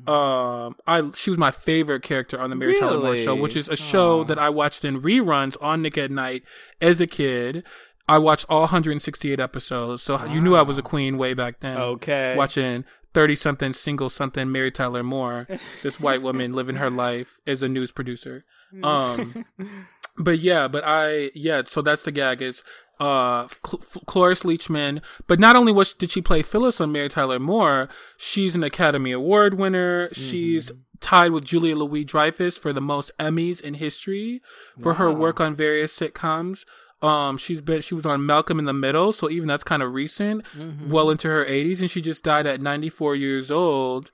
Um, 0.04 0.74
I 0.84 1.10
she 1.14 1.30
was 1.30 1.38
my 1.38 1.52
favorite 1.52 2.02
character 2.02 2.40
on 2.40 2.50
the 2.50 2.56
Mary 2.56 2.76
Tyler 2.76 2.98
Moore 2.98 3.14
Show, 3.14 3.36
which 3.36 3.54
is 3.54 3.68
a 3.68 3.76
show 3.76 4.22
Aw. 4.22 4.24
that 4.24 4.38
I 4.38 4.48
watched 4.48 4.84
in 4.84 5.00
reruns 5.00 5.56
on 5.62 5.82
Nick 5.82 5.96
at 5.96 6.10
Night 6.10 6.42
as 6.80 7.00
a 7.00 7.06
kid. 7.06 7.64
I 8.08 8.18
watched 8.18 8.46
all 8.48 8.62
168 8.62 9.38
episodes, 9.38 10.02
so 10.02 10.24
you 10.26 10.40
knew 10.40 10.56
I 10.56 10.62
was 10.62 10.76
a 10.76 10.82
queen 10.82 11.18
way 11.18 11.34
back 11.34 11.60
then. 11.60 11.78
okay. 11.78 12.34
Watching 12.36 12.84
30 13.14 13.36
something, 13.36 13.72
single 13.72 14.08
something, 14.08 14.50
Mary 14.50 14.70
Tyler 14.70 15.02
Moore, 15.02 15.46
this 15.82 16.00
white 16.00 16.22
woman 16.22 16.52
living 16.54 16.76
her 16.76 16.90
life 16.90 17.38
as 17.46 17.62
a 17.62 17.68
news 17.68 17.90
producer. 17.90 18.44
Um, 18.82 19.44
but 20.18 20.38
yeah, 20.38 20.68
but 20.68 20.84
I, 20.86 21.30
yeah, 21.34 21.62
so 21.66 21.82
that's 21.82 22.02
the 22.02 22.12
gag 22.12 22.40
is, 22.42 22.62
uh, 23.00 23.48
Cl- 23.66 23.82
Cloris 24.06 24.44
Leachman. 24.44 25.02
But 25.26 25.40
not 25.40 25.56
only 25.56 25.72
was, 25.72 25.92
did 25.92 26.10
she 26.10 26.22
play 26.22 26.42
Phyllis 26.42 26.80
on 26.80 26.92
Mary 26.92 27.08
Tyler 27.08 27.38
Moore, 27.38 27.88
she's 28.16 28.54
an 28.54 28.62
Academy 28.64 29.12
Award 29.12 29.54
winner. 29.54 30.08
She's 30.12 30.70
tied 31.00 31.32
with 31.32 31.44
Julia 31.44 31.74
Louis 31.76 32.04
Dreyfus 32.04 32.56
for 32.56 32.72
the 32.72 32.80
most 32.80 33.10
Emmys 33.18 33.60
in 33.60 33.74
history 33.74 34.40
for 34.80 34.94
her 34.94 35.10
work 35.12 35.40
on 35.40 35.54
various 35.54 35.96
sitcoms. 35.96 36.64
Um, 37.02 37.36
she's 37.36 37.60
been 37.60 37.80
she 37.80 37.94
was 37.94 38.06
on 38.06 38.24
Malcolm 38.24 38.58
in 38.58 38.64
the 38.64 38.72
Middle, 38.72 39.12
so 39.12 39.28
even 39.28 39.48
that's 39.48 39.64
kind 39.64 39.82
of 39.82 39.92
recent, 39.92 40.44
well 40.88 41.10
into 41.10 41.28
her 41.28 41.44
80s, 41.44 41.80
and 41.80 41.90
she 41.90 42.00
just 42.00 42.22
died 42.22 42.46
at 42.46 42.60
94 42.60 43.16
years 43.16 43.50
old. 43.50 44.10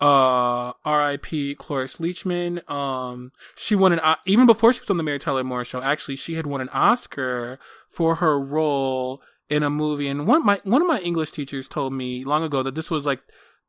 Uh, 0.00 0.72
R.I.P. 0.84 1.54
Cloris 1.54 1.98
Leachman. 1.98 2.68
Um, 2.68 3.30
she 3.54 3.76
won 3.76 3.92
an 3.92 4.00
even 4.26 4.46
before 4.46 4.72
she 4.72 4.80
was 4.80 4.90
on 4.90 4.96
the 4.96 5.04
Mary 5.04 5.20
Tyler 5.20 5.44
Moore 5.44 5.64
Show. 5.64 5.80
Actually, 5.80 6.16
she 6.16 6.34
had 6.34 6.44
won 6.44 6.60
an 6.60 6.68
Oscar 6.70 7.60
for 7.88 8.16
her 8.16 8.40
role 8.40 9.22
in 9.48 9.62
a 9.62 9.70
movie. 9.70 10.08
And 10.08 10.26
one 10.26 10.38
of 10.38 10.44
my 10.44 10.60
one 10.64 10.82
of 10.82 10.88
my 10.88 10.98
English 10.98 11.30
teachers 11.30 11.68
told 11.68 11.92
me 11.92 12.24
long 12.24 12.42
ago 12.42 12.64
that 12.64 12.74
this 12.74 12.90
was 12.90 13.06
like 13.06 13.20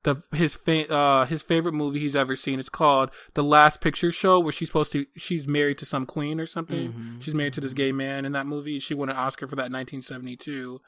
the 0.04 0.22
his 0.34 0.56
fa- 0.56 0.92
uh 0.94 1.26
his 1.26 1.42
favorite 1.42 1.74
movie 1.74 2.00
he's 2.00 2.16
ever 2.16 2.36
seen. 2.36 2.60
It's 2.60 2.70
called 2.70 3.10
The 3.34 3.44
Last 3.44 3.82
Picture 3.82 4.12
Show, 4.12 4.40
where 4.40 4.52
she's 4.52 4.68
supposed 4.70 4.92
to 4.94 5.06
she's 5.16 5.48
married 5.48 5.78
to 5.80 5.86
some 5.86 6.06
queen 6.06 6.40
or 6.40 6.46
something. 6.46 7.18
She's 7.22 7.34
married 7.34 7.54
to 7.54 7.62
this 7.62 7.74
gay 7.74 7.92
man 7.92 8.26
in 8.26 8.32
that 8.34 8.46
movie. 8.46 8.80
She 8.80 8.94
won 8.94 9.10
an 9.10 9.16
Oscar 9.16 9.48
for 9.48 9.56
that 9.56 9.68
in 9.68 9.74
1972. 9.74 10.82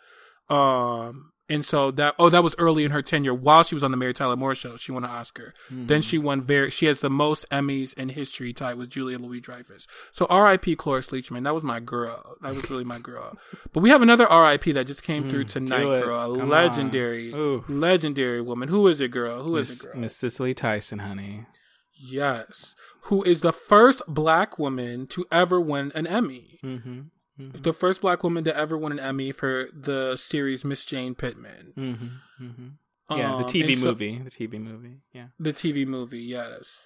Um, 0.50 1.32
and 1.48 1.64
so 1.64 1.92
that 1.92 2.16
oh 2.18 2.30
that 2.30 2.44
was 2.44 2.56
early 2.58 2.84
in 2.84 2.92
her 2.92 3.02
tenure 3.02 3.34
while 3.34 3.64
she 3.64 3.76
was 3.76 3.84
on 3.84 3.92
the 3.92 3.98
Mary 3.98 4.14
Tyler 4.14 4.36
Moore 4.36 4.56
show. 4.56 4.78
She 4.78 4.92
won 4.92 5.04
an 5.04 5.12
Oscar. 5.12 5.54
Then 5.70 6.02
she 6.02 6.18
won 6.18 6.42
very 6.42 6.70
she 6.70 6.86
has 6.88 7.00
the 7.00 7.10
most 7.10 7.46
Emmys 7.50 7.94
in 7.94 8.10
history 8.10 8.54
tied 8.54 8.78
with 8.78 8.90
Julia 8.90 9.20
Louis 9.20 9.40
Dreyfus. 9.40 9.88
So 10.12 10.26
R.I.P. 10.30 10.76
Cloris 10.76 11.08
Leachman. 11.08 11.44
That 11.44 11.54
was 11.54 11.64
my 11.64 11.80
girl. 11.80 12.36
That 12.42 12.56
was 12.56 12.70
really 12.70 12.84
my 12.84 13.00
girl. 13.00 13.38
But 13.74 13.82
we 13.82 13.90
have 13.90 14.02
another 14.02 14.26
R.I.P. 14.28 14.72
that 14.74 14.88
just 14.88 15.04
came 15.04 15.30
through 15.30 15.46
tonight, 15.46 15.84
girl. 15.84 16.34
A 16.34 16.38
Come 16.38 16.50
legendary, 16.50 17.34
legendary 17.68 18.42
woman. 18.42 18.70
Who 18.70 18.88
is 18.88 19.02
it, 19.02 19.10
girl? 19.10 19.44
Who 19.44 19.58
is 19.58 19.70
Miss, 19.70 19.84
it, 19.84 19.92
girl? 19.92 20.02
Miss 20.02 20.16
Cicely 20.16 20.54
Tyson, 20.54 21.00
honey. 21.00 21.46
Yes. 21.94 22.74
Who 23.02 23.24
is 23.24 23.42
the 23.42 23.52
first 23.52 24.02
black 24.08 24.58
woman 24.58 25.08
to 25.08 25.26
ever 25.32 25.60
win 25.60 25.92
an 25.94 26.08
Emmy? 26.08 26.60
Mm-hmm. 26.64 27.02
The 27.38 27.74
first 27.74 28.02
black 28.02 28.24
woman 28.24 28.44
to 28.46 28.56
ever 28.56 28.78
win 28.78 28.94
an 28.94 29.00
Emmy 29.00 29.32
for 29.32 29.68
the 29.74 30.16
series 30.16 30.64
Miss 30.64 30.86
Jane 30.86 31.16
Pittman. 31.16 31.74
Mm-hmm. 31.78 32.46
Mm-hmm. 32.46 32.68
Yeah, 33.18 33.28
the 33.30 33.36
Um, 33.36 33.44
TV 33.44 33.68
and 33.68 33.78
so- 33.78 33.86
movie. 33.86 34.20
The 34.24 34.32
TV 34.32 34.60
movie. 34.62 34.98
Yeah. 35.14 35.28
The 35.40 35.54
TV 35.54 35.86
movie, 35.86 36.22
yes. 36.22 36.82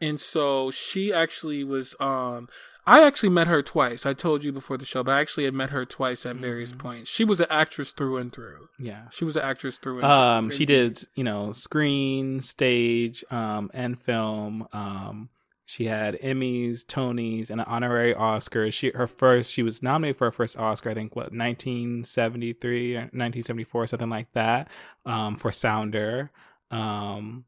And 0.00 0.18
so 0.20 0.70
she 0.70 1.12
actually 1.12 1.62
was 1.64 1.94
um 2.00 2.48
I 2.86 3.02
actually 3.06 3.30
met 3.30 3.46
her 3.46 3.62
twice. 3.62 4.04
I 4.04 4.12
told 4.12 4.44
you 4.44 4.52
before 4.52 4.76
the 4.76 4.84
show, 4.84 5.02
but 5.02 5.12
I 5.12 5.20
actually 5.20 5.44
had 5.44 5.54
met 5.54 5.70
her 5.70 5.86
twice 5.86 6.26
at 6.26 6.36
various 6.36 6.70
Mm-hmm. 6.70 6.78
points. 6.80 7.10
She 7.10 7.24
was 7.24 7.40
an 7.40 7.46
actress 7.48 7.92
through 7.92 8.18
and 8.18 8.30
through. 8.32 8.68
Yeah. 8.78 9.08
She 9.10 9.24
was 9.24 9.36
an 9.36 9.42
actress 9.44 9.78
through 9.78 9.98
and 9.98 10.04
Um, 10.06 10.48
through. 10.50 10.56
she 10.58 10.66
did, 10.66 10.98
you 11.14 11.24
know, 11.24 11.52
screen, 11.52 12.40
stage, 12.42 13.24
um, 13.30 13.70
and 13.72 13.98
film. 14.02 14.66
Um, 14.72 15.30
she 15.66 15.86
had 15.86 16.14
Emmys, 16.20 16.84
Tonys, 16.84 17.50
and 17.50 17.60
an 17.60 17.66
honorary 17.66 18.14
Oscar. 18.14 18.70
She 18.70 18.90
her 18.94 19.06
first 19.06 19.50
she 19.52 19.62
was 19.62 19.82
nominated 19.82 20.16
for 20.18 20.26
her 20.26 20.32
first 20.32 20.58
Oscar, 20.58 20.90
I 20.90 20.94
think 20.94 21.16
what 21.16 21.32
1973 21.32 22.96
or 22.96 22.98
1974 23.00 23.86
something 23.88 24.08
like 24.10 24.32
that. 24.32 24.68
Um, 25.06 25.36
for 25.36 25.50
Sounder. 25.52 26.30
Um, 26.70 27.44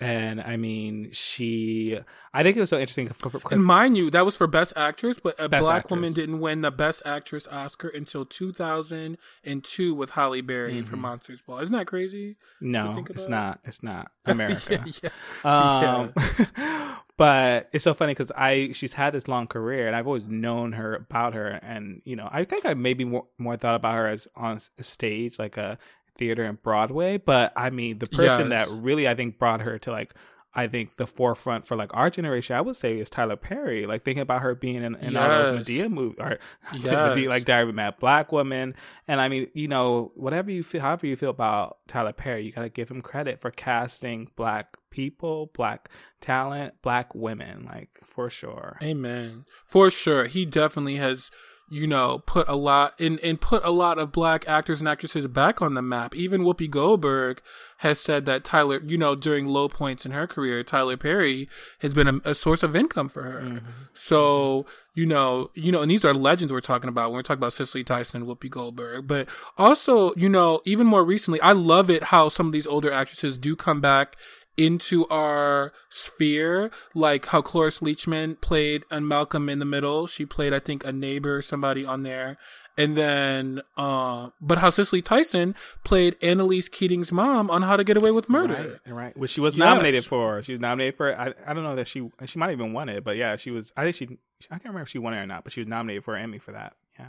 and 0.00 0.40
I 0.40 0.56
mean, 0.56 1.10
she. 1.12 1.96
I 2.34 2.42
think 2.42 2.56
it 2.56 2.60
was 2.60 2.70
so 2.70 2.78
interesting. 2.78 3.06
For, 3.08 3.30
for, 3.30 3.54
And 3.54 3.64
mind 3.64 3.96
you, 3.96 4.10
that 4.10 4.24
was 4.24 4.36
for 4.36 4.48
Best 4.48 4.72
Actress, 4.74 5.18
but 5.22 5.40
a 5.40 5.48
black 5.48 5.62
Actress. 5.84 5.90
woman 5.90 6.12
didn't 6.12 6.40
win 6.40 6.62
the 6.62 6.72
Best 6.72 7.02
Actress 7.06 7.46
Oscar 7.46 7.86
until 7.88 8.24
2002 8.24 9.94
with 9.94 10.10
Halle 10.10 10.40
Berry 10.40 10.72
Mm-hmm. 10.74 10.90
for 10.90 10.96
Monsters 10.96 11.40
Ball. 11.42 11.60
Isn't 11.60 11.72
that 11.74 11.86
crazy? 11.86 12.36
no, 12.60 13.04
it's 13.10 13.28
not. 13.28 13.60
It's 13.64 13.82
not 13.84 14.10
America. 14.24 14.84
yeah, 14.84 15.10
yeah. 15.44 16.08
Um, 16.08 16.96
but 17.18 17.68
it's 17.72 17.84
so 17.84 17.94
funny 17.94 18.12
because 18.12 18.32
I 18.36 18.70
she's 18.72 18.94
had 18.94 19.12
this 19.12 19.28
long 19.28 19.46
career 19.46 19.86
and 19.86 19.94
I've 19.94 20.06
always 20.06 20.24
known 20.24 20.72
her 20.72 20.94
about 20.94 21.34
her 21.34 21.48
and 21.62 22.02
you 22.04 22.16
know 22.16 22.28
I 22.30 22.44
think 22.44 22.64
I 22.64 22.74
maybe 22.74 23.04
more 23.04 23.26
more 23.38 23.56
thought 23.56 23.74
about 23.76 23.94
her 23.94 24.06
as 24.08 24.28
on 24.34 24.58
stage 24.80 25.38
like 25.38 25.56
a 25.56 25.78
theater 26.16 26.44
and 26.44 26.60
Broadway. 26.62 27.18
But 27.18 27.52
I 27.56 27.70
mean 27.70 27.98
the 27.98 28.06
person 28.06 28.50
Yes. 28.50 28.68
that 28.68 28.68
really 28.70 29.06
I 29.08 29.14
think 29.14 29.38
brought 29.38 29.60
her 29.60 29.78
to 29.80 29.90
like. 29.92 30.14
I 30.54 30.66
think 30.66 30.96
the 30.96 31.06
forefront 31.06 31.66
for 31.66 31.76
like 31.76 31.90
our 31.94 32.10
generation, 32.10 32.54
I 32.56 32.60
would 32.60 32.76
say, 32.76 32.98
is 32.98 33.08
Tyler 33.08 33.36
Perry. 33.36 33.86
Like 33.86 34.02
thinking 34.02 34.20
about 34.22 34.42
her 34.42 34.54
being 34.54 34.82
in, 34.82 34.94
in 34.96 35.16
all 35.16 35.28
those 35.28 35.58
Medea 35.58 35.88
movies, 35.88 36.18
or 36.20 36.38
Yes. 36.74 36.84
Medea, 36.84 37.28
like 37.30 37.44
Diary 37.46 37.62
of 37.62 37.68
a 37.70 37.72
Mad 37.72 37.94
Black 37.98 38.32
Woman. 38.32 38.74
And 39.08 39.20
I 39.20 39.28
mean, 39.28 39.48
you 39.54 39.68
know, 39.68 40.12
whatever 40.14 40.50
you 40.50 40.62
feel, 40.62 40.82
however 40.82 41.06
you 41.06 41.16
feel 41.16 41.30
about 41.30 41.78
Tyler 41.88 42.12
Perry, 42.12 42.44
you 42.44 42.52
got 42.52 42.62
to 42.62 42.68
give 42.68 42.90
him 42.90 43.00
credit 43.00 43.40
for 43.40 43.50
casting 43.50 44.28
black 44.36 44.76
people, 44.90 45.50
black 45.54 45.88
talent, 46.20 46.74
black 46.82 47.14
women, 47.14 47.64
like 47.64 47.98
for 48.04 48.28
sure. 48.28 48.76
Amen. 48.82 49.46
For 49.64 49.90
sure. 49.90 50.26
He 50.26 50.44
definitely 50.44 50.96
has, 50.96 51.30
you 51.68 51.86
know, 51.86 52.18
put 52.26 52.48
a 52.48 52.54
lot 52.54 52.94
in 52.98 53.18
and 53.20 53.40
put 53.40 53.64
a 53.64 53.70
lot 53.70 53.98
of 53.98 54.12
black 54.12 54.46
actors 54.46 54.80
and 54.80 54.88
actresses 54.88 55.26
back 55.26 55.62
on 55.62 55.74
the 55.74 55.82
map. 55.82 56.14
Even 56.14 56.42
Whoopi 56.42 56.68
Goldberg 56.68 57.40
has 57.78 57.98
said 57.98 58.26
that 58.26 58.44
Tyler, 58.44 58.80
you 58.84 58.98
know, 58.98 59.14
during 59.14 59.46
low 59.46 59.68
points 59.68 60.04
in 60.04 60.12
her 60.12 60.26
career, 60.26 60.62
Tyler 60.62 60.96
Perry 60.96 61.48
has 61.80 61.94
been 61.94 62.08
a, 62.08 62.30
a 62.30 62.34
source 62.34 62.62
of 62.62 62.76
income 62.76 63.08
for 63.08 63.22
her. 63.22 63.40
Mm-hmm. 63.40 63.66
So, 63.94 64.66
you 64.94 65.06
know, 65.06 65.50
you 65.54 65.72
know, 65.72 65.80
and 65.80 65.90
these 65.90 66.04
are 66.04 66.12
legends 66.12 66.52
we're 66.52 66.60
talking 66.60 66.88
about 66.88 67.10
when 67.10 67.16
we're 67.16 67.22
talking 67.22 67.40
about 67.40 67.54
Cicely 67.54 67.82
Tyson 67.82 68.22
and 68.22 68.30
Whoopi 68.30 68.50
Goldberg. 68.50 69.06
But 69.06 69.28
also, 69.56 70.14
you 70.14 70.28
know, 70.28 70.60
even 70.66 70.86
more 70.86 71.04
recently, 71.04 71.40
I 71.40 71.52
love 71.52 71.88
it 71.90 72.04
how 72.04 72.28
some 72.28 72.46
of 72.46 72.52
these 72.52 72.66
older 72.66 72.92
actresses 72.92 73.38
do 73.38 73.56
come 73.56 73.80
back 73.80 74.16
into 74.56 75.06
our 75.08 75.72
sphere, 75.90 76.70
like 76.94 77.26
how 77.26 77.42
Cloris 77.42 77.80
Leachman 77.80 78.40
played 78.40 78.84
on 78.90 79.06
Malcolm 79.08 79.48
in 79.48 79.58
the 79.58 79.64
Middle. 79.64 80.06
She 80.06 80.26
played, 80.26 80.52
I 80.52 80.58
think, 80.58 80.84
a 80.84 80.92
neighbor 80.92 81.36
or 81.36 81.42
somebody 81.42 81.84
on 81.84 82.02
there. 82.02 82.36
And 82.78 82.96
then, 82.96 83.60
uh, 83.76 84.30
but 84.40 84.58
how 84.58 84.70
Cicely 84.70 85.02
Tyson 85.02 85.54
played 85.84 86.16
Annalise 86.22 86.70
Keating's 86.70 87.12
mom 87.12 87.50
on 87.50 87.60
How 87.62 87.76
to 87.76 87.84
Get 87.84 87.98
Away 87.98 88.12
with 88.12 88.30
Murder. 88.30 88.80
Right, 88.86 88.94
right. 88.94 89.16
Which 89.16 89.32
she 89.32 89.42
was 89.42 89.54
Yes. 89.54 89.58
nominated 89.60 90.06
for. 90.06 90.40
She 90.42 90.52
was 90.52 90.60
nominated 90.60 90.96
for. 90.96 91.14
I, 91.14 91.34
I 91.46 91.52
don't 91.52 91.64
know 91.64 91.76
that 91.76 91.86
she 91.86 92.08
she 92.24 92.38
might 92.38 92.52
even 92.52 92.72
won 92.72 92.88
it, 92.88 93.04
but 93.04 93.16
yeah, 93.18 93.36
she 93.36 93.50
was. 93.50 93.72
I 93.76 93.84
think 93.84 93.96
she. 93.96 94.04
I 94.50 94.54
can't 94.54 94.64
remember 94.64 94.82
if 94.84 94.88
she 94.88 94.98
won 94.98 95.12
it 95.12 95.18
or 95.18 95.26
not, 95.26 95.44
but 95.44 95.52
she 95.52 95.60
was 95.60 95.68
nominated 95.68 96.04
for 96.04 96.14
an 96.16 96.22
Emmy 96.24 96.38
for 96.38 96.52
that. 96.52 96.72
Yeah. 96.98 97.08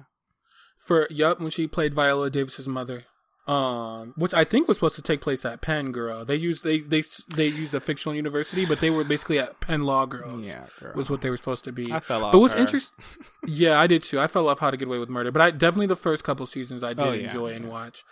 For, 0.77 1.07
yup, 1.09 1.39
when 1.39 1.49
she 1.49 1.65
played 1.67 1.93
Viola 1.93 2.29
Davis's 2.29 2.67
mother. 2.67 3.05
Um, 3.45 4.13
which 4.15 4.33
I 4.33 4.45
think 4.45 4.69
was 4.69 4.77
supposed 4.77 4.95
to 4.95 5.01
take 5.01 5.19
place 5.19 5.43
at 5.43 5.59
Penn, 5.59 5.91
girl. 5.91 6.23
They 6.23 6.37
used, 6.37 6.63
they, 6.63 6.79
they, 6.79 7.03
they 7.35 7.47
used 7.47 7.73
a 7.73 7.81
fictional 7.81 8.15
university, 8.15 8.65
but 8.65 8.79
they 8.79 8.89
were 8.89 9.03
basically 9.03 9.37
at 9.37 9.59
Penn 9.59 9.83
Law 9.83 10.05
Girls. 10.05 10.47
Yeah, 10.47 10.65
girl. 10.79 10.93
Was 10.95 11.09
what 11.09 11.19
they 11.21 11.29
were 11.29 11.35
supposed 11.35 11.65
to 11.65 11.73
be. 11.73 11.91
I 11.91 11.99
fell 11.99 12.23
off 12.23 12.31
But 12.31 12.39
what's 12.39 12.55
interesting, 12.55 12.95
yeah, 13.45 13.77
I 13.77 13.87
did 13.87 14.01
too. 14.03 14.17
I 14.17 14.27
fell 14.27 14.47
off 14.47 14.59
How 14.59 14.71
to 14.71 14.77
Get 14.77 14.87
Away 14.87 14.97
with 14.97 15.09
Murder, 15.09 15.29
but 15.31 15.41
I 15.41 15.51
definitely 15.51 15.87
the 15.87 15.97
first 15.97 16.23
couple 16.23 16.45
seasons 16.45 16.85
I 16.85 16.93
did 16.93 17.03
Oh, 17.05 17.11
yeah, 17.11 17.25
enjoy 17.25 17.47
and 17.47 17.67
watch. 17.67 18.05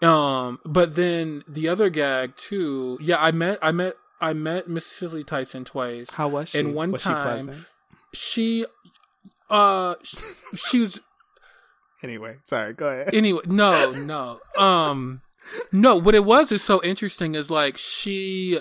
Um, 0.00 0.58
but 0.64 0.94
then 0.94 1.44
the 1.46 1.68
other 1.68 1.90
gag 1.90 2.34
too. 2.36 2.98
Yeah, 3.00 3.18
I 3.20 3.30
met, 3.30 3.58
I 3.60 3.72
met, 3.72 3.96
I 4.22 4.32
met 4.32 4.68
Miss 4.68 4.86
Cicely 4.86 5.22
Tyson 5.22 5.64
twice. 5.66 6.12
How 6.12 6.28
was 6.28 6.48
she? 6.48 6.58
And 6.60 6.74
one 6.74 6.92
was 6.92 7.02
time- 7.02 7.66
she? 8.14 8.64
She, 8.64 8.66
uh, 9.50 9.94
sh- 10.02 10.16
she 10.54 10.80
was 10.80 11.00
Anyway, 12.02 12.36
sorry. 12.42 12.72
Go 12.72 12.88
ahead. 12.88 13.14
anyway. 13.14 13.42
No, 13.46 13.92
no, 13.92 14.40
um, 14.56 15.22
no. 15.70 15.96
What 15.96 16.14
it 16.14 16.24
was 16.24 16.50
is 16.52 16.62
so 16.62 16.82
interesting 16.82 17.34
is 17.34 17.50
like 17.50 17.76
she. 17.78 18.60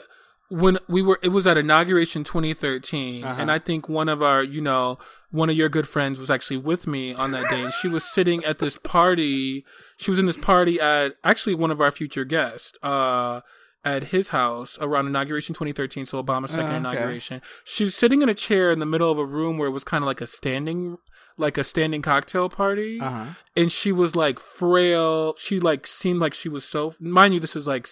When 0.50 0.80
we 0.90 1.02
were, 1.02 1.18
it 1.24 1.30
was 1.30 1.48
at 1.48 1.58
inauguration 1.58 2.26
2013, 2.26 3.24
Uh-huh. 3.24 3.42
and 3.42 3.50
I 3.50 3.58
think 3.58 3.88
one 3.88 4.10
of 4.10 4.22
our, 4.22 4.44
you 4.44 4.60
know, 4.60 5.00
one 5.30 5.50
of 5.50 5.56
your 5.56 5.70
good 5.70 5.88
friends 5.88 6.20
was 6.20 6.30
actually 6.30 6.58
with 6.58 6.88
me 6.88 7.14
on 7.14 7.32
that 7.32 7.50
day, 7.50 7.64
and 7.64 7.74
she 7.74 7.88
was 7.88 8.04
sitting 8.04 8.44
at 8.44 8.60
this 8.60 8.78
party. 8.78 9.64
She 9.96 10.12
was 10.12 10.20
in 10.20 10.26
this 10.26 10.36
party 10.36 10.78
at 10.78 11.14
actually 11.24 11.56
one 11.56 11.72
of 11.72 11.80
our 11.80 11.90
future 11.90 12.26
guests, 12.26 12.74
uh, 12.84 13.40
at 13.86 14.06
his 14.06 14.28
house 14.30 14.78
around 14.82 15.08
inauguration 15.08 15.56
2013, 15.56 16.06
so 16.06 16.22
Obama's 16.22 16.52
second 16.52 16.66
Oh, 16.66 16.70
okay. 16.70 16.78
inauguration. 16.98 17.42
She 17.64 17.86
was 17.86 17.96
sitting 17.96 18.22
in 18.22 18.28
a 18.28 18.34
chair 18.34 18.72
in 18.74 18.80
the 18.80 18.86
middle 18.86 19.10
of 19.10 19.18
a 19.18 19.26
room 19.26 19.58
where 19.58 19.70
it 19.70 19.72
was 19.72 19.86
kind 19.86 20.04
of 20.04 20.06
like 20.06 20.20
a 20.20 20.28
standing, 20.28 20.98
like 21.38 21.58
a 21.58 21.64
standing 21.64 22.02
cocktail 22.02 22.50
party 22.50 23.00
Uh 23.00 23.10
huh. 23.10 23.26
and 23.56 23.72
she 23.72 23.92
was 23.92 24.16
like 24.16 24.40
frail. 24.40 25.36
She 25.38 25.60
like 25.60 25.88
seemed 25.88 26.20
like 26.20 26.34
she 26.34 26.50
was 26.50 26.66
so. 26.66 26.94
Mind 27.00 27.34
you, 27.34 27.40
this 27.40 27.56
is 27.56 27.68
like 27.68 27.88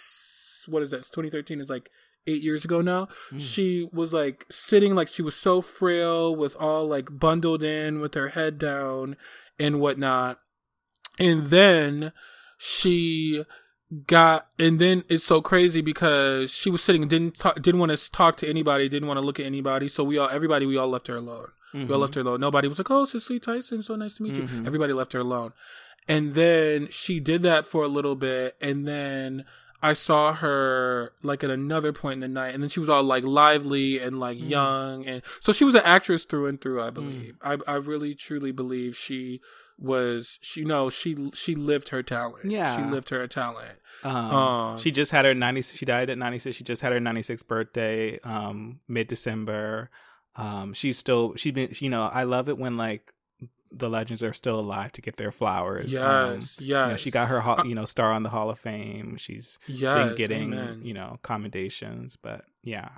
what 0.67 0.83
is 0.83 0.91
that? 0.91 0.97
2013 1.03 1.61
is 1.61 1.69
like 1.69 1.89
eight 2.27 2.41
years 2.43 2.63
ago 2.65 2.81
now. 2.81 3.07
She 3.37 3.89
was 3.91 4.13
like 4.13 4.45
sitting 4.51 4.93
like 4.93 5.07
she 5.07 5.21
was 5.23 5.35
so 5.35 5.61
frail, 5.61 6.35
with 6.35 6.55
all 6.57 6.85
like 6.87 7.07
bundled 7.11 7.63
in, 7.63 7.99
with 8.01 8.13
her 8.13 8.29
head 8.29 8.57
down 8.59 9.15
and 9.57 9.79
whatnot. 9.79 10.39
And 11.17 11.47
then 11.47 12.13
she 12.57 13.43
got 14.05 14.47
and 14.59 14.77
then 14.77 15.03
it's 15.09 15.25
so 15.25 15.41
crazy 15.41 15.81
because 15.81 16.51
she 16.53 16.69
was 16.69 16.83
sitting 16.83 17.07
didn't 17.07 17.39
talk, 17.39 17.55
didn't 17.59 17.79
want 17.79 17.91
to 17.91 18.11
talk 18.11 18.37
to 18.37 18.47
anybody 18.47 18.87
didn't 18.87 19.07
want 19.07 19.17
to 19.17 19.21
look 19.25 19.39
at 19.39 19.47
anybody 19.47 19.89
so 19.89 20.03
we 20.03 20.15
all 20.15 20.29
everybody 20.29 20.63
we 20.67 20.77
all 20.77 20.87
left 20.89 21.07
her 21.07 21.15
alone 21.15 21.47
we 21.73 21.91
all 21.93 21.99
left 21.99 22.15
her 22.15 22.21
alone 22.21 22.39
nobody 22.39 22.67
was 22.67 22.77
like 22.79 22.89
oh 22.91 23.05
Cicely 23.05 23.39
Tyson 23.39 23.81
so 23.81 23.95
nice 23.95 24.13
to 24.15 24.23
meet 24.23 24.35
you 24.35 24.43
everybody 24.65 24.93
left 24.93 25.13
her 25.13 25.19
alone 25.19 25.53
and 26.07 26.33
then 26.33 26.87
she 26.89 27.19
did 27.19 27.43
that 27.43 27.65
for 27.65 27.83
a 27.83 27.87
little 27.87 28.15
bit 28.15 28.55
and 28.61 28.87
then 28.87 29.45
I 29.81 29.93
saw 29.93 30.33
her 30.33 31.13
like 31.23 31.41
at 31.43 31.49
another 31.49 31.93
point 31.93 32.15
in 32.15 32.19
the 32.19 32.27
night, 32.27 32.53
and 32.53 32.61
then 32.61 32.69
she 32.69 32.81
was 32.81 32.89
all 32.89 33.01
like 33.01 33.23
lively 33.23 33.97
and 33.97 34.19
like 34.19 34.37
Mm. 34.37 34.49
young, 34.49 35.05
and 35.07 35.21
so 35.39 35.53
she 35.53 35.63
was 35.63 35.73
an 35.73 35.83
actress 35.85 36.25
through 36.25 36.47
and 36.47 36.59
through. 36.59 36.79
Mm. 36.79 36.83
I 36.85 36.89
believe. 36.89 37.35
I 37.41 37.57
I 37.65 37.75
really 37.75 38.13
truly 38.13 38.51
believe 38.51 38.97
she 38.97 39.39
was. 39.77 40.37
She 40.41 40.65
no, 40.65 40.89
she 40.89 41.31
she 41.33 41.55
lived 41.55 41.89
her 41.89 42.03
talent. 42.03 42.51
Yeah. 42.51 42.75
she 42.75 42.83
lived 42.91 43.09
her 43.11 43.25
talent. 43.27 43.79
Um, 44.03 44.15
Um, 44.15 44.77
she 44.79 44.91
just 44.91 45.11
had 45.13 45.23
her 45.23 45.33
90 45.33 45.61
she 45.61 45.85
died 45.85 46.09
at 46.09 46.17
96 46.17 46.57
she 46.57 46.63
just 46.65 46.81
had 46.81 46.91
her 46.91 46.99
96th 46.99 47.47
birthday 47.47 48.19
um 48.25 48.79
mid-december 48.87 49.89
um 50.39 50.73
she's 50.73 50.97
still 50.97 51.35
she 51.35 51.51
been 51.51 51.69
you 51.79 51.89
know 51.89 52.03
i 52.13 52.23
love 52.23 52.47
it 52.49 52.57
when 52.57 52.77
like 52.77 53.13
the 53.71 53.89
legends 53.89 54.23
are 54.23 54.33
still 54.33 54.59
alive 54.59 54.91
to 54.91 55.01
get 55.01 55.15
their 55.17 55.31
flowers 55.31 55.91
Yes, 55.93 56.01
um, 56.03 56.39
yes. 56.39 56.59
you 56.59 56.73
know, 56.91 56.97
she 56.97 57.11
got 57.11 57.27
her 57.27 57.41
ho- 57.41 57.63
you 57.63 57.75
know 57.75 57.85
star 57.85 58.11
on 58.13 58.23
the 58.23 58.29
hall 58.29 58.49
of 58.49 58.57
fame 58.57 59.15
she's 59.17 59.59
Yes, 59.67 59.93
been 59.95 60.15
getting 60.15 60.53
amen. 60.53 60.81
you 60.83 60.93
know 60.93 61.19
commendations 61.21 62.15
but 62.15 62.45
yeah 62.63 62.89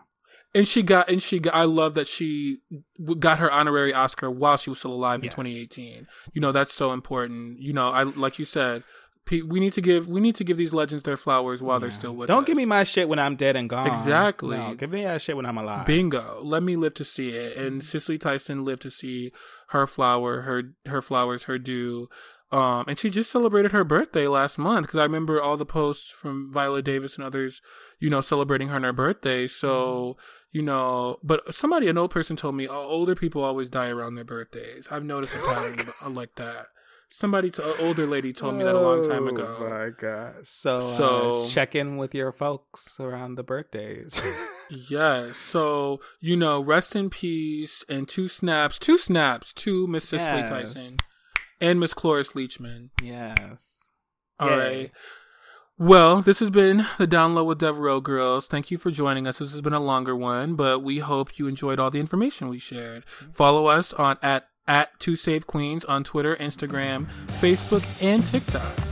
And 0.54 0.68
she 0.68 0.84
got, 0.84 1.10
and 1.10 1.24
she 1.24 1.40
got, 1.40 1.56
I 1.56 1.64
love 1.64 1.94
that 1.94 2.08
she 2.08 2.58
got 3.20 3.40
her 3.40 3.50
honorary 3.50 3.94
Oscar 3.94 4.30
while 4.30 4.58
she 4.58 4.70
was 4.70 4.80
still 4.80 4.92
alive 4.94 5.24
in 5.24 5.30
2018. 5.30 6.08
You 6.34 6.42
know, 6.42 6.52
that's 6.52 6.74
so 6.74 6.92
important. 6.92 7.60
You 7.62 7.72
know, 7.72 7.88
I, 7.90 8.04
like 8.04 8.38
you 8.38 8.44
said, 8.44 8.84
we 9.42 9.60
need 9.62 9.74
to 9.74 9.82
give, 9.82 10.08
we 10.10 10.20
need 10.20 10.36
to 10.36 10.44
give 10.44 10.58
these 10.58 10.74
legends 10.74 11.04
their 11.04 11.16
flowers 11.18 11.64
while 11.64 11.80
they're 11.80 11.92
still 11.92 12.14
with 12.14 12.28
don't 12.28 12.44
us. 12.44 12.48
give 12.48 12.58
me 12.58 12.66
my 12.66 12.84
shit 12.84 13.08
when 13.08 13.20
i'm 13.20 13.36
dead 13.38 13.56
and 13.56 13.70
gone 13.70 13.88
Exactly. 13.88 14.58
no, 14.58 14.76
give 14.76 14.92
me 14.92 15.04
that 15.04 15.22
shit 15.22 15.38
when 15.38 15.46
i'm 15.46 15.58
alive 15.58 15.86
Bingo. 15.86 16.42
Let 16.44 16.64
me 16.64 16.76
live 16.76 16.94
to 16.96 17.06
see 17.06 17.30
it. 17.30 17.56
And 17.56 17.82
Cicely 17.84 18.18
Tyson 18.18 18.66
lived 18.66 18.82
to 18.82 18.92
see 18.92 19.32
her 19.70 19.88
flower, 19.88 20.42
her, 20.42 20.74
her 20.86 21.02
flowers, 21.02 21.44
her 21.44 21.58
due. 21.58 22.10
Um, 22.52 22.84
and 22.90 23.00
she 23.00 23.10
just 23.10 23.32
celebrated 23.32 23.72
her 23.72 23.86
birthday 23.86 24.28
last 24.28 24.58
month 24.58 24.88
because 24.88 25.00
I 25.00 25.04
remember 25.04 25.42
all 25.42 25.56
the 25.56 25.66
posts 25.66 26.10
from 26.12 26.52
Viola 26.52 26.82
Davis 26.82 27.16
and 27.16 27.24
others, 27.24 27.62
you 28.00 28.10
know, 28.10 28.20
celebrating 28.20 28.68
her 28.68 28.76
on 28.76 28.84
her 28.84 28.92
birthday. 28.92 29.48
So, 29.48 29.70
Mm-hmm. 29.72 30.58
you 30.58 30.62
know, 30.64 31.18
but 31.24 31.54
somebody, 31.54 31.88
an 31.88 31.98
old 31.98 32.12
person 32.12 32.36
told 32.36 32.56
me, 32.56 32.68
oh, 32.68 32.74
older 32.76 33.16
people 33.16 33.42
always 33.42 33.70
die 33.70 33.88
around 33.88 34.16
their 34.16 34.26
birthdays. 34.26 34.90
I've 34.92 35.06
noticed 35.06 35.34
a 35.34 35.40
pattern 35.46 35.78
like 36.14 36.36
that. 36.36 36.66
Somebody, 37.14 37.52
to, 37.52 37.64
an 37.64 37.76
older 37.88 38.08
lady 38.08 38.32
told 38.32 38.56
me 38.56 38.64
that 38.64 38.74
a 38.74 38.80
long 38.80 39.08
time 39.08 39.28
ago. 39.28 39.58
Oh 39.60 39.70
my 39.70 39.90
god! 39.90 40.48
So, 40.48 40.96
So- 40.98 41.44
uh, 41.44 41.50
check 41.50 41.76
in 41.76 41.98
with 41.98 42.16
your 42.16 42.32
folks 42.32 43.00
around 43.00 43.36
the 43.36 43.44
birthdays. 43.44 44.22
Yes. 44.90 45.36
So, 45.36 46.00
you 46.22 46.38
know, 46.38 46.62
rest 46.62 46.96
in 46.96 47.10
peace 47.10 47.84
and 47.90 48.08
two 48.08 48.30
snaps, 48.30 48.80
two 48.80 48.98
snaps 48.98 49.52
to 49.56 49.86
Miss 49.86 50.08
Cicely 50.08 50.40
Yes. 50.40 50.50
Tyson 50.50 50.96
and 51.60 51.78
Miss 51.78 51.94
Cloris 51.94 52.32
Leachman. 52.32 52.88
yes. 53.04 53.82
All 54.40 54.50
Yay. 54.50 54.58
right. 54.58 54.92
Well, 55.78 56.22
this 56.22 56.40
has 56.40 56.50
been 56.52 56.86
the 56.98 57.06
Download 57.08 57.48
with 57.48 57.58
Devereaux 57.60 58.00
Girls. 58.00 58.48
Thank 58.48 58.72
you 58.72 58.78
for 58.78 58.92
joining 58.92 59.28
us. 59.28 59.40
This 59.40 59.52
has 59.52 59.60
been 59.62 59.74
a 59.74 59.80
longer 59.82 60.16
one, 60.16 60.56
but 60.56 60.80
we 60.84 61.00
hope 61.00 61.38
you 61.38 61.48
enjoyed 61.48 61.78
all 61.78 61.90
the 61.92 62.00
information 62.00 62.48
we 62.48 62.60
shared. 62.60 63.04
Follow 63.34 63.66
us 63.66 63.92
on 63.94 64.18
at 64.22 64.48
at 64.68 65.00
Two 65.00 65.16
Save 65.16 65.48
Queens 65.48 65.86
on 65.86 66.04
Twitter, 66.04 66.36
Instagram, 66.36 67.08
Facebook, 67.40 67.86
and 68.02 68.26
TikTok. 68.26 68.91